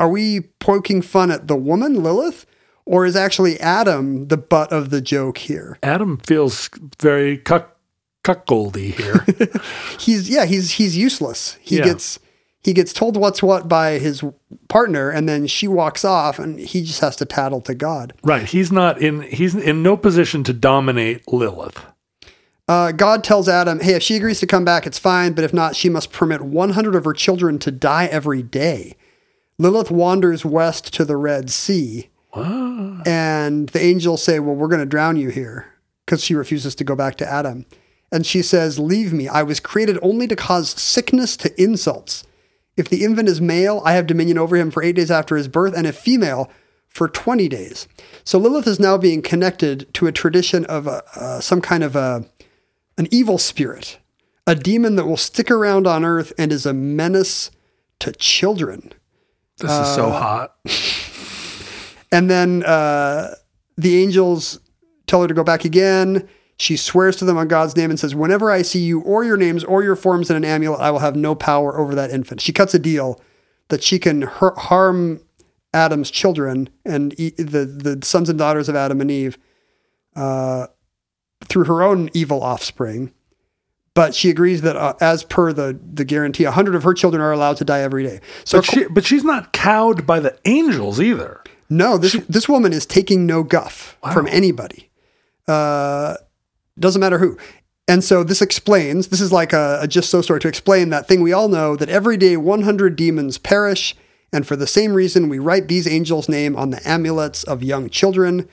are 0.00 0.08
we 0.08 0.40
poking 0.60 1.02
fun 1.02 1.30
at 1.30 1.48
the 1.48 1.56
woman 1.56 2.02
Lilith, 2.02 2.46
or 2.88 3.04
is 3.06 3.14
actually 3.14 3.60
Adam 3.60 4.28
the 4.28 4.36
butt 4.38 4.72
of 4.72 4.90
the 4.90 5.00
joke 5.00 5.38
here? 5.38 5.78
Adam 5.82 6.16
feels 6.18 6.68
very 7.00 7.36
cuck 7.38 7.76
cuckoldy 8.24 8.92
here. 8.94 9.24
He's 9.98 10.28
yeah, 10.28 10.44
he's 10.44 10.72
he's 10.72 10.96
useless. 10.96 11.56
He 11.60 11.76
Yeah. 11.78 11.84
gets 11.84 12.18
he 12.62 12.72
gets 12.72 12.92
told 12.92 13.16
what's 13.16 13.42
what 13.42 13.68
by 13.68 13.98
his 13.98 14.22
partner, 14.68 15.10
and 15.10 15.28
then 15.28 15.46
she 15.46 15.68
walks 15.68 16.04
off, 16.04 16.38
and 16.38 16.58
he 16.58 16.82
just 16.82 17.00
has 17.00 17.14
to 17.16 17.24
tattle 17.24 17.60
to 17.62 17.74
God. 17.74 18.12
right. 18.24 18.44
He's 18.44 18.72
not 18.72 19.00
in. 19.00 19.22
He's 19.22 19.54
in 19.54 19.82
no 19.82 19.96
position 19.96 20.42
to 20.44 20.52
dominate 20.52 21.26
Lilith. 21.32 21.80
Uh, 22.66 22.92
God 22.92 23.24
tells 23.24 23.48
Adam, 23.48 23.80
hey, 23.80 23.94
if 23.94 24.02
she 24.02 24.16
agrees 24.16 24.40
to 24.40 24.46
come 24.46 24.62
back, 24.64 24.86
it's 24.86 24.98
fine, 24.98 25.32
but 25.32 25.42
if 25.44 25.54
not, 25.54 25.74
she 25.74 25.88
must 25.88 26.12
permit 26.12 26.42
100 26.42 26.94
of 26.94 27.04
her 27.06 27.14
children 27.14 27.58
to 27.60 27.70
die 27.70 28.04
every 28.06 28.42
day. 28.42 28.94
Lilith 29.56 29.90
wanders 29.90 30.44
west 30.44 30.92
to 30.92 31.04
the 31.06 31.16
Red 31.16 31.48
Sea, 31.48 32.10
and 32.34 33.68
the 33.70 33.80
angels 33.82 34.22
say, 34.22 34.38
well, 34.38 34.54
we're 34.54 34.68
going 34.68 34.80
to 34.80 34.86
drown 34.86 35.16
you 35.16 35.30
here 35.30 35.66
because 36.04 36.22
she 36.22 36.34
refuses 36.34 36.74
to 36.76 36.84
go 36.84 36.94
back 36.94 37.16
to 37.16 37.28
Adam. 37.30 37.66
And 38.10 38.24
she 38.24 38.42
says, 38.42 38.78
Leave 38.78 39.12
me. 39.12 39.28
I 39.28 39.42
was 39.42 39.60
created 39.60 39.98
only 40.00 40.26
to 40.28 40.36
cause 40.36 40.70
sickness 40.70 41.36
to 41.38 41.62
insults. 41.62 42.24
If 42.76 42.88
the 42.88 43.04
infant 43.04 43.28
is 43.28 43.40
male, 43.40 43.82
I 43.84 43.92
have 43.94 44.06
dominion 44.06 44.38
over 44.38 44.56
him 44.56 44.70
for 44.70 44.82
eight 44.82 44.96
days 44.96 45.10
after 45.10 45.36
his 45.36 45.48
birth, 45.48 45.74
and 45.76 45.86
if 45.86 45.98
female, 45.98 46.50
for 46.88 47.08
20 47.08 47.48
days. 47.48 47.86
So 48.24 48.38
Lilith 48.38 48.66
is 48.66 48.80
now 48.80 48.96
being 48.96 49.20
connected 49.20 49.92
to 49.94 50.06
a 50.06 50.12
tradition 50.12 50.64
of 50.66 50.86
a, 50.86 51.02
uh, 51.16 51.40
some 51.40 51.60
kind 51.60 51.82
of 51.82 51.96
a, 51.96 52.24
an 52.96 53.08
evil 53.10 53.36
spirit, 53.36 53.98
a 54.46 54.54
demon 54.54 54.96
that 54.96 55.04
will 55.04 55.16
stick 55.18 55.50
around 55.50 55.86
on 55.86 56.04
earth 56.04 56.32
and 56.38 56.50
is 56.50 56.64
a 56.64 56.72
menace 56.72 57.50
to 57.98 58.12
children. 58.12 58.92
This 59.58 59.70
is 59.70 59.94
so 59.94 60.06
Uh, 60.06 60.18
hot. 60.20 60.54
And 62.10 62.30
then 62.30 62.62
uh, 62.64 63.34
the 63.76 64.02
angels 64.02 64.60
tell 65.06 65.22
her 65.22 65.28
to 65.28 65.34
go 65.34 65.44
back 65.44 65.64
again. 65.64 66.28
She 66.56 66.76
swears 66.76 67.16
to 67.16 67.24
them 67.24 67.36
on 67.36 67.48
God's 67.48 67.76
name 67.76 67.90
and 67.90 68.00
says, 68.00 68.14
Whenever 68.14 68.50
I 68.50 68.62
see 68.62 68.80
you 68.80 69.00
or 69.00 69.24
your 69.24 69.36
names 69.36 69.62
or 69.62 69.82
your 69.82 69.96
forms 69.96 70.30
in 70.30 70.36
an 70.36 70.44
amulet, 70.44 70.80
I 70.80 70.90
will 70.90 70.98
have 70.98 71.14
no 71.14 71.34
power 71.34 71.78
over 71.78 71.94
that 71.94 72.10
infant. 72.10 72.40
She 72.40 72.52
cuts 72.52 72.74
a 72.74 72.78
deal 72.78 73.20
that 73.68 73.82
she 73.82 73.98
can 73.98 74.22
har- 74.22 74.56
harm 74.56 75.20
Adam's 75.72 76.10
children 76.10 76.68
and 76.84 77.12
the, 77.12 77.64
the 77.64 77.98
sons 78.02 78.28
and 78.28 78.38
daughters 78.38 78.68
of 78.68 78.74
Adam 78.74 79.00
and 79.00 79.10
Eve 79.10 79.38
uh, 80.16 80.66
through 81.48 81.64
her 81.64 81.82
own 81.82 82.10
evil 82.14 82.42
offspring. 82.42 83.12
But 83.94 84.14
she 84.14 84.30
agrees 84.30 84.62
that, 84.62 84.76
uh, 84.76 84.94
as 85.00 85.24
per 85.24 85.52
the, 85.52 85.78
the 85.92 86.04
guarantee, 86.04 86.44
100 86.44 86.74
of 86.74 86.84
her 86.84 86.94
children 86.94 87.20
are 87.20 87.32
allowed 87.32 87.56
to 87.58 87.64
die 87.64 87.80
every 87.80 88.04
day. 88.04 88.20
So, 88.44 88.58
But 88.58 88.64
she, 88.66 88.84
but 88.86 89.04
she's 89.04 89.24
not 89.24 89.52
cowed 89.52 90.06
by 90.06 90.20
the 90.20 90.38
angels 90.44 91.00
either. 91.00 91.42
No, 91.70 91.98
this 91.98 92.14
this 92.28 92.48
woman 92.48 92.72
is 92.72 92.86
taking 92.86 93.26
no 93.26 93.42
guff 93.42 93.96
from 94.12 94.26
anybody. 94.28 94.90
Uh, 95.46 96.16
doesn't 96.78 97.00
matter 97.00 97.18
who. 97.18 97.36
And 97.86 98.04
so 98.04 98.22
this 98.22 98.42
explains. 98.42 99.08
This 99.08 99.20
is 99.20 99.32
like 99.32 99.52
a, 99.52 99.78
a 99.82 99.88
just 99.88 100.10
so 100.10 100.20
story 100.20 100.40
to 100.40 100.48
explain 100.48 100.90
that 100.90 101.08
thing 101.08 101.22
we 101.22 101.32
all 101.32 101.48
know 101.48 101.74
that 101.76 101.88
every 101.88 102.16
day 102.16 102.36
100 102.36 102.96
demons 102.96 103.38
perish, 103.38 103.96
and 104.32 104.46
for 104.46 104.56
the 104.56 104.66
same 104.66 104.92
reason 104.92 105.28
we 105.28 105.38
write 105.38 105.68
these 105.68 105.86
angels' 105.86 106.28
name 106.28 106.54
on 106.54 106.70
the 106.70 106.86
amulets 106.86 107.44
of 107.44 107.62
young 107.62 107.88
children. 107.88 108.48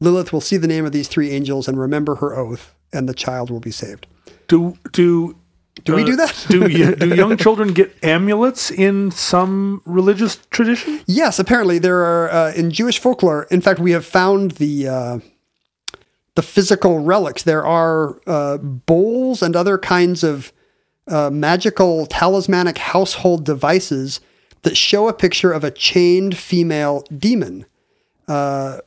Lilith 0.00 0.32
will 0.32 0.40
see 0.40 0.56
the 0.56 0.66
name 0.66 0.86
of 0.86 0.92
these 0.92 1.08
three 1.08 1.30
angels 1.30 1.68
and 1.68 1.78
remember 1.78 2.16
her 2.16 2.34
oath, 2.34 2.74
and 2.92 3.08
the 3.08 3.14
child 3.14 3.50
will 3.50 3.60
be 3.60 3.70
saved. 3.70 4.06
Do 4.48 4.76
do 4.92 5.36
Do 5.84 5.94
we 5.94 6.04
do 6.04 6.16
that? 6.16 6.46
do 6.48 6.60
y- 6.60 6.94
do 6.94 7.14
young 7.14 7.36
children 7.36 7.72
get 7.72 7.96
amulets 8.02 8.70
in 8.70 9.10
some 9.10 9.82
religious 9.84 10.36
tradition? 10.50 11.00
Yes, 11.06 11.38
apparently 11.38 11.78
there 11.78 12.00
are 12.00 12.30
uh, 12.30 12.52
in 12.52 12.70
Jewish 12.70 12.98
folklore. 12.98 13.44
In 13.50 13.60
fact, 13.60 13.80
we 13.80 13.92
have 13.92 14.04
found 14.04 14.52
the 14.52 14.88
uh, 14.88 15.18
the 16.34 16.42
physical 16.42 16.98
relics. 16.98 17.42
There 17.44 17.64
are 17.64 18.20
uh, 18.26 18.58
bowls 18.58 19.42
and 19.42 19.56
other 19.56 19.78
kinds 19.78 20.22
of 20.22 20.52
uh, 21.06 21.30
magical 21.30 22.06
talismanic 22.06 22.78
household 22.78 23.44
devices 23.44 24.20
that 24.62 24.76
show 24.76 25.08
a 25.08 25.12
picture 25.12 25.52
of 25.52 25.64
a 25.64 25.70
chained 25.70 26.36
female 26.36 27.04
demon. 27.16 27.64
Uh, 28.28 28.78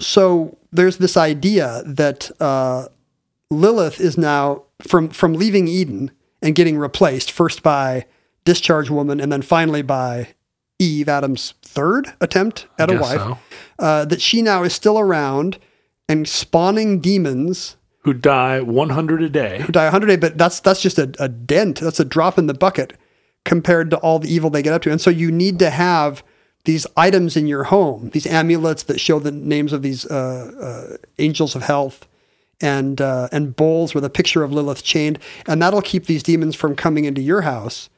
so 0.00 0.56
there's 0.72 0.98
this 0.98 1.16
idea 1.16 1.82
that 1.84 2.30
uh, 2.40 2.86
Lilith 3.50 4.00
is 4.00 4.16
now 4.16 4.62
from 4.86 5.08
from 5.10 5.34
leaving 5.34 5.68
Eden 5.68 6.10
and 6.42 6.54
getting 6.54 6.78
replaced 6.78 7.30
first 7.30 7.62
by 7.62 8.06
discharge 8.44 8.90
woman 8.90 9.20
and 9.20 9.32
then 9.32 9.42
finally 9.42 9.82
by 9.82 10.28
Eve, 10.78 11.08
Adam's 11.08 11.54
third 11.62 12.12
attempt 12.20 12.66
at 12.78 12.90
a 12.90 12.98
wife. 12.98 13.20
so. 13.20 13.38
Uh, 13.78 14.04
that 14.04 14.20
she 14.20 14.42
now 14.42 14.62
is 14.62 14.72
still 14.72 14.98
around 14.98 15.58
and 16.08 16.28
spawning 16.28 17.00
demons 17.00 17.76
Who 18.02 18.12
die 18.12 18.60
100 18.60 19.22
a 19.22 19.28
day. 19.28 19.60
who 19.62 19.72
die 19.72 19.84
100 19.84 20.10
a 20.10 20.16
day, 20.16 20.20
but 20.20 20.38
that's 20.38 20.60
that's 20.60 20.82
just 20.82 20.98
a, 20.98 21.12
a 21.18 21.28
dent. 21.28 21.80
That's 21.80 22.00
a 22.00 22.04
drop 22.04 22.38
in 22.38 22.46
the 22.46 22.54
bucket 22.54 22.94
compared 23.44 23.90
to 23.90 23.96
all 23.98 24.18
the 24.18 24.32
evil 24.32 24.50
they 24.50 24.62
get 24.62 24.72
up 24.72 24.82
to. 24.82 24.90
And 24.90 25.00
so 25.00 25.10
you 25.10 25.30
need 25.30 25.58
to 25.60 25.70
have 25.70 26.22
these 26.64 26.86
items 26.96 27.36
in 27.36 27.46
your 27.46 27.64
home, 27.64 28.10
these 28.10 28.26
amulets 28.26 28.84
that 28.84 28.98
show 28.98 29.18
the 29.18 29.30
names 29.30 29.72
of 29.72 29.82
these 29.82 30.06
uh, 30.06 30.50
uh, 30.90 30.96
angels 31.18 31.54
of 31.54 31.62
health, 31.62 32.06
and 32.64 33.00
uh, 33.00 33.28
and 33.30 33.54
bowls 33.54 33.94
with 33.94 34.04
a 34.04 34.10
picture 34.10 34.42
of 34.42 34.50
Lilith 34.50 34.82
chained, 34.82 35.18
and 35.46 35.60
that'll 35.60 35.82
keep 35.82 36.06
these 36.06 36.22
demons 36.22 36.56
from 36.56 36.74
coming 36.74 37.04
into 37.04 37.20
your 37.20 37.42
house 37.42 37.90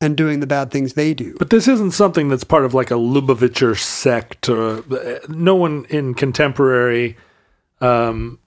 and 0.00 0.16
doing 0.16 0.40
the 0.40 0.46
bad 0.46 0.70
things 0.70 0.94
they 0.94 1.14
do. 1.14 1.36
But 1.38 1.50
this 1.50 1.68
isn't 1.68 1.92
something 1.92 2.28
that's 2.28 2.44
part 2.44 2.64
of 2.64 2.74
like 2.74 2.90
a 2.90 2.94
Lubavitcher 2.94 3.78
sect. 3.78 4.48
Or, 4.48 4.82
no 5.28 5.54
one 5.54 5.86
in 5.90 6.14
contemporary, 6.14 7.16
um, 7.80 8.38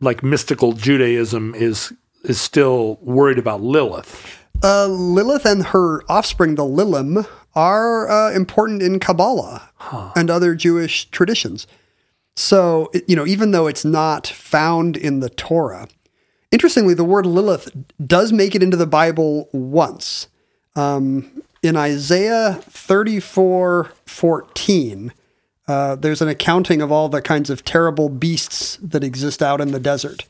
like 0.00 0.22
mystical 0.22 0.72
Judaism 0.72 1.54
is 1.54 1.92
is 2.24 2.40
still 2.40 2.98
worried 3.02 3.38
about 3.38 3.60
Lilith. 3.60 4.46
Uh, 4.62 4.86
Lilith 4.86 5.44
and 5.44 5.66
her 5.66 6.02
offspring, 6.10 6.56
the 6.56 6.64
Lilim, 6.64 7.26
are 7.54 8.08
uh, 8.08 8.32
important 8.32 8.82
in 8.82 8.98
Kabbalah 8.98 9.70
and 10.16 10.30
other 10.30 10.54
Jewish 10.54 11.04
traditions. 11.10 11.66
So, 12.38 12.90
you 13.08 13.16
know, 13.16 13.26
even 13.26 13.50
though 13.50 13.66
it's 13.66 13.84
not 13.84 14.26
found 14.26 14.96
in 14.96 15.20
the 15.20 15.28
Torah, 15.30 15.88
interestingly, 16.52 16.94
the 16.94 17.04
word 17.04 17.26
Lilith 17.26 17.70
does 18.06 18.32
make 18.32 18.54
it 18.54 18.62
into 18.62 18.76
the 18.76 18.86
Bible 18.86 19.48
once. 19.52 20.28
Um, 20.76 21.42
in 21.62 21.76
Isaiah 21.76 22.60
34 22.62 23.90
14, 24.06 25.12
uh, 25.66 25.96
there's 25.96 26.22
an 26.22 26.28
accounting 26.28 26.80
of 26.80 26.92
all 26.92 27.08
the 27.08 27.20
kinds 27.20 27.50
of 27.50 27.64
terrible 27.64 28.08
beasts 28.08 28.76
that 28.82 29.02
exist 29.02 29.42
out 29.42 29.60
in 29.60 29.72
the 29.72 29.80
desert 29.80 30.24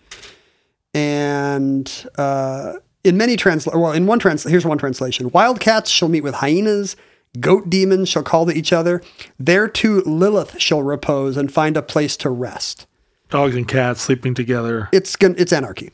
and 0.94 2.08
uh, 2.16 2.74
in 3.04 3.16
many 3.16 3.36
transla 3.36 3.78
well, 3.78 3.92
in 3.92 4.06
one 4.06 4.18
trans 4.18 4.44
here's 4.44 4.66
one 4.66 4.78
translation: 4.78 5.30
Wildcats 5.30 5.90
shall 5.90 6.08
meet 6.08 6.22
with 6.22 6.34
hyenas, 6.34 6.96
goat 7.40 7.70
demons 7.70 8.08
shall 8.08 8.22
call 8.22 8.46
to 8.46 8.52
each 8.52 8.72
other. 8.72 9.02
There 9.38 9.68
too 9.68 10.02
Lilith 10.02 10.60
shall 10.60 10.82
repose 10.82 11.36
and 11.36 11.52
find 11.52 11.76
a 11.76 11.82
place 11.82 12.16
to 12.18 12.30
rest. 12.30 12.86
Dogs 13.30 13.54
and 13.54 13.68
cats 13.68 14.00
sleeping 14.00 14.32
together. 14.34 14.88
It's 14.90 15.14
it's 15.20 15.52
anarchy. 15.52 15.90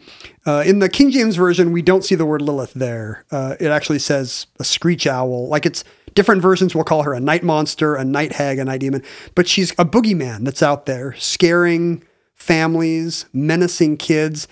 Uh, 0.47 0.62
in 0.64 0.78
the 0.78 0.89
King 0.89 1.11
James 1.11 1.35
version, 1.35 1.72
we 1.72 1.82
don't 1.82 2.05
see 2.05 2.14
the 2.14 2.26
word 2.26 2.43
Lilith 2.43 2.74
there. 2.74 3.24
Uh, 3.32 3.57
it 3.59 3.68
actually 3.68 3.99
says 3.99 4.47
a 4.61 4.64
screech 4.64 5.07
owl. 5.07 5.49
Like 5.49 5.66
it's 5.66 5.82
different 6.14 6.43
versions 6.43 6.76
will 6.76 6.85
call 6.85 7.03
her 7.03 7.12
a 7.12 7.18
night 7.18 7.43
monster, 7.43 7.97
a 7.97 8.05
night 8.05 8.32
hag, 8.32 8.61
a 8.61 8.64
night 8.64 8.80
demon, 8.80 9.03
but 9.35 9.49
she's 9.49 9.72
a 9.72 9.85
boogeyman 9.85 10.45
that's 10.45 10.62
out 10.62 10.87
there 10.87 11.14
scaring 11.14 12.05
families, 12.35 13.26
menacing 13.32 13.97
kids. 13.97 14.47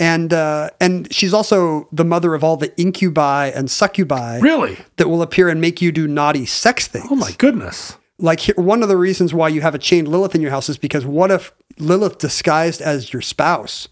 And 0.00 0.32
uh, 0.32 0.70
and 0.80 1.12
she's 1.12 1.34
also 1.34 1.88
the 1.90 2.04
mother 2.04 2.34
of 2.34 2.44
all 2.44 2.56
the 2.56 2.72
incubi 2.80 3.46
and 3.48 3.68
succubi 3.70 4.38
Really? 4.38 4.78
that 4.96 5.08
will 5.08 5.22
appear 5.22 5.48
and 5.48 5.60
make 5.60 5.82
you 5.82 5.90
do 5.90 6.06
naughty 6.06 6.46
sex 6.46 6.86
things 6.86 7.08
Oh 7.10 7.16
my 7.16 7.32
goodness. 7.32 7.96
like 8.18 8.40
here, 8.40 8.54
one 8.56 8.82
of 8.84 8.88
the 8.88 8.96
reasons 8.96 9.34
why 9.34 9.48
you 9.48 9.60
have 9.60 9.74
a 9.74 9.78
chained 9.78 10.06
Lilith 10.06 10.34
in 10.36 10.40
your 10.40 10.52
house 10.52 10.68
is 10.68 10.78
because 10.78 11.04
what 11.04 11.32
if 11.32 11.52
Lilith 11.78 12.18
disguised 12.18 12.80
as 12.80 13.12
your 13.12 13.22
spouse, 13.22 13.88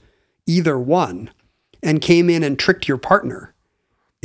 either 0.47 0.79
one, 0.79 1.31
and 1.83 2.01
came 2.01 2.31
in 2.31 2.43
and 2.45 2.57
tricked 2.59 2.87
your 2.87 2.99
partner 2.99 3.53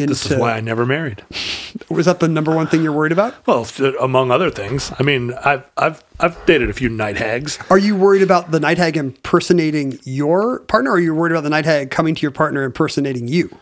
into 0.02 0.14
This 0.14 0.32
is 0.32 0.38
why 0.38 0.54
I 0.54 0.62
never 0.62 0.86
married. 0.86 1.24
was 1.90 2.06
that 2.06 2.20
the 2.20 2.28
number 2.28 2.56
one 2.56 2.68
thing 2.68 2.84
you're 2.84 2.92
worried 2.92 3.12
about? 3.12 3.46
Well, 3.48 3.68
uh, 3.80 3.94
among 3.98 4.32
other 4.32 4.50
things. 4.50 4.92
I 5.00 5.04
mean, 5.04 5.34
I've 5.46 5.64
I've 5.78 6.04
I've 6.20 6.46
dated 6.46 6.70
a 6.70 6.74
few 6.74 6.90
night 6.90 7.18
hags. 7.18 7.60
Are 7.70 7.78
you 7.78 7.96
worried 7.96 8.22
about 8.22 8.52
the 8.52 8.60
night 8.60 8.78
hag 8.78 8.98
impersonating 8.98 10.00
your 10.04 10.60
partner, 10.62 10.92
or 10.92 10.96
are 10.96 11.00
you 11.00 11.14
worried 11.14 11.32
about 11.32 11.44
the 11.44 11.50
night 11.50 11.66
hag 11.66 11.92
coming 11.92 12.16
to 12.16 12.22
your 12.22 12.32
partner 12.32 12.64
impersonating 12.64 13.28
you? 13.28 13.58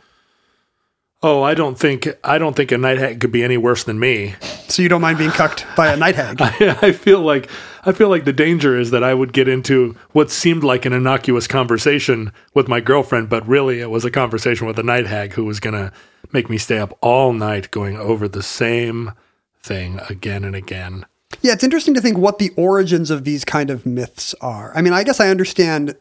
Oh, 1.22 1.44
I 1.44 1.54
don't 1.54 1.78
think 1.78 2.08
I 2.24 2.38
don't 2.38 2.56
think 2.56 2.72
a 2.72 2.78
night 2.78 2.98
hag 2.98 3.20
could 3.20 3.32
be 3.32 3.44
any 3.44 3.58
worse 3.58 3.84
than 3.84 4.00
me. 4.00 4.36
So 4.70 4.82
you 4.82 4.88
don't 4.88 5.02
mind 5.02 5.18
being 5.18 5.32
cucked 5.32 5.66
by 5.76 5.92
a 5.92 5.98
night 5.98 6.16
hag? 6.16 6.42
I 6.42 6.94
feel 6.94 7.20
like 7.20 7.50
I 7.84 7.92
feel 7.92 8.08
like 8.08 8.24
the 8.24 8.32
danger 8.32 8.80
is 8.80 8.92
that 8.92 9.04
I 9.04 9.14
would 9.14 9.34
get 9.34 9.50
into 9.50 9.98
what 10.12 10.32
seemed 10.32 10.64
like 10.64 10.86
an 10.86 10.94
innocuous 10.94 11.46
conversation 11.46 12.32
with 12.54 12.70
my 12.70 12.80
girlfriend, 12.80 13.30
but 13.30 13.46
really 13.46 13.82
it 13.82 13.90
was 13.90 14.06
a 14.06 14.12
conversation 14.12 14.66
with 14.66 14.80
a 14.80 14.84
night 14.84 15.08
hag 15.08 15.34
who 15.34 15.44
was 15.44 15.60
going 15.60 15.74
to 15.74 15.92
make 16.32 16.50
me 16.50 16.58
stay 16.58 16.80
up 16.80 16.98
all 17.02 17.34
night 17.34 17.72
going 17.72 17.98
over 17.98 18.28
the 18.28 18.44
same 18.44 19.14
thing 19.62 20.00
again 20.10 20.44
and 20.44 20.56
again. 20.56 21.06
Yeah, 21.42 21.54
it's 21.54 21.64
interesting 21.64 21.94
to 21.94 22.02
think 22.02 22.18
what 22.18 22.40
the 22.40 22.52
origins 22.56 23.12
of 23.12 23.24
these 23.24 23.46
kind 23.46 23.70
of 23.70 23.86
myths 23.86 24.34
are. 24.42 24.72
I 24.76 24.82
mean, 24.82 24.94
I 24.94 25.04
guess 25.04 25.20
I 25.20 25.30
understand 25.30 25.96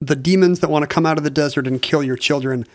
the 0.00 0.16
demons 0.16 0.60
that 0.60 0.70
want 0.70 0.82
to 0.82 0.86
come 0.86 1.06
out 1.06 1.18
of 1.18 1.24
the 1.24 1.30
desert 1.30 1.66
and 1.66 1.80
kill 1.80 2.02
your 2.02 2.16
children. 2.16 2.66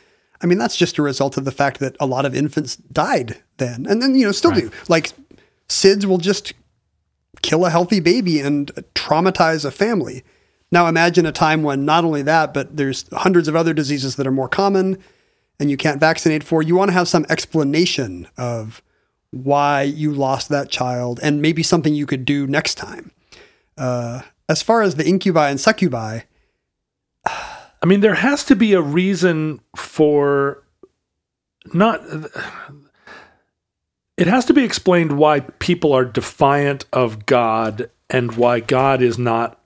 I 0.42 0.48
mean, 0.48 0.58
that's 0.58 0.76
just 0.76 0.98
a 0.98 1.02
result 1.02 1.38
of 1.38 1.46
the 1.46 1.52
fact 1.52 1.80
that 1.80 1.96
a 2.00 2.06
lot 2.06 2.26
of 2.26 2.36
infants 2.36 2.78
died 2.78 3.38
then, 3.58 3.86
and 3.88 4.02
then 4.02 4.16
you 4.16 4.26
know 4.26 4.32
still 4.32 4.52
do. 4.52 4.72
Like 4.88 5.12
SIDS 5.68 6.06
will 6.06 6.18
just 6.18 6.54
kill 7.42 7.66
a 7.66 7.70
healthy 7.70 8.00
baby 8.00 8.40
and 8.40 8.72
traumatize 8.96 9.66
a 9.66 9.72
family. 9.72 10.24
Now 10.72 10.88
imagine 10.88 11.26
a 11.26 11.32
time 11.32 11.64
when 11.64 11.86
not 11.86 12.04
only 12.06 12.22
that, 12.24 12.54
but 12.54 12.76
there's 12.76 13.06
hundreds 13.14 13.48
of 13.48 13.56
other 13.56 13.74
diseases 13.74 14.16
that 14.16 14.28
are 14.28 14.32
more 14.32 14.50
common 14.50 14.98
and 15.60 15.70
you 15.70 15.78
can't 15.78 16.00
vaccinate 16.00 16.44
for. 16.44 16.64
You 16.64 16.76
want 16.76 16.90
to 16.90 16.94
have 16.94 17.08
some 17.08 17.26
explanation 17.30 18.28
of 18.38 18.82
why 19.32 19.84
you 19.84 20.12
lost 20.12 20.50
that 20.50 20.70
child 20.70 21.20
and 21.22 21.42
maybe 21.42 21.64
something 21.64 21.94
you 21.94 22.06
could 22.06 22.26
do 22.26 22.48
next 22.48 22.76
time. 22.76 23.12
Uh, 23.78 24.22
as 24.48 24.62
far 24.62 24.82
as 24.82 24.96
the 24.96 25.08
incubi 25.08 25.50
and 25.50 25.60
succubi, 25.60 26.22
I 27.82 27.86
mean, 27.86 28.02
there 28.02 28.16
has 28.16 28.44
to 28.46 28.56
be 28.56 28.74
a 28.74 28.82
reason 28.82 29.62
for 29.76 30.64
not. 31.74 32.02
It 34.18 34.28
has 34.28 34.46
to 34.46 34.54
be 34.54 34.64
explained 34.64 35.18
why 35.18 35.40
people 35.40 35.94
are 35.94 36.04
defiant 36.04 36.86
of 36.92 37.26
God 37.26 37.90
and 38.10 38.36
why 38.36 38.60
God 38.60 39.02
is 39.02 39.18
not 39.18 39.62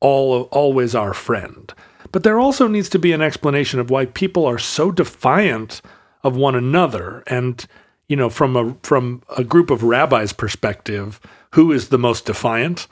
all 0.00 0.42
always 0.52 0.94
our 0.94 1.14
friend. 1.14 1.72
But 2.12 2.22
there 2.22 2.38
also 2.38 2.68
needs 2.68 2.88
to 2.90 2.98
be 2.98 3.12
an 3.12 3.22
explanation 3.22 3.80
of 3.80 3.90
why 3.90 4.06
people 4.06 4.46
are 4.46 4.58
so 4.58 4.90
defiant 4.90 5.82
of 6.22 6.36
one 6.36 6.54
another. 6.54 7.22
And 7.26 7.64
you 8.08 8.16
know, 8.16 8.30
from 8.30 8.56
a 8.56 8.74
from 8.82 9.22
a 9.36 9.44
group 9.44 9.70
of 9.70 9.82
rabbis' 9.82 10.32
perspective, 10.32 11.20
who 11.52 11.72
is 11.72 11.88
the 11.88 11.98
most 11.98 12.26
defiant? 12.26 12.88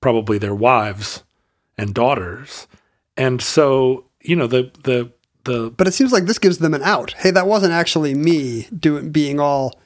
Probably 0.00 0.38
their 0.38 0.54
wives 0.54 1.24
and 1.78 1.94
daughters. 1.94 2.66
And 3.16 3.40
so, 3.40 4.04
you 4.20 4.36
know, 4.36 4.46
the 4.46 4.70
the 4.82 5.12
the 5.44 5.70
but 5.70 5.86
it 5.86 5.92
seems 5.92 6.12
like 6.12 6.24
this 6.26 6.38
gives 6.38 6.58
them 6.58 6.74
an 6.74 6.82
out. 6.82 7.12
Hey, 7.12 7.30
that 7.30 7.46
wasn't 7.46 7.72
actually 7.72 8.14
me 8.14 8.68
doing 8.78 9.10
being 9.10 9.40
all 9.40 9.80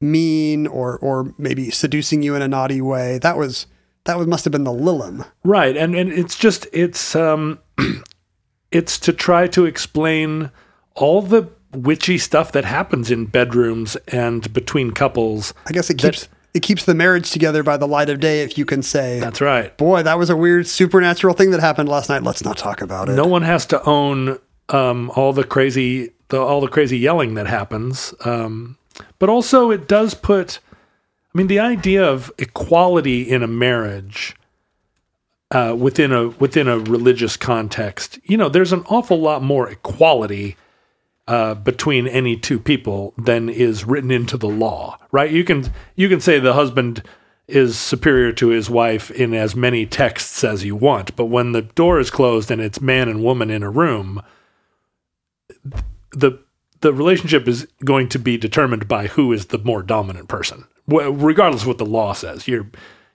mean 0.00 0.66
or 0.66 0.98
or 0.98 1.32
maybe 1.38 1.70
seducing 1.70 2.22
you 2.22 2.34
in 2.34 2.42
a 2.42 2.48
naughty 2.48 2.80
way. 2.80 3.18
That 3.18 3.38
was 3.38 3.66
that 4.04 4.18
must 4.26 4.44
have 4.44 4.52
been 4.52 4.64
the 4.64 4.70
Lilim. 4.72 5.26
Right, 5.44 5.76
and 5.76 5.94
and 5.94 6.12
it's 6.12 6.36
just 6.36 6.66
it's 6.72 7.14
um 7.16 7.58
it's 8.70 8.98
to 9.00 9.12
try 9.12 9.46
to 9.48 9.64
explain 9.66 10.50
all 10.94 11.22
the 11.22 11.48
witchy 11.72 12.18
stuff 12.18 12.52
that 12.52 12.64
happens 12.64 13.10
in 13.10 13.26
bedrooms 13.26 13.96
and 14.08 14.52
between 14.52 14.90
couples. 14.90 15.54
I 15.66 15.72
guess 15.72 15.90
it 15.90 16.00
That- 16.00 16.14
keeps 16.14 16.28
it 16.54 16.60
keeps 16.62 16.84
the 16.84 16.94
marriage 16.94 17.30
together 17.30 17.62
by 17.62 17.78
the 17.78 17.86
light 17.88 18.10
of 18.10 18.20
day 18.20 18.42
if 18.42 18.58
you 18.58 18.66
can 18.66 18.82
say 18.82 19.18
That's 19.20 19.40
right. 19.40 19.74
boy, 19.78 20.02
that 20.02 20.18
was 20.18 20.28
a 20.28 20.36
weird 20.36 20.66
supernatural 20.66 21.32
thing 21.34 21.50
that 21.52 21.60
happened 21.60 21.88
last 21.88 22.10
night. 22.10 22.22
Let's 22.22 22.44
not 22.44 22.58
talk 22.58 22.82
about 22.82 23.08
it. 23.08 23.12
No 23.14 23.24
one 23.26 23.40
has 23.40 23.64
to 23.66 23.82
own 23.88 24.38
um, 24.68 25.10
all 25.16 25.32
the 25.32 25.44
crazy 25.44 26.12
the 26.28 26.38
all 26.40 26.60
the 26.60 26.68
crazy 26.68 26.98
yelling 26.98 27.34
that 27.34 27.46
happens. 27.46 28.12
Um, 28.24 28.76
but 29.18 29.28
also, 29.30 29.70
it 29.70 29.88
does 29.88 30.12
put. 30.14 30.58
I 31.34 31.38
mean, 31.38 31.46
the 31.46 31.60
idea 31.60 32.04
of 32.04 32.30
equality 32.38 33.22
in 33.22 33.42
a 33.42 33.46
marriage 33.46 34.36
uh, 35.50 35.74
within 35.78 36.12
a 36.12 36.28
within 36.28 36.68
a 36.68 36.78
religious 36.78 37.36
context, 37.36 38.18
you 38.24 38.36
know, 38.36 38.48
there's 38.48 38.72
an 38.72 38.84
awful 38.88 39.20
lot 39.20 39.42
more 39.42 39.68
equality 39.68 40.56
uh, 41.28 41.54
between 41.54 42.06
any 42.06 42.36
two 42.36 42.58
people 42.58 43.14
than 43.16 43.48
is 43.48 43.84
written 43.84 44.10
into 44.10 44.36
the 44.36 44.48
law, 44.48 44.98
right? 45.10 45.30
You 45.30 45.44
can 45.44 45.72
you 45.94 46.08
can 46.08 46.20
say 46.20 46.38
the 46.38 46.54
husband 46.54 47.02
is 47.48 47.78
superior 47.78 48.32
to 48.32 48.48
his 48.48 48.70
wife 48.70 49.10
in 49.10 49.34
as 49.34 49.54
many 49.54 49.84
texts 49.84 50.44
as 50.44 50.64
you 50.64 50.76
want. 50.76 51.14
But 51.16 51.26
when 51.26 51.52
the 51.52 51.62
door 51.62 51.98
is 52.00 52.10
closed 52.10 52.50
and 52.50 52.60
it's 52.60 52.80
man 52.80 53.08
and 53.08 53.22
woman 53.22 53.50
in 53.50 53.62
a 53.62 53.70
room, 53.70 54.22
the 56.12 56.38
the 56.80 56.92
relationship 56.92 57.46
is 57.46 57.66
going 57.84 58.08
to 58.08 58.18
be 58.18 58.36
determined 58.36 58.88
by 58.88 59.06
who 59.06 59.32
is 59.32 59.46
the 59.46 59.58
more 59.58 59.82
dominant 59.82 60.28
person, 60.28 60.64
regardless 60.88 61.62
of 61.62 61.68
what 61.68 61.78
the 61.78 61.86
law 61.86 62.12
says. 62.12 62.48
You're, 62.48 62.68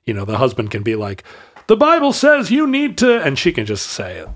you 0.05 0.13
know, 0.13 0.25
the 0.25 0.37
husband 0.37 0.71
can 0.71 0.83
be 0.83 0.95
like, 0.95 1.23
"The 1.67 1.77
Bible 1.77 2.13
says 2.13 2.51
you 2.51 2.67
need 2.67 2.97
to," 2.99 3.21
and 3.21 3.37
she 3.37 3.51
can 3.51 3.65
just 3.65 3.87
say 3.87 4.17
it. 4.17 4.29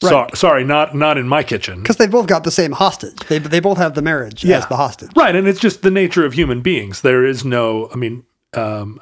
Right. 0.00 0.10
Sorry, 0.10 0.30
sorry, 0.34 0.64
not 0.64 0.94
not 0.94 1.18
in 1.18 1.26
my 1.26 1.42
kitchen. 1.42 1.82
Because 1.82 1.96
they 1.96 2.06
both 2.06 2.28
got 2.28 2.44
the 2.44 2.52
same 2.52 2.70
hostage. 2.70 3.18
They, 3.28 3.38
they 3.38 3.58
both 3.58 3.78
have 3.78 3.94
the 3.94 4.02
marriage 4.02 4.44
as 4.44 4.66
the 4.68 4.76
hostage. 4.76 5.10
Right, 5.16 5.34
and 5.34 5.48
it's 5.48 5.58
just 5.58 5.82
the 5.82 5.90
nature 5.90 6.24
of 6.24 6.34
human 6.34 6.60
beings. 6.60 7.00
There 7.00 7.24
is 7.24 7.44
no, 7.44 7.90
I 7.92 7.96
mean, 7.96 8.24
um, 8.54 9.00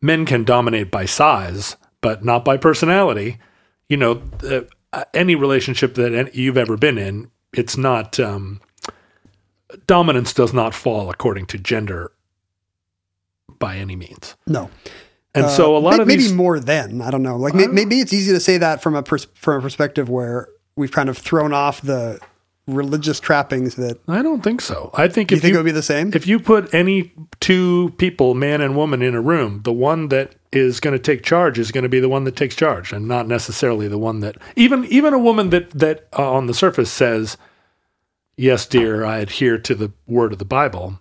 men 0.00 0.24
can 0.24 0.44
dominate 0.44 0.90
by 0.90 1.04
size, 1.04 1.76
but 2.00 2.24
not 2.24 2.42
by 2.44 2.56
personality. 2.56 3.38
You 3.90 3.98
know, 3.98 4.22
uh, 4.42 5.04
any 5.12 5.34
relationship 5.34 5.94
that 5.96 6.34
you've 6.34 6.56
ever 6.56 6.78
been 6.78 6.96
in, 6.96 7.30
it's 7.52 7.76
not 7.76 8.18
um, 8.18 8.62
dominance 9.86 10.32
does 10.32 10.52
not 10.52 10.74
fall 10.74 11.10
according 11.10 11.46
to 11.46 11.58
gender 11.58 12.12
by 13.60 13.76
any 13.76 13.94
means. 13.94 14.34
No. 14.48 14.68
And 15.32 15.48
so 15.48 15.76
a 15.76 15.78
lot 15.78 15.98
May- 15.98 16.02
of 16.02 16.08
maybe 16.08 16.32
more 16.32 16.58
than 16.58 17.00
I 17.00 17.12
don't 17.12 17.22
know. 17.22 17.36
Like 17.36 17.54
may, 17.54 17.68
maybe 17.68 18.00
it's 18.00 18.12
easy 18.12 18.32
to 18.32 18.40
say 18.40 18.58
that 18.58 18.82
from 18.82 18.96
a 18.96 19.02
pers- 19.04 19.28
from 19.34 19.60
a 19.60 19.62
perspective 19.62 20.08
where 20.08 20.48
we've 20.74 20.90
kind 20.90 21.08
of 21.08 21.16
thrown 21.16 21.52
off 21.52 21.80
the 21.82 22.18
religious 22.66 23.20
trappings 23.20 23.76
that 23.76 23.98
I 24.08 24.22
don't 24.22 24.42
think 24.42 24.60
so. 24.60 24.90
I 24.94 25.06
think 25.08 25.30
you 25.30 25.36
if 25.36 25.42
think 25.42 25.52
you, 25.52 25.58
it 25.58 25.62
would 25.62 25.66
be 25.68 25.72
the 25.72 25.82
same. 25.82 26.10
if 26.14 26.26
you 26.26 26.40
put 26.40 26.72
any 26.74 27.12
two 27.38 27.94
people, 27.96 28.34
man 28.34 28.60
and 28.60 28.76
woman, 28.76 29.02
in 29.02 29.14
a 29.14 29.20
room, 29.20 29.60
the 29.62 29.72
one 29.72 30.08
that 30.08 30.34
is 30.52 30.80
going 30.80 30.92
to 30.92 30.98
take 30.98 31.22
charge 31.22 31.58
is 31.60 31.70
going 31.70 31.82
to 31.84 31.88
be 31.88 32.00
the 32.00 32.08
one 32.08 32.24
that 32.24 32.34
takes 32.34 32.56
charge, 32.56 32.92
and 32.92 33.06
not 33.06 33.28
necessarily 33.28 33.86
the 33.86 33.98
one 33.98 34.18
that 34.20 34.36
even 34.56 34.84
even 34.86 35.14
a 35.14 35.18
woman 35.18 35.50
that 35.50 35.70
that 35.70 36.08
uh, 36.18 36.32
on 36.32 36.46
the 36.48 36.54
surface 36.54 36.90
says, 36.90 37.36
"Yes, 38.36 38.66
dear, 38.66 39.04
I 39.04 39.18
adhere 39.18 39.58
to 39.58 39.74
the 39.76 39.92
word 40.08 40.32
of 40.32 40.38
the 40.40 40.44
Bible." 40.44 40.98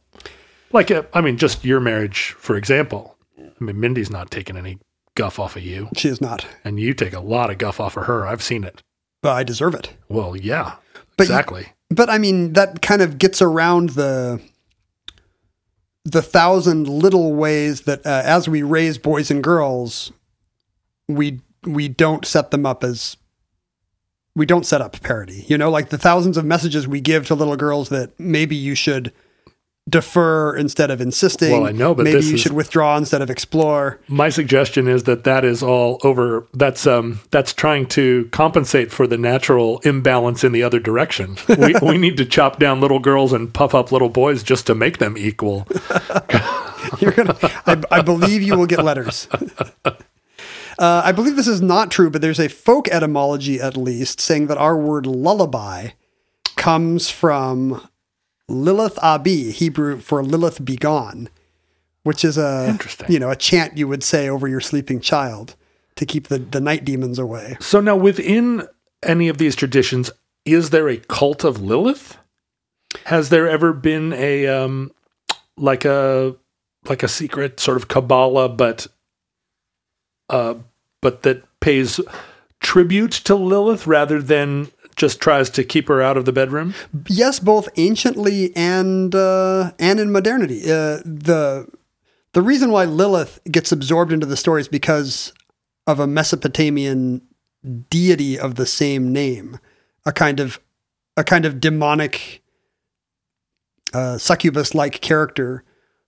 Like, 0.71 0.91
uh, 0.91 1.03
I 1.13 1.21
mean, 1.21 1.37
just 1.37 1.65
your 1.65 1.79
marriage, 1.79 2.35
for 2.37 2.55
example. 2.55 3.15
I 3.39 3.63
mean, 3.63 3.79
Mindy's 3.79 4.09
not 4.11 4.29
taking 4.31 4.55
any 4.57 4.79
guff 5.15 5.39
off 5.39 5.55
of 5.55 5.63
you, 5.63 5.89
she 5.97 6.07
is 6.07 6.21
not. 6.21 6.45
and 6.63 6.79
you 6.79 6.93
take 6.93 7.13
a 7.13 7.19
lot 7.19 7.49
of 7.49 7.57
guff 7.57 7.79
off 7.79 7.97
of 7.97 8.05
her. 8.05 8.25
I've 8.25 8.43
seen 8.43 8.63
it. 8.63 8.81
But 9.21 9.31
I 9.33 9.43
deserve 9.43 9.73
it. 9.75 9.93
Well, 10.07 10.35
yeah, 10.37 10.75
But 11.17 11.27
you- 11.27 11.33
exactly. 11.33 11.67
But 11.89 12.09
I 12.09 12.19
mean, 12.19 12.53
that 12.53 12.81
kind 12.83 13.01
of 13.01 13.17
gets 13.17 13.41
around 13.41 13.89
the 13.91 14.39
the 16.05 16.21
thousand 16.21 16.87
little 16.87 17.33
ways 17.33 17.81
that 17.81 18.05
uh, 18.05 18.21
as 18.23 18.47
we 18.47 18.61
raise 18.63 18.97
boys 18.97 19.29
and 19.31 19.43
girls, 19.43 20.11
we 21.07 21.41
we 21.65 21.87
don't 21.87 22.25
set 22.25 22.51
them 22.51 22.65
up 22.65 22.83
as 22.83 23.17
we 24.35 24.45
don't 24.45 24.65
set 24.67 24.81
up 24.81 25.01
parity. 25.01 25.45
You 25.47 25.57
know, 25.57 25.69
like 25.71 25.89
the 25.89 25.97
thousands 25.97 26.37
of 26.37 26.45
messages 26.45 26.87
we 26.87 27.01
give 27.01 27.25
to 27.27 27.35
little 27.35 27.57
girls 27.57 27.89
that 27.89 28.17
maybe 28.19 28.55
you 28.55 28.75
should 28.75 29.11
defer 29.87 30.55
instead 30.55 30.91
of 30.91 31.01
insisting. 31.01 31.51
Well, 31.51 31.67
I 31.67 31.71
know, 31.71 31.95
but 31.95 32.03
maybe 32.03 32.25
you 32.25 32.35
is- 32.35 32.41
should 32.41 32.53
withdraw 32.53 32.97
instead 32.97 33.21
of 33.21 33.29
explore. 33.29 33.99
My 34.07 34.29
suggestion 34.29 34.87
is 34.87 35.03
that 35.03 35.23
that 35.23 35.45
is 35.45 35.63
all 35.63 35.99
over. 36.03 36.47
That's 36.53 36.85
um 36.85 37.21
that's 37.31 37.53
trying 37.53 37.87
to 37.87 38.27
compensate 38.31 38.91
for 38.91 39.07
the 39.07 39.17
natural 39.17 39.79
imbalance 39.79 40.43
in 40.43 40.51
the 40.51 40.63
other 40.63 40.79
direction. 40.79 41.37
We 41.47 41.75
we 41.81 41.97
need 41.97 42.17
to 42.17 42.25
chop 42.25 42.59
down 42.59 42.81
little 42.81 42.99
girls 42.99 43.33
and 43.33 43.53
puff 43.53 43.73
up 43.73 43.91
little 43.91 44.09
boys 44.09 44.43
just 44.43 44.67
to 44.67 44.75
make 44.75 44.97
them 44.97 45.17
equal. 45.17 45.67
You're 46.99 47.11
gonna. 47.11 47.37
I, 47.65 47.81
I 47.91 48.01
believe 48.01 48.41
you 48.41 48.57
will 48.57 48.67
get 48.67 48.83
letters. 48.83 49.27
Uh, 50.77 51.01
I 51.03 51.11
believe 51.11 51.35
this 51.35 51.45
is 51.45 51.61
not 51.61 51.91
true, 51.91 52.09
but 52.09 52.21
there's 52.21 52.39
a 52.39 52.47
folk 52.47 52.87
etymology 52.87 53.59
at 53.59 53.75
least 53.75 54.21
saying 54.21 54.47
that 54.47 54.57
our 54.57 54.77
word 54.77 55.05
lullaby 55.05 55.89
comes 56.55 57.09
from 57.09 57.88
Lilith 58.49 58.97
Abi, 59.01 59.51
Hebrew 59.51 59.99
for 59.99 60.23
Lilith 60.23 60.63
be 60.63 60.75
gone, 60.75 61.29
which 62.03 62.25
is 62.25 62.37
a 62.37 62.67
Interesting. 62.69 63.11
you 63.11 63.19
know 63.19 63.29
a 63.29 63.35
chant 63.35 63.77
you 63.77 63.87
would 63.87 64.03
say 64.03 64.27
over 64.29 64.47
your 64.47 64.61
sleeping 64.61 64.99
child 64.99 65.55
to 65.95 66.05
keep 66.05 66.27
the, 66.27 66.39
the 66.39 66.61
night 66.61 66.85
demons 66.85 67.19
away. 67.19 67.57
So 67.59 67.79
now 67.81 67.95
within 67.95 68.67
any 69.03 69.27
of 69.27 69.37
these 69.37 69.55
traditions, 69.55 70.11
is 70.45 70.69
there 70.69 70.87
a 70.89 70.97
cult 70.97 71.43
of 71.43 71.61
Lilith? 71.61 72.17
Has 73.05 73.29
there 73.29 73.47
ever 73.47 73.73
been 73.73 74.13
a 74.13 74.47
um 74.47 74.91
like 75.57 75.85
a 75.85 76.35
like 76.87 77.03
a 77.03 77.07
secret 77.07 77.59
sort 77.59 77.77
of 77.77 77.87
Kabbalah, 77.87 78.49
but 78.49 78.87
uh 80.29 80.55
but 81.01 81.23
that 81.23 81.43
pays 81.59 81.99
tribute 82.61 83.11
to 83.11 83.35
Lilith 83.35 83.87
rather 83.87 84.21
than 84.21 84.69
just 84.99 85.19
tries 85.19 85.49
to 85.49 85.63
keep 85.63 85.87
her 85.87 86.01
out 86.01 86.17
of 86.17 86.25
the 86.25 86.31
bedroom? 86.31 86.75
Yes, 87.07 87.39
both 87.39 87.67
anciently 87.77 88.55
and 88.55 89.15
uh, 89.15 89.71
and 89.79 89.99
in 89.99 90.11
modernity. 90.11 90.61
Uh, 90.65 91.01
the 91.03 91.67
the 92.33 92.41
reason 92.43 92.69
why 92.69 92.85
Lilith 92.85 93.39
gets 93.49 93.71
absorbed 93.71 94.11
into 94.11 94.27
the 94.27 94.37
story 94.37 94.61
is 94.61 94.67
because 94.67 95.33
of 95.87 95.99
a 95.99 96.05
Mesopotamian 96.05 97.21
deity 97.89 98.37
of 98.37 98.55
the 98.55 98.67
same 98.67 99.11
name, 99.11 99.59
a 100.05 100.11
kind 100.11 100.39
of 100.39 100.59
a 101.17 101.23
kind 101.23 101.45
of 101.45 101.59
demonic 101.59 102.43
uh, 103.93 104.17
succubus-like 104.17 105.01
character 105.01 105.63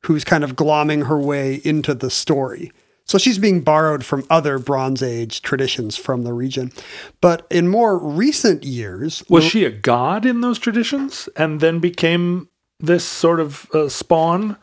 who's 0.06 0.24
kind 0.24 0.44
of 0.44 0.56
glomming 0.56 1.08
her 1.08 1.20
way 1.20 1.62
into 1.64 1.94
the 1.94 2.10
story. 2.10 2.72
So 3.06 3.18
she's 3.18 3.38
being 3.38 3.62
borrowed 3.62 4.06
from 4.06 4.26
other 4.30 4.58
Bronze 4.58 5.04
Age 5.04 5.42
traditions 5.42 5.98
from 5.98 6.24
the 6.24 6.32
region. 6.34 6.72
But 7.20 7.46
in 7.50 7.68
more 7.68 7.98
recent 7.98 8.64
years, 8.64 9.24
Was 9.30 9.44
she 9.44 9.66
a 9.66 9.70
god 9.72 10.26
in 10.26 10.42
those 10.42 10.58
traditions 10.60 11.28
and 11.36 11.60
then 11.60 11.80
became 11.80 12.48
this 12.80 13.04
sort 13.04 13.40
of 13.40 13.70
uh, 13.74 13.90
spawn? 13.90 14.56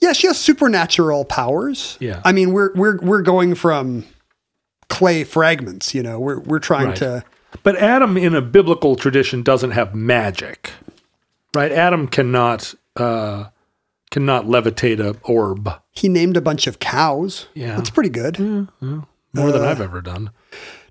Yeah, 0.00 0.12
she 0.12 0.26
has 0.28 0.38
supernatural 0.38 1.24
powers. 1.24 1.96
Yeah. 2.00 2.20
I 2.24 2.32
mean, 2.32 2.52
we're 2.52 2.72
we're 2.74 2.98
we're 3.00 3.22
going 3.22 3.54
from 3.54 4.04
clay 4.88 5.24
fragments, 5.24 5.94
you 5.94 6.02
know. 6.02 6.18
We're 6.20 6.40
we're 6.40 6.58
trying 6.60 6.88
Right. 6.88 6.96
to 6.98 7.24
But 7.62 7.76
Adam 7.76 8.16
in 8.16 8.34
a 8.34 8.42
biblical 8.42 8.94
tradition 8.96 9.42
doesn't 9.42 9.70
have 9.72 9.94
magic, 9.94 10.70
right? 11.54 11.72
Adam 11.72 12.06
cannot 12.08 12.74
uh, 12.96 13.46
cannot 14.12 14.44
levitate 14.44 15.00
a 15.00 15.16
orb 15.24 15.68
he 15.90 16.08
named 16.08 16.36
a 16.36 16.40
bunch 16.40 16.66
of 16.66 16.78
cows. 16.78 17.48
Yeah. 17.54 17.76
That's 17.76 17.90
pretty 17.90 18.08
good. 18.10 18.38
more 18.38 18.68
Uh, 18.82 19.50
than 19.52 19.62
I've 19.62 19.80
ever 19.80 20.00
done. 20.00 20.30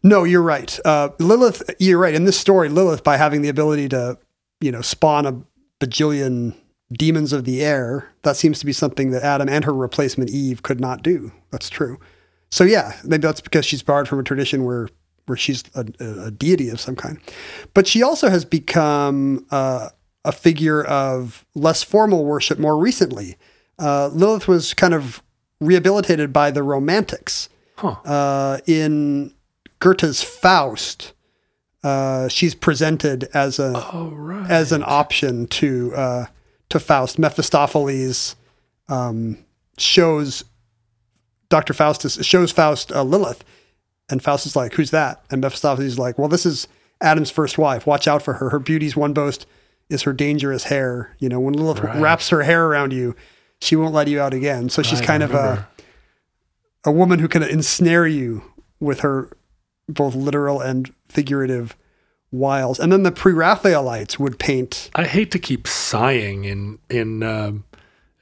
No, 0.04 0.24
you're 0.24 0.42
right. 0.42 0.80
Uh, 0.86 1.10
Lilith, 1.20 1.64
you're 1.80 1.98
right. 2.00 2.14
In 2.14 2.26
this 2.26 2.38
story, 2.40 2.70
Lilith, 2.70 3.04
by 3.04 3.18
having 3.18 3.42
the 3.42 3.50
ability 3.50 3.90
to, 3.90 4.18
you 4.60 4.72
know, 4.72 4.82
spawn 4.82 5.26
a 5.26 5.42
bajillion 5.80 6.56
demons 6.94 7.34
of 7.34 7.46
the 7.46 7.64
air, 7.64 8.10
that 8.24 8.36
seems 8.36 8.60
to 8.60 8.66
be 8.66 8.74
something 8.74 9.12
that 9.12 9.24
Adam 9.24 9.48
and 9.50 9.64
her 9.66 9.74
replacement 9.74 10.30
Eve 10.30 10.62
could 10.64 10.80
not 10.80 11.02
do. 11.04 11.32
That's 11.52 11.70
true. 11.70 12.00
So 12.50 12.64
yeah, 12.64 12.94
maybe 13.04 13.22
that's 13.22 13.42
because 13.42 13.66
she's 13.66 13.82
borrowed 13.84 14.08
from 14.08 14.20
a 14.20 14.24
tradition 14.24 14.66
where 14.66 14.90
where 15.28 15.38
she's 15.38 15.64
a, 15.76 15.86
a 16.00 16.26
a 16.26 16.32
deity 16.32 16.70
of 16.70 16.80
some 16.82 16.96
kind. 16.96 17.20
But 17.74 17.88
she 17.88 18.04
also 18.04 18.30
has 18.30 18.44
become 18.44 19.46
uh, 19.52 19.90
a 20.24 20.32
figure 20.32 20.84
of 20.84 21.46
less 21.56 21.84
formal 21.84 22.26
worship 22.26 22.60
more 22.60 22.78
recently. 22.78 23.38
Uh, 23.80 24.08
Lilith 24.08 24.48
was 24.48 24.74
kind 24.74 24.94
of 24.94 25.24
rehabilitated 25.60 26.32
by 26.32 26.52
the 26.52 26.64
Romantics 26.64 27.50
uh, 28.06 28.60
in 28.68 29.34
Goethe's 29.80 30.22
Faust, 30.22 31.14
uh, 31.84 32.28
she's 32.28 32.54
presented 32.54 33.24
as 33.34 33.58
a 33.60 33.74
as 34.50 34.72
an 34.72 34.84
option 34.86 35.48
to 35.48 35.94
uh, 35.96 36.26
to 36.70 36.80
Faust. 36.80 37.18
Mephistopheles 37.18 38.36
um, 38.88 39.38
shows 39.78 40.44
Doctor 41.50 41.74
Faustus 41.74 42.24
shows 42.24 42.52
Faust 42.52 42.92
uh, 42.92 43.04
Lilith, 43.04 43.44
and 44.10 44.22
Faust 44.22 44.46
is 44.46 44.56
like, 44.56 44.74
"Who's 44.74 44.92
that?" 44.92 45.24
And 45.32 45.42
Mephistopheles 45.42 45.88
is 45.88 46.00
like, 46.00 46.20
"Well, 46.20 46.28
this 46.30 46.46
is 46.46 46.68
Adam's 47.02 47.32
first 47.32 47.58
wife. 47.58 47.88
Watch 47.88 48.08
out 48.08 48.22
for 48.22 48.34
her. 48.34 48.50
Her 48.50 48.60
beauty's 48.60 48.96
one 48.96 49.14
boast 49.14 49.48
is 49.92 50.04
her 50.04 50.14
dangerous 50.14 50.66
hair. 50.66 51.16
You 51.20 51.30
know, 51.30 51.40
when 51.40 51.54
Lilith 51.54 51.80
Right. 51.82 52.00
wraps 52.02 52.30
her 52.30 52.44
hair 52.44 52.66
around 52.66 52.94
you, 52.94 53.16
she 53.60 53.76
won't 53.76 53.94
let 53.94 54.08
you 54.08 54.20
out 54.20 54.34
again. 54.34 54.70
So 54.70 54.82
she's 54.82 55.02
I 55.02 55.06
kind 55.06 55.24
of 55.24 55.34
a 55.34 55.68
a 56.84 56.92
woman 56.92 57.20
who 57.20 57.28
can 57.28 57.44
ensnare 57.44 58.08
you 58.08 58.44
with 58.80 59.02
her 59.02 59.30
both 59.88 60.16
literal 60.16 60.60
and 60.62 60.92
figurative 61.08 61.76
wiles. 62.32 62.80
And 62.80 62.92
then 62.92 63.04
the 63.04 63.12
pre-Raphaelites 63.12 64.18
would 64.18 64.40
paint. 64.40 64.90
I 64.96 65.04
hate 65.04 65.32
to 65.32 65.40
keep 65.40 65.68
sighing 65.68 66.46
in 66.46 66.80
in 66.90 67.22
um, 67.24 67.66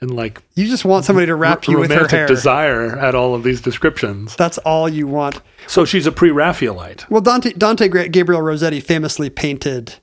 in 0.01 0.09
like 0.09 0.41
You 0.55 0.67
just 0.67 0.83
want 0.83 1.05
somebody 1.05 1.27
to 1.27 1.35
wrap 1.35 1.65
r- 1.67 1.71
you 1.73 1.79
with 1.79 1.89
her 1.91 1.97
romantic 1.97 2.17
hair. 2.17 2.27
desire 2.27 2.97
at 2.97 3.15
all 3.15 3.35
of 3.35 3.43
these 3.43 3.61
descriptions. 3.61 4.35
That's 4.35 4.57
all 4.59 4.89
you 4.89 5.07
want. 5.07 5.41
So 5.67 5.85
she's 5.85 6.07
a 6.07 6.11
pre-Raphaelite. 6.11 7.09
Well, 7.09 7.21
Dante 7.21 7.53
Dante 7.53 7.87
Gabriel 8.09 8.41
Rossetti 8.41 8.79
famously 8.81 9.29
painted 9.29 9.95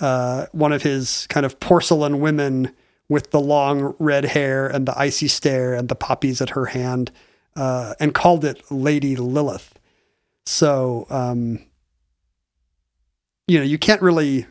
uh, 0.00 0.46
one 0.52 0.72
of 0.72 0.82
his 0.82 1.26
kind 1.28 1.46
of 1.46 1.60
porcelain 1.60 2.20
women 2.20 2.74
with 3.08 3.30
the 3.30 3.40
long 3.40 3.94
red 3.98 4.24
hair 4.24 4.68
and 4.68 4.86
the 4.86 4.98
icy 4.98 5.28
stare 5.28 5.74
and 5.74 5.88
the 5.88 5.94
poppies 5.94 6.40
at 6.40 6.50
her 6.50 6.66
hand, 6.66 7.10
uh, 7.56 7.94
and 7.98 8.14
called 8.14 8.44
it 8.44 8.62
Lady 8.70 9.16
Lilith. 9.16 9.78
So, 10.46 11.06
um, 11.10 11.64
you 13.46 13.58
know, 13.58 13.64
you 13.64 13.78
can't 13.78 14.02
really. 14.02 14.46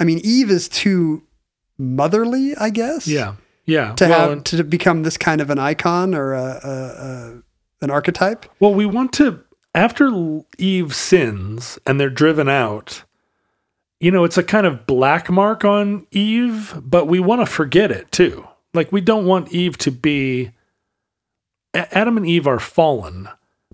I 0.00 0.04
mean, 0.04 0.20
Eve 0.24 0.50
is 0.50 0.68
too 0.68 1.22
motherly, 1.78 2.56
I 2.56 2.70
guess. 2.70 3.06
Yeah. 3.06 3.34
Yeah. 3.66 3.94
To 3.94 4.08
well, 4.08 4.30
have 4.30 4.44
to 4.44 4.64
become 4.64 5.02
this 5.02 5.16
kind 5.16 5.40
of 5.40 5.50
an 5.50 5.58
icon 5.58 6.14
or 6.14 6.34
a, 6.34 6.60
a, 6.62 6.70
a 6.70 7.42
an 7.82 7.90
archetype. 7.90 8.46
Well, 8.60 8.74
we 8.74 8.86
want 8.86 9.12
to 9.14 9.42
after 9.74 10.40
Eve 10.58 10.94
sins 10.94 11.78
and 11.86 12.00
they're 12.00 12.10
driven 12.10 12.48
out. 12.48 13.03
You 14.00 14.10
know, 14.10 14.24
it's 14.24 14.36
a 14.38 14.42
kind 14.42 14.66
of 14.66 14.86
black 14.86 15.30
mark 15.30 15.64
on 15.64 16.06
Eve, 16.10 16.74
but 16.82 17.06
we 17.06 17.20
want 17.20 17.40
to 17.40 17.46
forget 17.46 17.90
it 17.90 18.10
too. 18.12 18.46
Like 18.74 18.92
we 18.92 19.00
don't 19.00 19.24
want 19.24 19.52
Eve 19.52 19.78
to 19.78 19.90
be 19.90 20.50
Adam 21.74 22.16
and 22.16 22.26
Eve 22.26 22.46
are 22.46 22.58
fallen, 22.58 23.28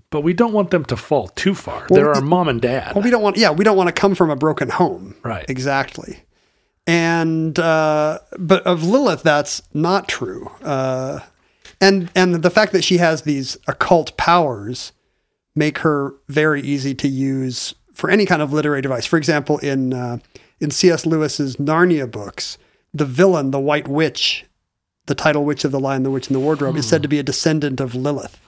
but 0.09 0.21
we 0.21 0.33
don't 0.33 0.53
want 0.53 0.71
them 0.71 0.85
to 0.85 0.97
fall 0.97 1.29
too 1.29 1.53
far. 1.53 1.87
Well, 1.89 1.99
They're 1.99 2.13
our 2.13 2.21
mom 2.21 2.47
and 2.47 2.61
dad. 2.61 2.95
Well, 2.95 3.03
we 3.03 3.09
don't 3.09 3.21
want. 3.21 3.37
Yeah, 3.37 3.51
we 3.51 3.63
don't 3.63 3.77
want 3.77 3.87
to 3.87 3.93
come 3.93 4.15
from 4.15 4.29
a 4.29 4.35
broken 4.35 4.69
home. 4.69 5.15
Right. 5.23 5.45
Exactly. 5.49 6.23
And 6.87 7.57
uh, 7.59 8.19
but 8.39 8.63
of 8.63 8.83
Lilith, 8.83 9.23
that's 9.23 9.61
not 9.73 10.07
true. 10.07 10.51
Uh, 10.63 11.19
and 11.79 12.11
and 12.15 12.41
the 12.43 12.49
fact 12.49 12.71
that 12.73 12.83
she 12.83 12.97
has 12.97 13.23
these 13.23 13.57
occult 13.67 14.17
powers 14.17 14.91
make 15.55 15.79
her 15.79 16.15
very 16.27 16.61
easy 16.61 16.95
to 16.95 17.07
use 17.07 17.75
for 18.01 18.09
any 18.09 18.25
kind 18.25 18.41
of 18.41 18.51
literary 18.51 18.81
device. 18.81 19.05
For 19.05 19.17
example, 19.17 19.59
in 19.59 19.93
uh, 19.93 20.17
in 20.59 20.71
C.S. 20.71 21.05
Lewis's 21.05 21.55
Narnia 21.55 22.09
books, 22.09 22.57
the 22.93 23.05
villain, 23.05 23.51
the 23.51 23.59
White 23.59 23.87
Witch, 23.87 24.45
the 25.05 25.15
title 25.15 25.45
witch 25.45 25.63
of 25.63 25.71
the 25.71 25.79
Lion, 25.79 26.03
the 26.03 26.11
Witch, 26.11 26.27
and 26.27 26.35
the 26.35 26.39
Wardrobe, 26.39 26.75
is 26.75 26.87
said 26.87 27.01
to 27.03 27.07
be 27.07 27.19
a 27.19 27.23
descendant 27.23 27.79
of 27.79 27.95
Lilith 27.95 28.39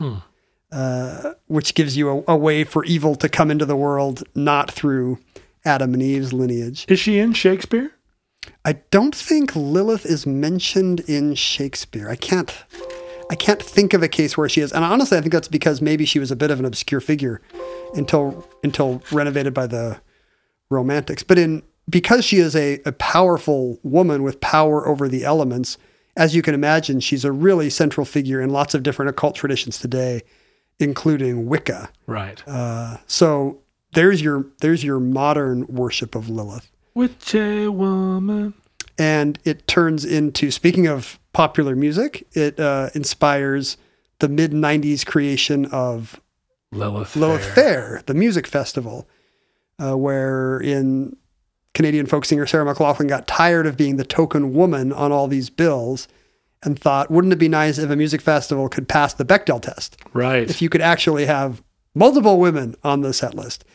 uh, 0.74 1.34
which 1.47 1.76
gives 1.76 1.95
you 1.95 2.10
a, 2.28 2.34
a 2.34 2.36
way 2.36 2.64
for 2.64 2.84
evil 2.86 3.16
to 3.16 3.30
come 3.30 3.51
into 3.51 3.66
the 3.66 3.76
world 3.76 4.24
not 4.34 4.72
through 4.72 5.20
Adam 5.64 5.93
and 5.93 6.01
Eve's 6.01 6.34
lineage. 6.34 6.86
Is 6.89 6.99
she 6.99 7.20
in 7.20 7.34
Shakespeare? 7.34 7.91
I 8.66 8.74
don't 8.89 9.16
think 9.16 9.56
Lilith 9.56 10.06
is 10.06 10.26
mentioned 10.26 11.01
in 11.01 11.36
Shakespeare. 11.36 12.10
I 12.10 12.16
can't 12.16 12.51
I 13.30 13.36
can't 13.36 13.61
think 13.61 13.93
of 13.93 14.03
a 14.03 14.07
case 14.07 14.38
where 14.38 14.49
she 14.49 14.61
is. 14.61 14.71
And 14.71 14.84
honestly, 14.84 15.17
I 15.17 15.21
think 15.21 15.34
that's 15.34 15.47
because 15.47 15.82
maybe 15.82 16.05
she 16.05 16.19
was 16.19 16.32
a 16.32 16.36
bit 16.36 16.51
of 16.51 16.59
an 16.59 16.65
obscure 16.65 17.01
figure 17.01 17.41
until 17.95 18.47
until 18.63 19.01
renovated 19.11 19.53
by 19.53 19.67
the 19.67 19.99
romantics. 20.69 21.24
But 21.24 21.39
in 21.39 21.63
because 21.89 22.26
she 22.26 22.38
is 22.38 22.55
a, 22.55 22.80
a 22.86 22.91
powerful 22.93 23.80
woman 23.84 24.24
with 24.24 24.39
power 24.41 24.88
over 24.88 25.07
the 25.07 25.24
elements, 25.24 25.78
as 26.15 26.36
you 26.36 26.41
can 26.41 26.53
imagine, 26.53 26.99
she's 26.99 27.26
a 27.26 27.32
really 27.32 27.69
central 27.69 28.05
figure 28.05 28.41
in 28.41 28.49
lots 28.49 28.74
of 28.74 28.84
different 28.84 29.09
occult 29.09 29.36
traditions 29.36 29.80
today, 29.80 30.21
including 30.80 31.47
Wicca. 31.47 31.89
Right. 32.07 32.41
Uh, 32.47 32.97
so 33.07 33.61
there's 33.93 34.21
your 34.21 34.47
there's 34.61 34.84
your 34.84 34.99
modern 34.99 35.65
worship 35.67 36.15
of 36.15 36.30
Lilith, 36.30 36.71
Witchy 36.93 37.67
woman. 37.67 38.53
And 38.97 39.39
it 39.43 39.67
turns 39.67 40.05
into 40.05 40.51
speaking 40.51 40.87
of 40.87 41.19
popular 41.33 41.75
music, 41.75 42.27
it 42.33 42.59
uh, 42.59 42.89
inspires 42.93 43.77
the 44.19 44.29
mid 44.29 44.51
'90s 44.51 45.05
creation 45.05 45.65
of 45.65 46.19
Lilith. 46.71 47.15
Lilith 47.15 47.43
Fair. 47.43 47.53
Fair, 47.53 48.03
the 48.05 48.13
music 48.13 48.45
festival, 48.47 49.07
uh, 49.79 49.97
where 49.97 50.59
in 50.59 51.15
Canadian 51.73 52.05
folk 52.05 52.25
singer 52.25 52.45
Sarah 52.45 52.71
McLachlan 52.71 53.09
got 53.09 53.27
tired 53.27 53.65
of 53.65 53.77
being 53.77 53.97
the 53.97 54.05
token 54.05 54.53
woman 54.53 54.93
on 54.93 55.11
all 55.11 55.27
these 55.27 55.49
bills, 55.49 56.07
and 56.61 56.79
thought, 56.79 57.11
wouldn't 57.11 57.33
it 57.33 57.39
be 57.39 57.49
nice 57.49 57.77
if 57.77 57.89
a 57.89 57.95
music 57.95 58.21
festival 58.21 58.69
could 58.69 58.87
pass 58.87 59.13
the 59.13 59.25
Bechdel 59.25 59.61
test? 59.61 59.97
Right. 60.13 60.49
if 60.49 60.61
you 60.61 60.69
could 60.69 60.81
actually 60.81 61.25
have 61.25 61.63
multiple 61.95 62.39
women 62.39 62.75
on 62.83 63.01
the 63.01 63.13
set 63.13 63.33
list 63.35 63.65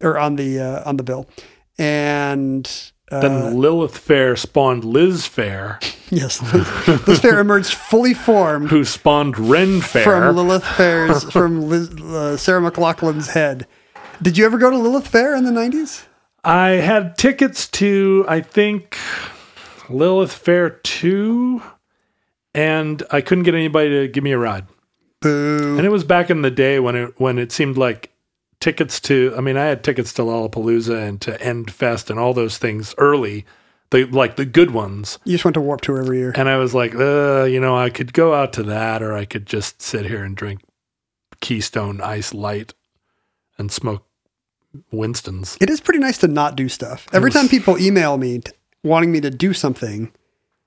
or 0.00 0.18
on 0.18 0.36
the 0.36 0.60
uh, 0.60 0.88
on 0.88 0.96
the 0.96 1.02
bill. 1.02 1.28
And 1.78 2.70
then 3.10 3.58
Lilith 3.58 3.96
Fair 3.96 4.36
spawned 4.36 4.84
Liz 4.84 5.22
Phair, 5.28 5.78
yes, 6.10 6.38
this 7.06 7.20
fair 7.20 7.40
emerged 7.40 7.74
fully 7.74 8.14
formed 8.14 8.68
who 8.70 8.84
spawned 8.84 9.38
Ren 9.38 9.80
Fair. 9.80 10.04
from 10.04 10.36
Lilith 10.36 10.66
Fair's 10.66 11.24
from 11.30 11.68
Liz, 11.68 11.88
uh, 11.90 12.36
Sarah 12.36 12.60
McLachlan's 12.60 13.28
head. 13.28 13.66
Did 14.22 14.38
you 14.38 14.46
ever 14.46 14.58
go 14.58 14.70
to 14.70 14.78
Lilith 14.78 15.08
Fair 15.08 15.36
in 15.36 15.44
the 15.44 15.52
nineties? 15.52 16.04
I 16.44 16.70
had 16.70 17.18
tickets 17.18 17.66
to, 17.70 18.24
I 18.28 18.40
think, 18.40 18.96
Lilith 19.88 20.32
Fair 20.32 20.70
2, 20.70 21.60
and 22.54 23.02
I 23.10 23.20
couldn't 23.20 23.42
get 23.42 23.54
anybody 23.54 23.90
to 23.90 24.08
give 24.08 24.22
me 24.22 24.30
a 24.30 24.38
ride. 24.38 24.66
Boo! 25.20 25.76
And 25.76 25.84
it 25.84 25.90
was 25.90 26.04
back 26.04 26.30
in 26.30 26.42
the 26.42 26.50
day 26.50 26.78
when 26.78 26.94
it 26.94 27.14
when 27.18 27.38
it 27.38 27.50
seemed 27.50 27.76
like 27.76 28.12
tickets 28.66 28.98
to 28.98 29.32
I 29.36 29.40
mean 29.40 29.56
I 29.56 29.66
had 29.66 29.84
tickets 29.84 30.12
to 30.14 30.22
Lollapalooza 30.22 31.08
and 31.08 31.20
to 31.20 31.40
End 31.40 31.72
Fest 31.72 32.10
and 32.10 32.18
all 32.18 32.34
those 32.34 32.58
things 32.58 32.96
early, 32.98 33.46
the 33.90 34.06
like 34.06 34.34
the 34.34 34.44
good 34.44 34.72
ones. 34.72 35.20
You 35.22 35.34
just 35.34 35.44
went 35.44 35.54
to 35.54 35.60
Warp 35.60 35.82
Tour 35.82 36.00
every 36.00 36.18
year. 36.18 36.32
And 36.34 36.48
I 36.48 36.56
was 36.56 36.74
like, 36.74 36.92
uh, 36.92 37.44
you 37.44 37.60
know, 37.60 37.76
I 37.76 37.90
could 37.90 38.12
go 38.12 38.34
out 38.34 38.52
to 38.54 38.64
that 38.64 39.04
or 39.04 39.14
I 39.14 39.24
could 39.24 39.46
just 39.46 39.80
sit 39.80 40.06
here 40.06 40.24
and 40.24 40.36
drink 40.36 40.62
Keystone 41.40 42.00
Ice 42.00 42.34
Light 42.34 42.74
and 43.56 43.70
smoke 43.70 44.04
Winston's. 44.90 45.56
It 45.60 45.70
is 45.70 45.80
pretty 45.80 46.00
nice 46.00 46.18
to 46.18 46.26
not 46.26 46.56
do 46.56 46.68
stuff. 46.68 47.06
Every 47.12 47.30
time 47.30 47.46
people 47.46 47.78
email 47.78 48.18
me 48.18 48.40
t- 48.40 48.50
wanting 48.82 49.12
me 49.12 49.20
to 49.20 49.30
do 49.30 49.52
something, 49.52 50.10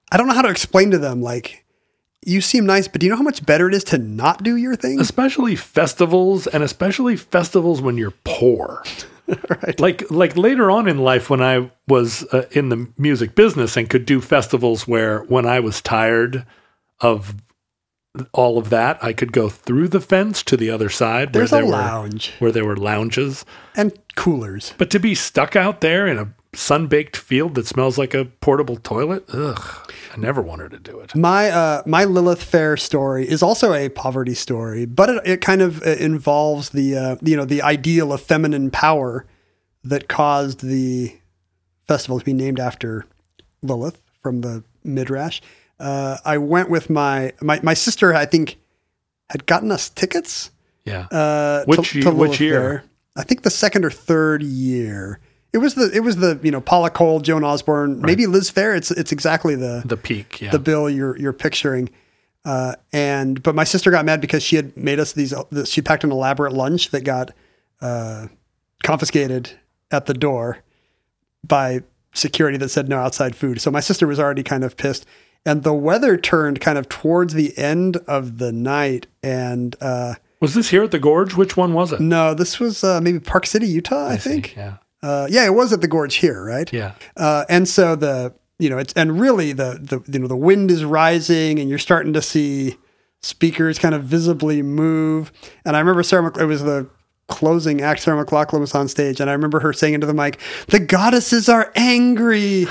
I 0.09 0.15
don't 0.15 0.27
know 0.27 0.35
how 0.35 0.43
to 0.43 0.49
explain 0.49 0.91
to 0.91 0.97
them 0.97 1.21
like. 1.21 1.65
You 2.25 2.41
seem 2.41 2.65
nice, 2.65 2.87
but 2.87 2.99
do 2.99 3.05
you 3.07 3.11
know 3.11 3.17
how 3.17 3.23
much 3.23 3.45
better 3.45 3.69
it 3.69 3.73
is 3.73 3.83
to 3.85 3.97
not 3.97 4.43
do 4.43 4.55
your 4.55 4.75
thing? 4.75 4.99
especially 4.99 5.55
festivals 5.55 6.47
and 6.47 6.63
especially 6.63 7.15
festivals 7.15 7.81
when 7.81 7.97
you're 7.97 8.13
poor 8.23 8.83
right. 9.49 9.79
like 9.79 10.09
like 10.11 10.35
later 10.35 10.69
on 10.71 10.87
in 10.87 10.97
life 10.97 11.29
when 11.29 11.41
i 11.41 11.69
was 11.87 12.23
uh, 12.33 12.45
in 12.51 12.69
the 12.69 12.87
music 12.97 13.35
business 13.35 13.77
and 13.77 13.89
could 13.89 14.05
do 14.05 14.19
festivals 14.19 14.87
where 14.87 15.21
when 15.23 15.45
i 15.45 15.59
was 15.59 15.81
tired 15.81 16.45
of 16.99 17.35
all 18.33 18.57
of 18.57 18.69
that 18.71 19.01
i 19.03 19.13
could 19.13 19.31
go 19.31 19.47
through 19.47 19.87
the 19.87 20.01
fence 20.01 20.41
to 20.43 20.57
the 20.57 20.69
other 20.69 20.89
side 20.89 21.31
There's 21.31 21.51
where 21.51 21.61
a 21.61 21.63
there 21.65 21.71
lounge 21.71 22.31
were 22.39 22.45
where 22.45 22.51
there 22.51 22.65
were 22.65 22.75
lounges 22.77 23.45
and 23.75 23.97
coolers. 24.15 24.73
but 24.79 24.89
to 24.89 24.99
be 24.99 25.13
stuck 25.15 25.55
out 25.55 25.81
there 25.81 26.07
in 26.07 26.17
a 26.17 26.33
sun-baked 26.53 27.15
field 27.15 27.55
that 27.55 27.67
smells 27.67 27.97
like 27.97 28.13
a 28.15 28.25
portable 28.25 28.75
toilet 28.77 29.23
ugh 29.33 29.91
i 30.13 30.17
never 30.17 30.41
wanted 30.41 30.71
to 30.71 30.79
do 30.79 30.99
it 30.99 31.15
My 31.15 31.49
uh, 31.49 31.83
my 31.85 32.05
Lilith 32.05 32.41
Fair 32.43 32.75
story 32.77 33.27
is 33.29 33.43
also 33.43 33.73
a 33.73 33.89
poverty 33.89 34.33
story, 34.33 34.85
but 34.85 35.09
it, 35.09 35.21
it 35.25 35.41
kind 35.41 35.61
of 35.61 35.81
uh, 35.83 35.91
involves 35.91 36.69
the 36.69 36.95
uh, 36.97 37.15
you 37.21 37.35
know 37.37 37.45
the 37.45 37.61
ideal 37.61 38.11
of 38.11 38.21
feminine 38.21 38.71
power 38.71 39.25
that 39.83 40.07
caused 40.07 40.61
the 40.65 41.15
festival 41.87 42.17
to 42.19 42.25
be 42.25 42.33
named 42.33 42.59
after 42.59 43.05
Lilith 43.61 44.01
from 44.23 44.41
the 44.41 44.63
Midrash. 44.83 45.41
Uh, 45.79 46.17
I 46.25 46.37
went 46.39 46.69
with 46.69 46.89
my, 46.89 47.33
my 47.41 47.59
my 47.63 47.73
sister. 47.75 48.13
I 48.15 48.25
think 48.25 48.57
had 49.29 49.45
gotten 49.45 49.71
us 49.71 49.89
tickets. 49.89 50.49
yeah 50.85 51.07
Uh, 51.11 51.63
Which 51.65 51.93
ye- 51.95 52.03
which 52.03 52.39
year? 52.41 52.59
Fair. 52.59 52.83
I 53.15 53.23
think 53.23 53.43
the 53.43 53.51
second 53.51 53.85
or 53.85 53.91
third 53.91 54.41
year. 54.43 55.19
It 55.51 55.57
was 55.57 55.73
the 55.75 55.89
it 55.93 56.01
was 56.01 56.17
the 56.17 56.39
you 56.43 56.51
know 56.51 56.61
Paula 56.61 56.89
Cole, 56.89 57.19
Joan 57.19 57.43
Osborne, 57.43 58.01
maybe 58.01 58.27
Liz 58.27 58.51
Phair. 58.51 58.75
It's 58.77 58.91
it's 58.91 59.11
exactly 59.11 59.55
the 59.55 59.81
the 59.85 59.97
peak 59.97 60.41
yeah 60.41 60.51
the 60.51 60.59
bill 60.59 60.89
you're 60.89 61.17
you're 61.17 61.33
picturing. 61.33 61.89
Uh, 62.45 62.75
and 62.93 63.41
but 63.43 63.55
my 63.55 63.63
sister 63.63 63.91
got 63.91 64.05
mad 64.05 64.21
because 64.21 64.43
she 64.43 64.55
had 64.55 64.75
made 64.77 64.99
us 64.99 65.13
these. 65.13 65.33
She 65.65 65.81
packed 65.81 66.03
an 66.03 66.11
elaborate 66.11 66.53
lunch 66.53 66.91
that 66.91 67.03
got 67.03 67.31
uh, 67.81 68.27
confiscated 68.83 69.51
at 69.91 70.05
the 70.05 70.13
door 70.13 70.59
by 71.45 71.81
security 72.13 72.57
that 72.57 72.69
said 72.69 72.89
no 72.89 72.99
outside 72.99 73.35
food. 73.35 73.61
So 73.61 73.71
my 73.71 73.79
sister 73.79 74.07
was 74.07 74.19
already 74.19 74.43
kind 74.43 74.63
of 74.63 74.77
pissed. 74.77 75.05
And 75.45 75.63
the 75.63 75.73
weather 75.73 76.17
turned 76.17 76.59
kind 76.59 76.77
of 76.77 76.89
towards 76.89 77.33
the 77.33 77.57
end 77.57 77.97
of 78.07 78.39
the 78.39 78.51
night. 78.51 79.07
And 79.23 79.75
uh, 79.79 80.15
was 80.41 80.53
this 80.53 80.69
here 80.69 80.83
at 80.83 80.91
the 80.91 80.99
gorge 80.99 81.35
which 81.35 81.55
one 81.55 81.73
was 81.73 81.91
it 81.91 81.99
no, 81.99 82.33
this 82.33 82.59
was 82.59 82.83
uh, 82.83 82.99
maybe 83.01 83.19
Park 83.19 83.45
City, 83.45 83.67
Utah, 83.67 84.09
I, 84.09 84.17
see, 84.17 84.29
think. 84.31 84.55
yeah 84.55 84.77
Uh, 85.01 85.27
yeah, 85.29 85.45
it 85.45 85.53
was 85.53 85.71
at 85.71 85.81
the 85.81 85.87
gorge 85.87 86.15
here, 86.15 86.43
right? 86.43 86.71
yeah 86.73 86.93
Uh, 87.15 87.45
and 87.49 87.67
so 87.67 87.95
the 87.95 88.33
you 88.57 88.69
know 88.69 88.77
it's 88.77 88.93
and 88.93 89.19
really 89.19 89.53
the 89.53 89.79
the 89.81 90.11
you 90.11 90.19
know 90.19 90.27
the 90.27 90.35
wind 90.35 90.69
is 90.71 90.83
rising 90.83 91.59
and 91.59 91.69
you're 91.69 91.79
starting 91.79 92.13
to 92.13 92.21
see 92.21 92.75
speakers 93.21 93.79
kind 93.79 93.95
of 93.95 94.03
visibly 94.03 94.61
move. 94.61 95.31
And 95.65 95.75
I 95.75 95.79
remember 95.79 96.03
Sarah, 96.03 96.31
it 96.39 96.45
was 96.45 96.63
the 96.63 96.89
closing 97.27 97.81
act. 97.81 98.01
Sarah 98.01 98.25
McLachlan 98.25 98.59
was 98.59 98.73
on 98.75 98.87
stage, 98.87 99.19
and 99.19 99.29
I 99.29 99.33
remember 99.33 99.59
her 99.59 99.71
saying 99.71 99.93
into 99.93 100.07
the 100.07 100.13
mic, 100.13 100.39
"The 100.67 100.79
goddesses 100.79 101.47
are 101.47 101.71
angry." 101.75 102.67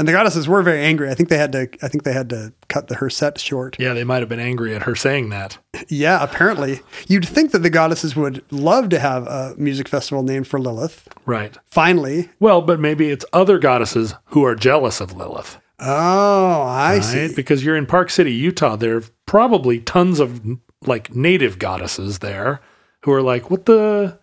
And 0.00 0.08
the 0.08 0.12
goddesses 0.12 0.48
were 0.48 0.62
very 0.62 0.80
angry. 0.80 1.10
I 1.10 1.14
think 1.14 1.28
they 1.28 1.36
had 1.36 1.52
to. 1.52 1.68
I 1.82 1.88
think 1.88 2.04
they 2.04 2.14
had 2.14 2.30
to 2.30 2.54
cut 2.68 2.88
the 2.88 2.94
her 2.94 3.10
set 3.10 3.38
short. 3.38 3.76
Yeah, 3.78 3.92
they 3.92 4.02
might 4.02 4.20
have 4.20 4.30
been 4.30 4.40
angry 4.40 4.74
at 4.74 4.84
her 4.84 4.96
saying 4.96 5.28
that. 5.28 5.58
Yeah, 5.88 6.24
apparently, 6.24 6.80
you'd 7.06 7.28
think 7.28 7.50
that 7.50 7.58
the 7.58 7.68
goddesses 7.68 8.16
would 8.16 8.42
love 8.50 8.88
to 8.88 8.98
have 8.98 9.26
a 9.26 9.54
music 9.58 9.88
festival 9.88 10.22
named 10.22 10.46
for 10.48 10.58
Lilith. 10.58 11.06
Right. 11.26 11.54
Finally, 11.66 12.30
Well, 12.40 12.62
but 12.62 12.80
maybe 12.80 13.10
it's 13.10 13.26
other 13.34 13.58
goddesses 13.58 14.14
who 14.28 14.42
are 14.42 14.54
jealous 14.54 15.02
of 15.02 15.12
Lilith. 15.14 15.58
Oh, 15.80 16.62
I 16.62 16.94
right? 16.94 17.04
see. 17.04 17.34
Because 17.34 17.62
you're 17.62 17.76
in 17.76 17.84
Park 17.84 18.08
City, 18.08 18.32
Utah. 18.32 18.76
There 18.76 18.96
are 18.96 19.04
probably 19.26 19.80
tons 19.80 20.18
of 20.18 20.40
like 20.86 21.14
native 21.14 21.58
goddesses 21.58 22.20
there 22.20 22.62
who 23.02 23.12
are 23.12 23.22
like, 23.22 23.50
what 23.50 23.66
the? 23.66 24.18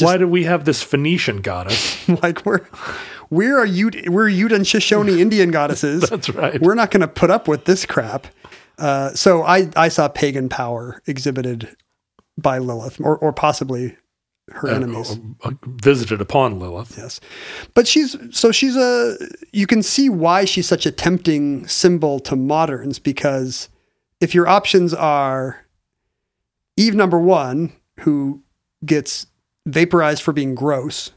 Why 0.00 0.16
do 0.16 0.26
we 0.26 0.44
have 0.44 0.64
this 0.64 0.82
Phoenician 0.82 1.40
goddess? 1.40 2.08
like 2.22 2.44
we're 2.44 2.60
we're 3.30 3.62
a 3.62 3.68
Ute, 3.68 4.08
we're 4.08 4.28
Ute 4.28 4.52
and 4.52 4.66
Shoshone 4.66 5.08
Indian 5.20 5.50
goddesses. 5.50 6.08
That's 6.08 6.30
right. 6.30 6.60
We're 6.60 6.74
not 6.74 6.90
going 6.90 7.02
to 7.02 7.08
put 7.08 7.30
up 7.30 7.48
with 7.48 7.64
this 7.64 7.86
crap. 7.86 8.26
Uh, 8.78 9.10
so 9.10 9.42
I 9.42 9.70
I 9.76 9.88
saw 9.88 10.08
pagan 10.08 10.48
power 10.48 11.00
exhibited 11.06 11.76
by 12.36 12.58
Lilith, 12.58 13.00
or 13.00 13.16
or 13.16 13.32
possibly 13.32 13.96
her 14.50 14.68
enemies. 14.68 15.18
Uh, 15.42 15.52
visited 15.64 16.20
upon 16.20 16.58
Lilith. 16.58 16.94
Yes. 16.98 17.20
But 17.72 17.86
she's 17.86 18.16
so 18.30 18.52
she's 18.52 18.76
a 18.76 19.16
you 19.52 19.66
can 19.66 19.82
see 19.82 20.08
why 20.08 20.44
she's 20.44 20.68
such 20.68 20.86
a 20.86 20.90
tempting 20.90 21.66
symbol 21.66 22.20
to 22.20 22.36
moderns 22.36 22.98
because 22.98 23.68
if 24.20 24.34
your 24.34 24.46
options 24.46 24.92
are 24.92 25.64
Eve 26.76 26.94
number 26.94 27.18
1 27.18 27.72
who 28.00 28.42
gets 28.84 29.26
vaporized 29.66 30.22
for 30.22 30.32
being 30.32 30.54
gross 30.54 31.10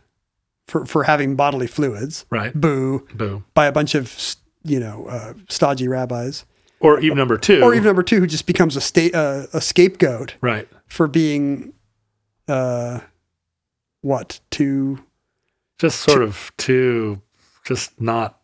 for 0.68 0.86
for 0.86 1.04
having 1.04 1.36
bodily 1.36 1.68
fluids. 1.68 2.26
Right. 2.30 2.54
Boo 2.54 3.08
Boo. 3.14 3.44
by 3.54 3.66
a 3.68 3.72
bunch 3.72 3.96
of 3.96 4.36
you 4.64 4.80
know 4.80 5.06
uh, 5.08 5.34
stodgy 5.50 5.88
rabbis. 5.88 6.46
Or 6.80 7.00
Eve 7.00 7.16
number 7.16 7.38
two. 7.40 7.64
Or 7.64 7.74
Eve 7.74 7.84
number 7.84 8.04
2 8.04 8.20
who 8.20 8.28
just 8.28 8.46
becomes 8.46 8.76
a 8.76 8.82
state 8.82 9.16
uh, 9.16 9.48
a 9.52 9.60
scapegoat 9.62 10.36
Right. 10.42 10.68
for 10.88 11.08
being 11.08 11.74
uh 12.48 13.00
what? 14.02 14.40
Too 14.52 15.04
Just 15.80 16.02
sort 16.02 16.22
of 16.22 16.52
too, 16.58 17.22
just 17.66 18.00
not. 18.00 18.37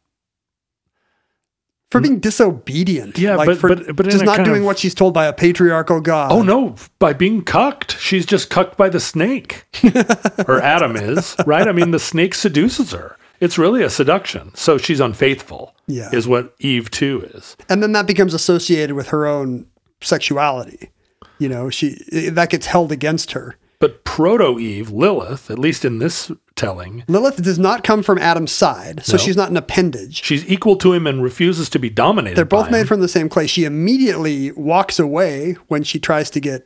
For 1.94 2.02
being 2.02 2.20
disobedient. 2.20 3.18
Yeah, 3.18 3.36
like 3.36 3.48
but- 3.48 3.58
for 3.60 3.70
but- 3.76 3.96
but 3.96 4.10
just 4.10 4.26
not 4.26 4.44
doing 4.44 4.62
of- 4.62 4.66
what 4.66 4.78
she's 4.80 4.94
told 4.94 5.14
by 5.14 5.26
a 5.26 5.34
patriarchal 5.34 6.02
god. 6.02 6.32
Oh 6.32 6.42
no! 6.42 6.76
By 7.00 7.14
being 7.14 7.42
cucked, 7.44 7.98
she's 8.00 8.26
just 8.26 8.50
cucked 8.50 8.76
by 8.78 8.90
the 8.90 9.00
snake. 9.00 9.66
or 10.48 10.62
Adam 10.62 10.96
is 10.98 11.36
right. 11.46 11.68
I 11.68 11.72
mean, 11.72 11.92
the 11.92 12.00
snake 12.00 12.36
seduces 12.36 12.92
her. 12.92 13.16
It's 13.40 13.58
really 13.58 13.84
a 13.84 13.90
seduction. 13.90 14.54
So 14.56 14.78
she's 14.78 15.00
unfaithful. 15.00 15.76
Yeah. 15.88 16.10
is 16.14 16.28
what 16.28 16.54
Eve 16.60 16.90
too 16.92 17.30
is. 17.34 17.58
And 17.70 17.82
then 17.84 17.92
that 17.94 18.08
becomes 18.08 18.34
associated 18.34 18.96
with 18.96 19.08
her 19.08 19.26
own 19.26 19.66
sexuality. 20.02 20.92
You 21.40 21.50
know, 21.50 21.70
she 21.70 21.98
that 22.32 22.50
gets 22.50 22.68
held 22.68 22.92
against 22.92 23.32
her. 23.34 23.58
But 23.84 24.06
proto 24.06 24.58
Eve, 24.60 24.92
Lilith, 24.92 25.52
at 25.52 25.60
least 25.60 25.84
in 25.84 26.00
this 26.00 26.32
telling, 26.56 27.04
Lilith 27.10 27.44
does 27.44 27.60
not 27.60 27.84
come 27.84 28.02
from 28.02 28.18
Adam's 28.18 28.54
side, 28.54 29.06
so 29.06 29.14
No. 29.14 29.18
she's 29.18 29.36
not 29.36 29.50
an 29.50 29.58
appendage. 29.58 30.24
she's 30.24 30.48
equal 30.50 30.78
to 30.78 30.94
him 30.94 31.06
and 31.06 31.22
refuses 31.22 31.68
to 31.72 31.80
be 31.80 31.90
dominated. 31.90 32.38
They're 32.38 32.46
both 32.46 32.68
by 32.68 32.72
made 32.72 32.82
him. 32.82 32.88
from 32.88 33.02
the 33.02 33.10
same 33.10 33.28
clay. 33.28 33.46
She 33.46 33.66
immediately 33.66 34.54
walks 34.54 35.00
away 35.00 35.58
when 35.68 35.84
she 35.84 36.00
tries 36.00 36.30
to 36.30 36.40
get 36.40 36.66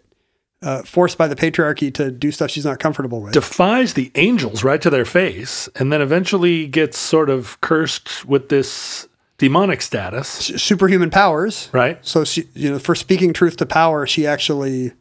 uh, 0.61 0.83
forced 0.83 1.17
by 1.17 1.27
the 1.27 1.35
patriarchy 1.35 1.91
to 1.95 2.11
do 2.11 2.31
stuff 2.31 2.51
she's 2.51 2.65
not 2.65 2.77
comfortable 2.77 3.19
with. 3.21 3.33
defies 3.33 3.95
the 3.95 4.11
angels 4.13 4.63
right 4.63 4.81
to 4.83 4.91
their 4.91 5.05
face, 5.05 5.67
and 5.75 5.91
then 5.91 6.01
eventually 6.03 6.67
gets 6.67 6.99
sort 6.99 7.31
of 7.31 7.59
cursed 7.61 8.25
with 8.25 8.49
this 8.49 9.07
demonic 9.39 9.81
status. 9.81 10.27
Superhuman 10.27 11.09
powers. 11.09 11.69
Right. 11.71 11.97
So 12.05 12.23
she, 12.25 12.47
you 12.53 12.69
know, 12.69 12.77
for 12.77 12.93
speaking 12.93 13.33
truth 13.33 13.57
to 13.57 13.65
power, 13.65 14.05
she 14.05 14.27
actually 14.27 14.93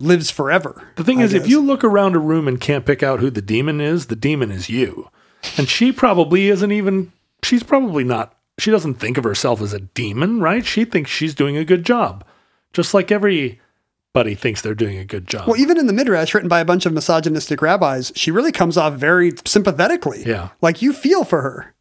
lives 0.00 0.30
forever. 0.30 0.88
The 0.96 1.04
thing 1.04 1.20
I 1.20 1.24
is, 1.24 1.34
if 1.34 1.46
you 1.46 1.60
look 1.60 1.84
around 1.84 2.16
a 2.16 2.18
room 2.18 2.48
and 2.48 2.60
can't 2.60 2.86
pick 2.86 3.02
out 3.02 3.20
who 3.20 3.30
the 3.30 3.42
demon 3.42 3.80
is, 3.80 4.06
the 4.06 4.16
demon 4.16 4.50
is 4.50 4.68
you. 4.68 5.08
And 5.56 5.68
she 5.68 5.92
probably 5.92 6.48
isn't 6.48 6.72
even, 6.72 7.12
she's 7.42 7.62
probably 7.62 8.04
not, 8.04 8.34
she 8.58 8.70
doesn't 8.70 8.94
think 8.94 9.18
of 9.18 9.24
herself 9.24 9.60
as 9.60 9.72
a 9.72 9.80
demon, 9.80 10.40
right? 10.40 10.64
She 10.64 10.84
thinks 10.84 11.10
she's 11.10 11.34
doing 11.34 11.56
a 11.56 11.64
good 11.64 11.84
job. 11.84 12.24
Just 12.72 12.94
like 12.94 13.10
everybody 13.10 14.34
thinks 14.34 14.62
they're 14.62 14.74
doing 14.74 14.98
a 14.98 15.04
good 15.04 15.26
job. 15.26 15.48
Well, 15.48 15.58
even 15.58 15.78
in 15.78 15.86
the 15.86 15.92
Midrash, 15.92 16.34
written 16.34 16.48
by 16.48 16.60
a 16.60 16.64
bunch 16.64 16.86
of 16.86 16.92
misogynistic 16.92 17.62
rabbis, 17.62 18.12
she 18.14 18.30
really 18.30 18.52
comes 18.52 18.76
off 18.76 18.94
very 18.94 19.32
sympathetically. 19.44 20.22
Yeah. 20.24 20.50
Like 20.60 20.82
you 20.82 20.92
feel 20.92 21.24
for 21.24 21.42
her. 21.42 21.74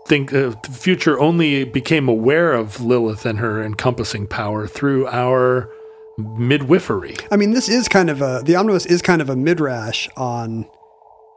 think 0.07 0.32
uh, 0.32 0.55
the 0.62 0.70
future 0.70 1.18
only 1.18 1.64
became 1.64 2.09
aware 2.09 2.53
of 2.53 2.80
Lilith 2.80 3.24
and 3.24 3.38
her 3.38 3.62
encompassing 3.62 4.26
power 4.26 4.66
through 4.66 5.07
our 5.09 5.70
midwifery. 6.18 7.16
I 7.30 7.36
mean, 7.36 7.53
this 7.53 7.68
is 7.68 7.88
kind 7.88 8.11
of 8.11 8.22
a 8.22 8.42
the 8.45 8.57
omnibus 8.57 8.86
is 8.86 9.03
kind 9.03 9.22
of 9.22 9.30
a 9.30 9.36
midrash 9.36 10.09
on 10.16 10.68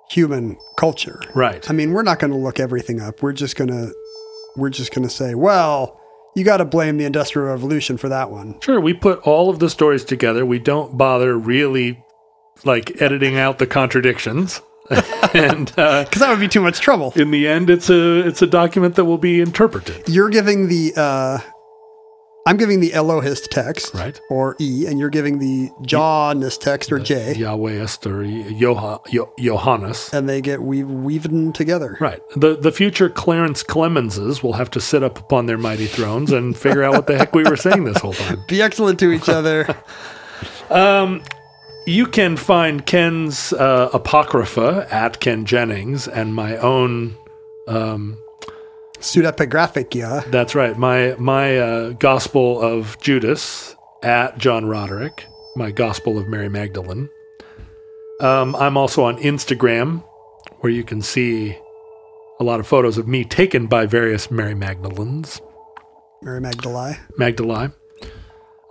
human 0.10 0.58
culture. 0.78 1.20
Right. 1.34 1.70
I 1.70 1.74
mean, 1.74 1.92
we're 1.92 2.04
not 2.04 2.20
going 2.20 2.32
to 2.32 2.38
look 2.38 2.60
everything 2.60 3.02
up. 3.02 3.22
We're 3.22 3.34
just 3.34 3.56
going 3.56 3.70
to 3.70 3.94
we're 4.56 4.70
just 4.70 4.94
going 4.94 5.08
to 5.08 5.14
say, 5.14 5.36
well, 5.36 6.00
you 6.36 6.44
got 6.44 6.58
to 6.58 6.66
blame 6.66 6.98
the 6.98 7.06
industrial 7.06 7.50
revolution 7.50 7.98
for 7.98 8.10
that 8.10 8.32
one. 8.32 8.60
Sure, 8.62 8.80
we 8.80 8.94
put 8.94 9.20
all 9.22 9.50
of 9.50 9.60
the 9.60 9.70
stories 9.70 10.04
together. 10.04 10.46
We 10.46 10.60
don't 10.60 10.98
bother 10.98 11.38
really 11.38 12.04
like 12.64 13.02
editing 13.02 13.38
out 13.38 13.60
the 13.60 13.68
contradictions. 13.68 14.62
and 15.34 15.72
uh, 15.78 16.06
Cuz 16.06 16.20
that 16.22 16.30
would 16.30 16.40
be 16.40 16.48
too 16.48 16.62
much 16.62 16.80
trouble. 16.80 17.12
in 17.16 17.32
the 17.32 17.48
end 17.48 17.70
it's 17.70 17.90
a 17.90 18.20
it's 18.28 18.42
a 18.42 18.48
document 18.48 18.96
that 18.96 19.06
will 19.06 19.18
be 19.18 19.42
interpreted. 19.42 20.04
You're 20.08 20.30
giving 20.30 20.68
the 20.68 20.94
uh 20.96 21.40
I'm 22.46 22.56
giving 22.56 22.80
the 22.80 22.94
Elohist 22.94 23.52
text, 23.52 23.94
Right. 23.94 24.18
or 24.30 24.56
E, 24.62 24.86
and 24.88 24.98
you're 24.98 25.10
giving 25.10 25.40
the 25.40 25.70
Johnist 25.82 26.62
text, 26.62 26.94
or 26.94 26.98
J, 27.00 27.34
Yahweh 27.36 27.74
Esther 27.74 28.24
Joha, 28.24 29.02
Yo- 29.12 29.34
Johannes. 29.38 30.14
and 30.14 30.30
they 30.30 30.40
get 30.40 30.62
weave, 30.62 30.90
weaved 30.90 31.54
together. 31.54 31.98
Right. 32.00 32.22
The 32.38 32.56
the 32.56 32.72
future 32.72 33.10
Clarence 33.10 33.64
Clemenses 33.64 34.42
will 34.44 34.54
have 34.54 34.72
to 34.72 34.80
sit 34.80 35.04
up 35.04 35.20
upon 35.20 35.48
their 35.48 35.58
mighty 35.58 35.88
thrones 35.88 36.32
and 36.32 36.58
figure 36.58 36.84
out 36.84 36.94
what 36.94 37.08
the 37.08 37.18
heck 37.18 37.36
we 37.36 37.44
were 37.44 37.58
saying 37.58 37.84
this 37.84 37.98
whole 37.98 38.14
time. 38.14 38.42
Be 38.48 38.62
excellent 38.62 38.98
to 39.00 39.12
each 39.12 39.28
other. 39.28 39.68
You 41.88 42.06
can 42.06 42.36
find 42.36 42.86
Ken's 42.86 43.54
uh, 43.54 43.90
Apocrypha 43.94 44.90
at 44.92 45.22
Ken 45.22 45.46
Jennings 45.46 46.06
and 46.06 46.36
my 46.36 46.58
own 46.58 47.16
Pseudepigraphicia. 49.00 50.30
That's 50.30 50.54
right. 50.54 50.78
My 50.78 51.16
my 51.18 51.58
uh, 51.58 51.90
Gospel 51.92 52.62
of 52.62 53.00
Judas 53.00 53.74
at 54.04 54.38
John 54.38 54.66
Roderick. 54.66 55.28
My 55.56 55.72
Gospel 55.72 56.20
of 56.20 56.28
Mary 56.28 56.50
Magdalene. 56.50 57.08
Um, 58.20 58.54
I'm 58.58 58.76
also 58.76 59.06
on 59.06 59.16
Instagram, 59.20 60.04
where 60.60 60.74
you 60.74 60.84
can 60.84 61.02
see 61.02 61.58
a 62.42 62.44
lot 62.44 62.60
of 62.60 62.68
photos 62.68 62.98
of 62.98 63.08
me 63.08 63.24
taken 63.24 63.66
by 63.66 63.86
various 63.86 64.30
Mary 64.30 64.56
Magdalenes. 64.56 65.40
Mary 66.22 66.42
Magdalene. 66.42 66.98
Magdalene. 67.18 67.72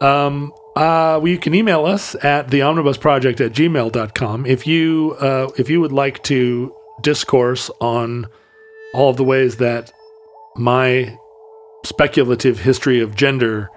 Um, 0.02 0.52
uh, 0.76 1.18
well, 1.20 1.28
you 1.28 1.38
can 1.38 1.54
email 1.54 1.86
us 1.86 2.14
at 2.22 2.50
the 2.50 2.60
omnibusproject 2.60 3.40
at 3.44 3.52
gmail.com 3.52 4.46
if 4.46 4.66
you 4.66 5.16
uh, 5.20 5.50
if 5.58 5.68
you 5.70 5.80
would 5.80 5.92
like 5.92 6.22
to 6.24 6.74
discourse 7.02 7.70
on 7.80 8.26
all 8.94 9.10
of 9.10 9.16
the 9.16 9.24
ways 9.24 9.56
that 9.56 9.90
my 10.54 11.16
speculative 11.84 12.60
history 12.60 13.00
of 13.00 13.14
gender 13.14 13.70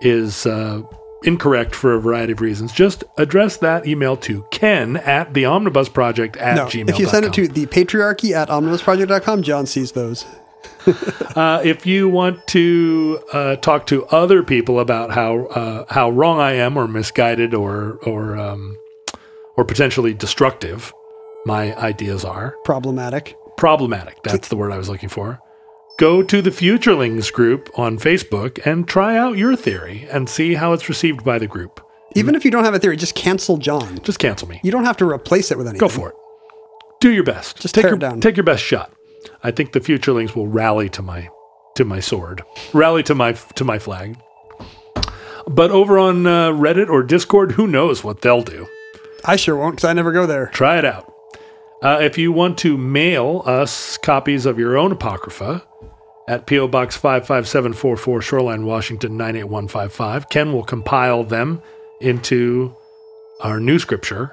is 0.00 0.46
uh, 0.46 0.82
incorrect 1.24 1.74
for 1.74 1.94
a 1.94 2.00
variety 2.00 2.32
of 2.32 2.40
reasons, 2.40 2.72
just 2.72 3.04
address 3.18 3.58
that 3.58 3.86
email 3.86 4.16
to 4.16 4.44
ken 4.50 4.96
at 4.98 5.34
the 5.34 5.44
omnibus 5.44 5.88
project 5.88 6.36
at 6.38 6.56
No, 6.56 6.66
gmail. 6.66 6.88
if 6.88 6.98
you 6.98 7.06
send 7.06 7.26
it 7.26 7.32
to 7.34 7.48
the 7.48 7.66
patriarchy 7.66 8.32
at 8.32 8.48
omnibusproject.com, 8.48 9.42
John 9.42 9.66
sees 9.66 9.92
those. 9.92 10.24
Uh, 11.36 11.60
if 11.64 11.86
you 11.86 12.08
want 12.08 12.44
to 12.48 13.20
uh, 13.32 13.54
talk 13.56 13.86
to 13.86 14.04
other 14.06 14.42
people 14.42 14.80
about 14.80 15.10
how 15.12 15.46
uh, 15.46 15.84
how 15.88 16.10
wrong 16.10 16.40
I 16.40 16.52
am, 16.54 16.76
or 16.76 16.88
misguided, 16.88 17.54
or 17.54 17.98
or 18.02 18.36
um, 18.36 18.76
or 19.56 19.64
potentially 19.64 20.12
destructive, 20.12 20.92
my 21.46 21.76
ideas 21.76 22.24
are 22.24 22.56
Problematic. 22.64 23.36
problematic. 23.56 24.22
That's 24.24 24.48
the 24.48 24.56
word 24.56 24.72
I 24.72 24.76
was 24.78 24.88
looking 24.88 25.08
for. 25.08 25.38
Go 25.98 26.22
to 26.22 26.42
the 26.42 26.50
Futurelings 26.50 27.32
group 27.32 27.68
on 27.78 27.98
Facebook 27.98 28.58
and 28.66 28.88
try 28.88 29.16
out 29.16 29.36
your 29.38 29.54
theory 29.54 30.08
and 30.10 30.28
see 30.28 30.54
how 30.54 30.72
it's 30.72 30.88
received 30.88 31.22
by 31.24 31.38
the 31.38 31.46
group. 31.46 31.80
Even 32.16 32.34
if 32.34 32.44
you 32.44 32.50
don't 32.50 32.64
have 32.64 32.74
a 32.74 32.78
theory, 32.80 32.96
just 32.96 33.14
cancel 33.14 33.56
John. 33.58 34.00
Just 34.02 34.18
cancel 34.18 34.48
me. 34.48 34.60
You 34.64 34.72
don't 34.72 34.84
have 34.84 34.96
to 34.96 35.04
replace 35.08 35.50
it 35.52 35.58
with 35.58 35.68
anything. 35.68 35.86
Go 35.86 35.88
for 35.94 36.08
it. 36.08 36.14
Do 37.00 37.12
your 37.12 37.24
best. 37.24 37.60
Just 37.60 37.74
take 37.74 37.82
tear 37.82 37.90
your 37.92 37.96
it 37.98 38.00
down. 38.00 38.20
take 38.20 38.36
your 38.36 38.44
best 38.44 38.64
shot. 38.64 38.92
I 39.42 39.50
think 39.50 39.72
the 39.72 39.80
Futurelings 39.80 40.34
will 40.34 40.48
rally 40.48 40.88
to 40.90 41.02
my 41.02 41.28
to 41.76 41.84
my 41.84 42.00
sword, 42.00 42.42
rally 42.72 43.02
to 43.04 43.14
my 43.14 43.32
to 43.32 43.64
my 43.64 43.78
flag. 43.78 44.18
But 45.46 45.70
over 45.70 45.98
on 45.98 46.26
uh, 46.26 46.50
Reddit 46.50 46.88
or 46.88 47.02
Discord, 47.02 47.52
who 47.52 47.66
knows 47.66 48.04
what 48.04 48.20
they'll 48.20 48.42
do? 48.42 48.68
I 49.24 49.36
sure 49.36 49.56
won't 49.56 49.76
because 49.76 49.88
I 49.88 49.92
never 49.92 50.12
go 50.12 50.26
there. 50.26 50.46
Try 50.46 50.78
it 50.78 50.84
out. 50.84 51.12
Uh, 51.82 51.98
if 52.00 52.18
you 52.18 52.30
want 52.30 52.58
to 52.58 52.76
mail 52.76 53.42
us 53.46 53.96
copies 53.96 54.44
of 54.44 54.58
your 54.58 54.76
own 54.76 54.92
Apocrypha 54.92 55.66
at 56.28 56.46
P.O. 56.46 56.68
Box 56.68 56.96
55744, 56.96 58.20
Shoreline, 58.20 58.66
Washington 58.66 59.16
98155, 59.16 60.28
Ken 60.28 60.52
will 60.52 60.62
compile 60.62 61.24
them 61.24 61.62
into 62.00 62.76
our 63.40 63.58
new 63.58 63.78
scripture, 63.78 64.32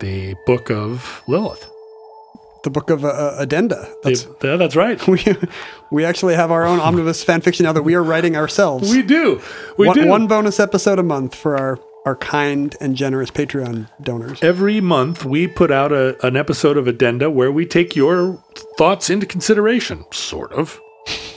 the 0.00 0.34
Book 0.44 0.70
of 0.70 1.22
Lilith. 1.28 1.70
The 2.68 2.72
book 2.72 2.90
of 2.90 3.02
uh, 3.02 3.34
addenda. 3.38 3.88
That's, 4.02 4.26
Yeah, 4.44 4.56
that's 4.56 4.76
right. 4.76 5.06
we, 5.08 5.24
we 5.90 6.04
actually 6.04 6.34
have 6.34 6.50
our 6.50 6.66
own 6.66 6.80
omnibus 6.80 7.24
fan 7.24 7.40
fiction 7.40 7.64
now 7.64 7.72
that 7.72 7.80
we 7.80 7.94
are 7.94 8.02
writing 8.02 8.36
ourselves. 8.36 8.90
We 8.90 9.00
do. 9.00 9.40
We 9.78 9.86
one, 9.86 9.96
do. 9.96 10.06
one 10.06 10.26
bonus 10.26 10.60
episode 10.60 10.98
a 10.98 11.02
month 11.02 11.34
for 11.34 11.56
our, 11.56 11.78
our 12.04 12.14
kind 12.14 12.76
and 12.78 12.94
generous 12.94 13.30
Patreon 13.30 13.88
donors. 14.02 14.42
Every 14.42 14.82
month, 14.82 15.24
we 15.24 15.46
put 15.46 15.70
out 15.70 15.92
a, 15.92 16.22
an 16.26 16.36
episode 16.36 16.76
of 16.76 16.86
Addenda 16.86 17.30
where 17.30 17.50
we 17.50 17.64
take 17.64 17.96
your 17.96 18.44
thoughts 18.76 19.08
into 19.08 19.24
consideration, 19.24 20.04
sort 20.12 20.52
of. 20.52 20.78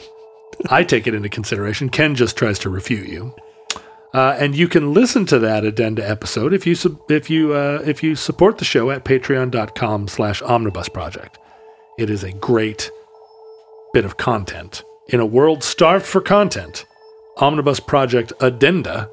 I 0.69 0.84
take 0.84 1.07
it 1.07 1.13
into 1.13 1.29
consideration. 1.29 1.88
Ken 1.88 2.13
just 2.13 2.36
tries 2.36 2.59
to 2.59 2.69
refute 2.69 3.07
you. 3.07 3.34
Uh, 4.14 4.36
and 4.39 4.55
you 4.55 4.68
can 4.68 4.93
listen 4.93 5.26
to 5.26 5.39
that 5.39 5.64
addenda 5.64 6.07
episode 6.07 6.53
if 6.53 6.68
you 6.68 6.76
if 7.09 7.30
you 7.30 7.53
uh, 7.53 7.82
if 7.86 8.03
you 8.03 8.16
support 8.16 8.57
the 8.57 8.66
show 8.66 8.91
at 8.91 9.05
patreon.com 9.05 10.07
slash 10.07 10.41
omnibus 10.41 10.89
project. 10.89 11.38
It 11.97 12.09
is 12.09 12.24
a 12.24 12.32
great 12.34 12.91
bit 13.93 14.05
of 14.05 14.18
content. 14.18 14.84
In 15.07 15.20
a 15.20 15.26
world 15.26 15.64
starved 15.64 16.05
for 16.05 16.22
content, 16.22 16.86
Omnibus 17.38 17.80
Project 17.80 18.34
Addenda 18.39 19.09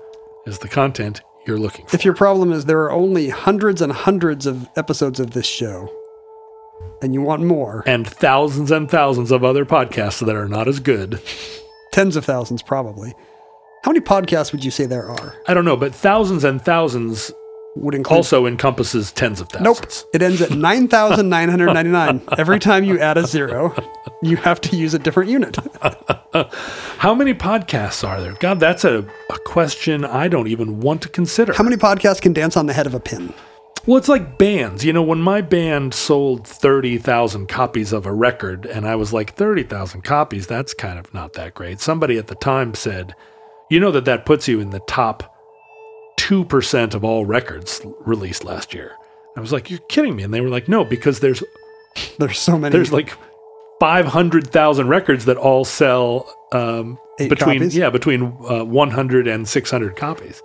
is 0.47 0.59
the 0.59 0.69
content 0.69 1.21
you're 1.47 1.59
looking 1.59 1.87
for. 1.87 1.97
If 1.97 2.05
your 2.05 2.15
problem 2.15 2.53
is 2.53 2.65
there 2.65 2.83
are 2.83 2.93
only 2.93 3.29
hundreds 3.31 3.83
and 3.83 3.93
hundreds 3.93 4.47
of 4.47 4.69
episodes 4.77 5.19
of 5.19 5.33
this 5.33 5.47
show, 5.47 5.89
and 7.03 7.15
you 7.15 7.23
want 7.23 7.43
more, 7.43 7.83
and 7.87 8.07
thousands 8.07 8.71
and 8.71 8.91
thousands 8.91 9.31
of 9.31 9.45
other 9.45 9.65
podcasts 9.65 10.25
that 10.25 10.37
are 10.37 10.49
not 10.49 10.69
as 10.69 10.81
good. 10.81 11.21
tens 11.93 12.17
of 12.17 12.25
thousands 12.25 12.63
probably. 12.63 13.13
How 13.85 13.91
many 13.93 14.01
podcasts 14.01 14.53
would 14.53 14.65
you 14.65 14.71
say 14.71 14.87
there 14.87 15.09
are? 15.09 15.35
I 15.47 15.55
don't 15.55 15.65
know, 15.65 15.77
but 15.77 15.95
thousands 15.95 16.45
and 16.45 16.61
thousands 16.61 17.31
Would 17.77 17.95
include 17.95 18.17
also 18.17 18.47
encompasses 18.47 19.13
tens 19.13 19.41
of 19.41 19.49
thousands. 19.49 20.05
Nope. 20.05 20.15
It 20.15 20.23
ends 20.23 20.43
at 20.43 20.51
9,999. 20.57 22.23
Every 22.37 22.59
time 22.59 22.85
you 22.85 22.99
add 22.99 23.17
a 23.19 23.27
zero, 23.27 23.75
you 24.23 24.37
have 24.37 24.61
to 24.63 24.77
use 24.77 24.95
a 24.95 24.99
different 24.99 25.31
unit. 25.31 25.57
How 26.99 27.15
many 27.15 27.35
podcasts 27.35 28.07
are 28.07 28.21
there? 28.21 28.35
God, 28.41 28.59
that's 28.61 28.85
a, 28.85 29.07
a 29.31 29.39
question 29.45 30.05
I 30.05 30.29
don't 30.29 30.49
even 30.49 30.81
want 30.81 31.03
to 31.03 31.09
consider. 31.09 31.53
How 31.53 31.65
many 31.65 31.77
podcasts 31.77 32.21
can 32.21 32.33
dance 32.33 32.57
on 32.57 32.67
the 32.67 32.73
head 32.73 32.87
of 32.87 32.95
a 32.95 33.01
pin? 33.01 33.33
well, 33.87 33.97
it's 33.97 34.09
like 34.09 34.37
bands. 34.37 34.85
You 34.85 34.93
know, 34.93 35.03
when 35.03 35.21
my 35.21 35.41
band 35.41 35.95
sold 35.95 36.47
30,000 36.47 37.47
copies 37.49 37.93
of 37.95 38.05
a 38.05 38.13
record, 38.13 38.67
and 38.67 38.87
I 38.87 38.97
was 38.97 39.15
like, 39.15 39.35
30,000 39.35 40.03
copies, 40.03 40.47
that's 40.47 40.75
kind 40.75 40.99
of 40.99 41.15
not 41.15 41.33
that 41.35 41.55
great. 41.55 41.81
Somebody 41.81 42.19
at 42.19 42.27
the 42.27 42.35
time 42.35 42.75
said, 42.75 43.15
you 43.71 43.81
know 43.81 43.91
that 43.93 44.05
that 44.07 44.25
puts 44.27 44.49
you 44.49 44.61
in 44.61 44.71
the 44.71 44.81
top 44.81 45.35
2% 46.19 46.95
of 46.95 47.05
all 47.05 47.25
records 47.27 47.81
released 48.01 48.45
last 48.45 48.75
year. 48.75 48.93
I 49.37 49.41
was 49.41 49.53
like, 49.53 49.71
you're 49.71 49.79
kidding 49.89 50.17
me. 50.17 50.23
And 50.25 50.35
they 50.35 50.41
were 50.41 50.49
like, 50.49 50.69
no, 50.69 50.85
because 50.85 51.21
there's 51.21 51.43
There's 52.19 52.39
so 52.39 52.59
many. 52.59 52.73
there's 52.73 52.93
like 52.93 53.13
500,000 53.81 54.89
records 54.89 55.25
that 55.27 55.37
all 55.37 55.65
sell 55.65 56.33
um, 56.53 56.99
between 57.19 57.59
copies? 57.61 57.77
yeah 57.77 57.91
between 57.91 58.23
uh, 58.49 58.65
100 58.65 59.29
and 59.29 59.49
600 59.49 59.97
copies 59.97 60.43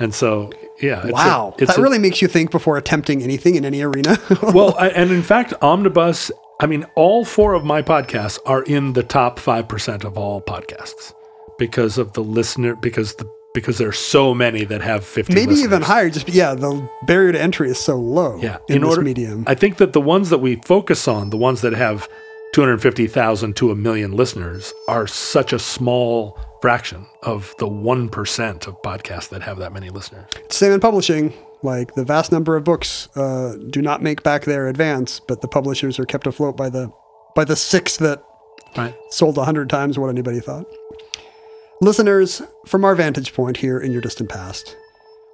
and 0.00 0.14
so 0.14 0.50
yeah 0.80 1.00
it's 1.00 1.08
a- 1.10 1.12
wow. 1.12 1.54
it's 1.58 1.70
that 1.72 1.78
a- 1.78 1.82
really 1.82 1.98
makes 1.98 2.20
you 2.20 2.28
think 2.28 2.50
before 2.50 2.76
attempting 2.76 3.22
anything 3.22 3.54
in 3.54 3.64
any 3.64 3.80
arena. 3.82 4.18
well 4.42 4.74
I, 4.78 4.88
and 4.90 5.10
in 5.10 5.22
fact 5.22 5.54
omnibus 5.62 6.30
i 6.60 6.66
mean 6.66 6.84
all 6.94 7.24
four 7.24 7.54
of 7.54 7.64
my 7.64 7.80
podcasts 7.82 8.38
are 8.44 8.62
in 8.64 8.92
the 8.94 9.02
top 9.02 9.38
5% 9.38 10.04
of 10.04 10.18
all 10.18 10.40
podcasts 10.42 11.14
because 11.58 11.98
of 11.98 12.12
the 12.14 12.22
listener 12.22 12.74
because 12.76 13.14
the 13.14 13.28
because 13.54 13.78
there's 13.78 13.98
so 13.98 14.34
many 14.34 14.64
that 14.64 14.82
have 14.82 15.04
50 15.04 15.34
Maybe 15.34 15.54
even 15.54 15.82
higher. 15.82 16.10
Just 16.10 16.28
yeah, 16.28 16.54
the 16.54 16.86
barrier 17.06 17.32
to 17.32 17.40
entry 17.40 17.70
is 17.70 17.78
so 17.78 17.96
low 17.96 18.38
Yeah, 18.40 18.58
in, 18.68 18.82
this 18.82 18.98
medium. 18.98 19.44
I 19.46 19.54
think 19.54 19.78
that 19.78 19.92
the 19.94 20.00
ones 20.00 20.30
that 20.30 20.38
we 20.38 20.56
focus 20.66 21.08
on, 21.08 21.30
the 21.30 21.36
ones 21.38 21.62
that 21.62 21.72
have 21.72 22.08
250,000 22.52 23.56
to 23.56 23.70
a 23.70 23.74
million 23.74 24.12
listeners, 24.12 24.72
are 24.86 25.06
such 25.06 25.52
a 25.52 25.58
small 25.58 26.38
fraction 26.60 27.06
of 27.22 27.54
the 27.58 27.66
1% 27.66 28.66
of 28.66 28.82
podcasts 28.82 29.28
that 29.30 29.42
have 29.42 29.58
that 29.58 29.72
many 29.72 29.88
listeners. 29.90 30.26
Same 30.50 30.72
in 30.72 30.80
publishing. 30.80 31.32
Like 31.62 31.94
the 31.94 32.04
vast 32.04 32.30
number 32.30 32.54
of 32.56 32.64
books 32.64 33.08
uh, 33.16 33.56
do 33.70 33.80
not 33.82 34.02
make 34.02 34.22
back 34.22 34.44
their 34.44 34.68
advance, 34.68 35.20
but 35.20 35.40
the 35.40 35.48
publishers 35.48 35.98
are 35.98 36.04
kept 36.04 36.26
afloat 36.26 36.56
by 36.56 36.68
the 36.68 36.92
by 37.34 37.44
the 37.44 37.56
six 37.56 37.96
that 37.96 38.22
Right. 38.76 38.94
sold 39.10 39.38
a 39.38 39.44
hundred 39.44 39.70
times 39.70 39.98
what 39.98 40.08
anybody 40.08 40.40
thought. 40.40 40.66
Listeners, 41.80 42.42
from 42.66 42.84
our 42.84 42.96
vantage 42.96 43.32
point 43.34 43.56
here 43.56 43.78
in 43.78 43.92
your 43.92 44.00
distant 44.00 44.28
past, 44.28 44.76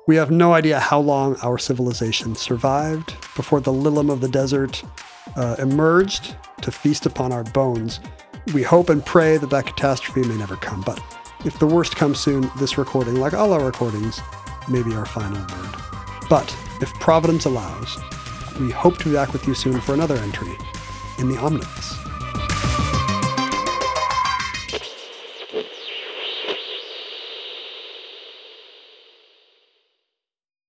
we 0.07 0.17
have 0.17 0.31
no 0.31 0.53
idea 0.53 0.79
how 0.79 1.01
long 1.01 1.37
our 1.37 1.57
civilization 1.57 2.37
survived 2.37 3.15
before 3.35 3.61
the 3.61 3.73
Lilim 3.73 4.13
of 4.13 4.21
the 4.21 4.29
desert 4.29 4.85
uh, 5.37 5.57
emerged 5.59 6.37
to 6.61 6.71
feast 6.71 7.07
upon 7.07 7.33
our 7.33 7.45
bones. 7.45 7.99
We 8.53 8.63
hope 8.63 8.91
and 8.91 9.05
pray 9.07 9.39
that 9.39 9.49
that 9.49 9.65
catastrophe 9.65 10.29
may 10.29 10.37
never 10.37 10.57
come, 10.57 10.83
but 10.83 11.01
if 11.47 11.59
the 11.59 11.67
worst 11.67 11.97
comes 11.97 12.21
soon, 12.21 12.51
this 12.59 12.77
recording, 12.77 13.15
like 13.15 13.33
all 13.33 13.55
our 13.55 13.65
recordings, 13.65 14.21
may 14.69 14.83
be 14.83 14.95
our 14.95 15.07
final 15.07 15.41
word. 15.41 15.75
But 16.29 16.55
if 16.83 16.93
Providence 17.01 17.47
allows, 17.47 17.97
we 18.61 18.71
hope 18.71 18.99
to 18.99 19.07
be 19.07 19.15
back 19.15 19.33
with 19.33 19.49
you 19.49 19.55
soon 19.55 19.81
for 19.81 19.95
another 19.95 20.17
entry 20.17 20.53
in 21.19 21.31
the 21.31 21.39
Omnibus. 21.39 22.04